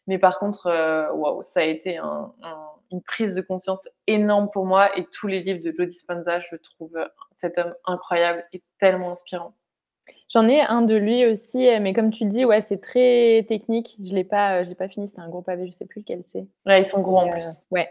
[0.09, 0.66] Mais par contre,
[1.14, 1.99] waouh, ça a été
[2.91, 4.97] une prise de conscience énorme pour moi.
[4.99, 6.99] Et tous les livres de Joe Dispenza, je trouve
[7.37, 9.55] cet homme incroyable et tellement inspirant.
[10.28, 13.96] J'en ai un de lui aussi, mais comme tu dis, ouais, c'est très technique.
[14.02, 15.07] Je l'ai pas, je l'ai pas fini.
[15.07, 16.46] C'était un gros pavé, je sais plus lequel c'est.
[16.66, 17.42] Ouais, ils sont gros en plus.
[17.42, 17.88] Euh, ouais,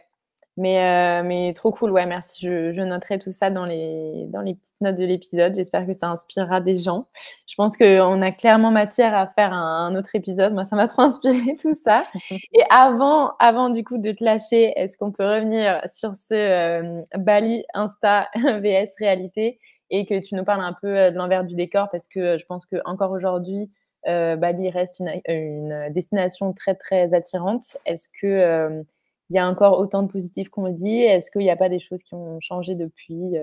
[0.57, 1.91] mais euh, mais trop cool.
[1.91, 2.45] Ouais, merci.
[2.45, 5.55] Je, noterai tout ça dans les dans les petites notes de l'épisode.
[5.55, 7.07] J'espère que ça inspirera des gens.
[7.47, 10.53] Je pense qu'on a clairement matière à faire un, autre épisode.
[10.53, 12.03] Moi, ça m'a trop inspiré tout ça.
[12.31, 17.01] Et avant avant du coup de te lâcher, est-ce qu'on peut revenir sur ce euh,
[17.17, 19.59] Bali Insta VS réalité?
[19.93, 22.37] Et que tu nous parles un peu euh, de l'envers du décor parce que euh,
[22.39, 23.69] je pense qu'encore aujourd'hui,
[24.07, 27.77] euh, Bali reste une, destination très très attirante.
[27.85, 28.83] Est-ce que
[29.29, 30.99] il y a encore autant de positifs qu'on le dit?
[30.99, 33.37] Est-ce qu'il n'y a pas des choses qui ont changé depuis?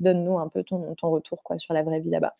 [0.00, 2.34] Donne-nous un peu ton, retour sur la vraie vie là-bas.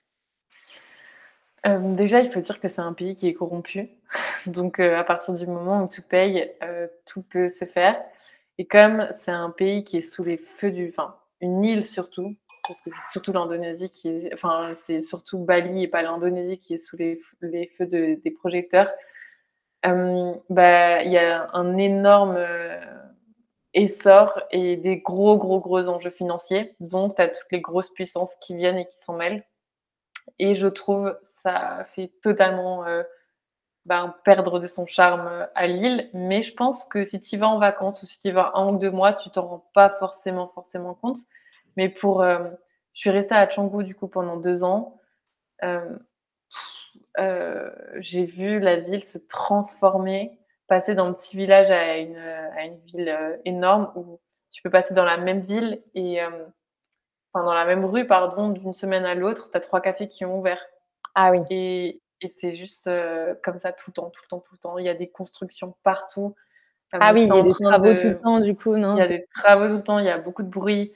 [1.95, 3.91] déjà, il faut dire que c'est un pays qui est corrompu.
[4.47, 6.53] Donc, à partir du moment où tout paye,
[7.07, 8.03] tout peut se faire.
[8.59, 10.89] Et comme c'est un pays qui est sous les feux du.
[10.89, 12.35] Enfin, une île surtout,
[12.67, 16.75] parce que c'est surtout l'Indonésie qui est, enfin, c'est surtout Bali et pas l'Indonésie qui
[16.75, 17.21] est sous les,
[17.77, 18.89] feux des projecteurs.
[19.87, 22.79] Euh, bah, il y a un énorme euh,
[23.75, 26.75] essor et des gros, gros, gros enjeux financiers.
[26.81, 29.45] Donc, tu as toutes les grosses puissances qui viennent et qui s'en mêlent.
[30.39, 33.03] Et je trouve ça fait totalement euh,
[33.87, 36.11] bah, perdre de son charme à Lille.
[36.13, 38.79] Mais je pense que si tu vas en vacances ou si tu vas un ou
[38.79, 41.19] deux mois, tu t'en rends pas forcément, forcément compte.
[41.77, 42.23] Mais pour.
[42.23, 42.39] Euh,
[42.93, 45.01] je suis restée à Canggu du coup pendant deux ans.
[45.63, 45.97] Euh,
[47.19, 47.71] euh,
[48.01, 53.41] j'ai vu la ville se transformer, passer d'un petit village à une, à une ville
[53.45, 54.21] énorme où
[54.51, 56.21] tu peux passer dans la même ville et.
[57.33, 60.25] enfin, dans la même rue, pardon, d'une semaine à l'autre, tu as trois cafés qui
[60.25, 60.61] ont ouvert.
[61.15, 61.41] Ah oui.
[61.51, 62.91] Et et c'est juste
[63.43, 64.79] comme ça tout le temps, tout le temps, tout le temps.
[64.79, 66.35] Il y a des constructions partout.
[66.93, 69.03] Ah oui, il y a des travaux tout le temps, du coup, non Il y
[69.03, 70.93] a des travaux tout le temps, il y a beaucoup de bruit.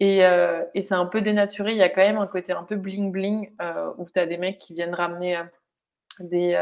[0.00, 1.72] Et, et c'est un peu dénaturé.
[1.72, 3.50] Il y a quand même un côté un peu bling-bling
[3.98, 5.40] où tu as des mecs qui viennent ramener
[6.20, 6.54] des,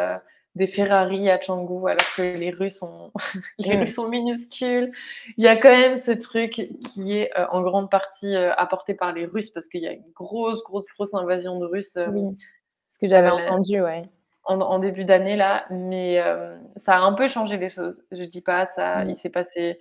[0.55, 3.11] des Ferrari à Canggu alors que les rues sont,
[3.59, 4.93] les rues sont minuscules.
[5.37, 9.27] Il y a quand même ce truc qui est en grande partie apporté par les
[9.27, 11.99] Russes parce qu'il y a une grosse, grosse, grosse invasion de Russes.
[12.13, 12.37] oui,
[12.85, 14.03] ce que j'avais entendu, ouais.
[14.47, 16.23] En, début d'année là, mais
[16.77, 18.05] ça a un peu changé les choses.
[18.13, 19.81] Je dis pas ça, il s'est passé.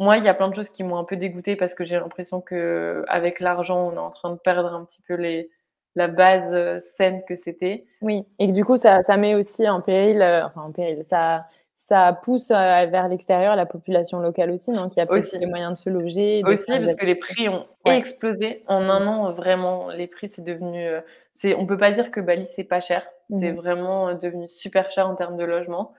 [0.00, 1.96] Moi, il y a plein de choses qui m'ont un peu dégoûtée parce que j'ai
[1.96, 5.50] l'impression que avec l'argent, on est en train de perdre un petit peu les,
[5.94, 7.84] la base euh, saine que c'était.
[8.00, 11.02] Oui, et que du coup, ça, ça met aussi en péril, euh, enfin en péril,
[11.06, 11.44] ça,
[11.76, 15.44] ça pousse euh, vers l'extérieur la population locale aussi, donc il y a aussi les
[15.44, 16.42] moyens de se loger.
[16.46, 18.64] aussi, parce que les prix ont explosé.
[18.68, 20.88] En un an, vraiment, les prix, c'est devenu.
[21.34, 23.06] c'est, on peut pas dire que Bali, c'est pas cher.
[23.24, 25.92] C'est mmh vraiment devenu super cher en termes de logement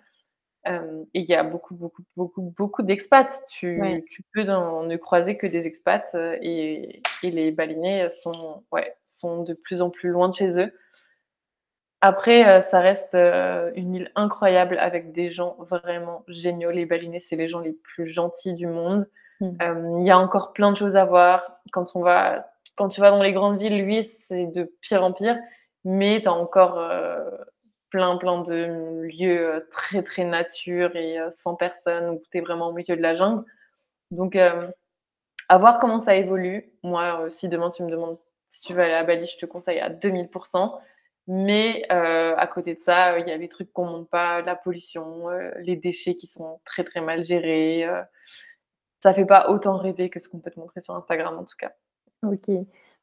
[0.66, 3.32] et il y a beaucoup, beaucoup, beaucoup, beaucoup d'expats.
[3.50, 9.44] Tu, tu, peux ne croiser que des expats et, et, les balinés sont, ouais, sont
[9.44, 10.72] de plus en plus loin de chez eux.
[12.02, 16.72] Après, ça reste une île incroyable avec des gens vraiment géniaux.
[16.72, 19.08] Les balinés, c'est les gens les plus gentils du monde.
[19.40, 20.00] Mmh.
[20.00, 21.60] Il y a encore plein de choses à voir.
[21.72, 25.12] Quand, on va, quand tu vas dans les grandes villes, lui, c'est de pire en
[25.12, 25.40] pire.
[25.86, 26.78] Mais tu as encore
[27.92, 32.42] plein, plein de lieux euh, très, très nature et euh, sans personne, où tu es
[32.42, 33.46] vraiment au milieu de la jungle.
[34.10, 34.68] Donc, euh,
[35.50, 36.72] à voir comment ça évolue.
[36.82, 38.18] Moi, si demain tu me demandes
[38.50, 40.80] si tu veux aller à Bali, je te conseille à 2000%.
[41.28, 44.56] Mais à côté de ça, il y a les trucs qu'on ne monte pas, la
[44.56, 47.88] pollution, les déchets qui sont très très mal gérés.
[49.02, 51.56] ça fait pas autant rêver que ce qu'on peut te montrer sur Instagram en tout
[51.58, 51.72] cas.
[52.24, 52.50] Ok,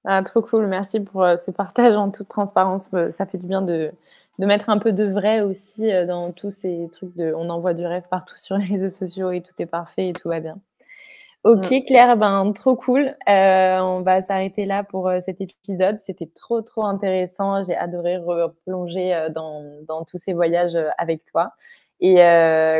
[0.04, 0.66] ah, trop cool.
[0.66, 2.90] Merci pour ce partage en toute transparence.
[3.10, 3.90] Ça fait du bien de,
[4.38, 7.74] de mettre un peu de vrai aussi euh, dans tous ces trucs de on envoie
[7.74, 10.58] du rêve partout sur les réseaux sociaux et tout est parfait et tout va bien.
[11.44, 11.84] Ok mm.
[11.86, 13.16] Claire, ben trop cool.
[13.28, 16.00] Euh, on va s'arrêter là pour euh, cet épisode.
[16.00, 17.64] C'était trop trop intéressant.
[17.64, 21.52] J'ai adoré replonger dans, dans, tous ces voyages avec toi.
[22.00, 22.18] Et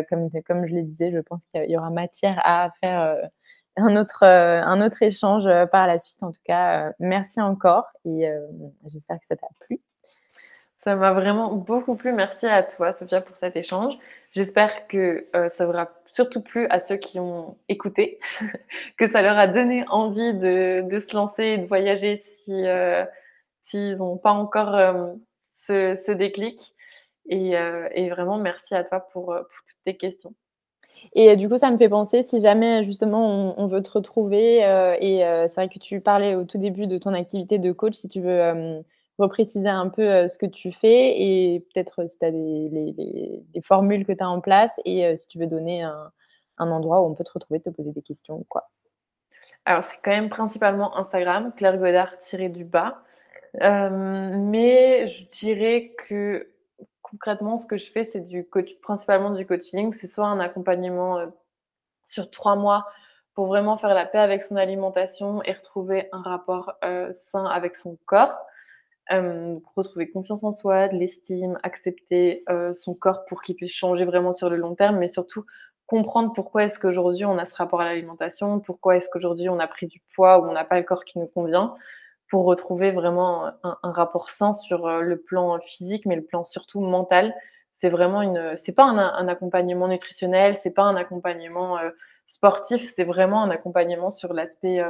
[0.09, 3.16] comme, comme je le disais, je pense qu'il y aura matière à faire
[3.76, 6.22] un autre, un autre échange par la suite.
[6.22, 8.30] En tout cas, merci encore et
[8.86, 9.80] j'espère que ça t'a plu.
[10.79, 12.13] Ça m'a vraiment beaucoup plu.
[12.13, 13.95] Merci à toi, Sophia, pour cet échange.
[14.31, 18.21] J'espère que euh, ça aura surtout plu à ceux qui ont écouté,
[18.97, 23.05] que ça leur a donné envie de, se lancer et de voyager si euh,
[23.65, 25.13] s'ils n'ont pas encore euh,
[25.51, 26.75] ce, déclic.
[27.31, 27.55] Et,
[28.09, 30.33] vraiment, merci à toi pour, toutes tes questions.
[31.13, 34.61] Et du coup, ça me fait penser, si jamais justement on, veut te retrouver,
[35.01, 35.19] et
[35.49, 38.23] c'est vrai que tu parlais au tout début de ton activité de coach, si tu
[38.23, 38.83] veux
[39.19, 44.12] repréciser un peu ce que tu fais et peut-être si tu as des, formules que
[44.12, 46.11] tu as en place et si tu veux donner un,
[46.59, 48.70] endroit où on peut te retrouver, te poser des questions quoi.
[49.65, 53.03] Alors, c'est quand même principalement Instagram, Claire Godard-du-bas.
[53.61, 56.49] mais je dirais que
[57.03, 59.93] concrètement, ce que je fais, c'est du coach, principalement du coaching.
[59.93, 61.27] C'est soit un accompagnement
[62.05, 62.86] sur trois mois
[63.35, 66.73] pour vraiment faire la paix avec son alimentation et retrouver un rapport
[67.12, 68.39] sain avec son corps
[69.76, 72.44] retrouver confiance en soi, de l'estime, accepter
[72.74, 75.44] son corps pour qu'il puisse changer vraiment sur le long terme, mais surtout
[75.86, 79.66] comprendre pourquoi est-ce qu'aujourd'hui on a ce rapport à l'alimentation, pourquoi est-ce qu'aujourd'hui on a
[79.66, 81.74] pris du poids ou on n'a pas le corps qui nous convient,
[82.28, 87.35] pour retrouver vraiment un, rapport sain sur le plan physique, mais le plan surtout mental.
[87.74, 91.78] C'est vraiment une, c'est pas un, accompagnement nutritionnel, c'est pas un accompagnement
[92.26, 94.85] sportif, c'est vraiment un accompagnement sur l'aspect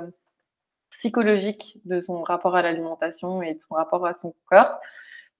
[0.90, 4.78] psychologique de son rapport à l'alimentation et de son rapport à son corps.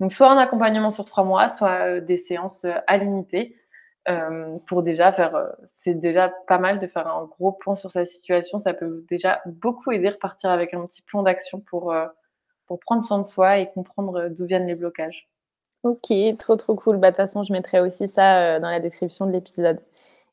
[0.01, 3.57] Donc, soit un accompagnement sur trois mois, soit euh, des séances euh, à l'unité.
[4.09, 8.07] Euh, pour déjà faire, c'est déjà pas mal de faire un gros point sur sa
[8.07, 8.59] situation.
[8.59, 11.95] Ça peut déjà beaucoup aider, repartir avec un petit plan d'action pour,
[12.67, 15.29] pour prendre soin de soi et comprendre d'où viennent les blocages.
[15.83, 16.97] Ok, trop trop cool.
[16.97, 19.79] Bah, de toute façon, je mettrai aussi ça dans la description de l'épisode.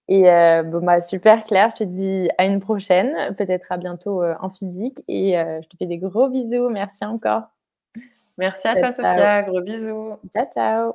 [0.07, 4.21] Et euh, bon, bah, super Claire, je te dis à une prochaine, peut-être à bientôt
[4.21, 5.03] euh, en physique.
[5.07, 6.69] Et euh, je te fais des gros bisous.
[6.69, 7.43] Merci encore.
[8.37, 9.43] Merci à toi, Sophia.
[9.43, 10.13] Gros bisous.
[10.31, 10.93] Ciao, ciao.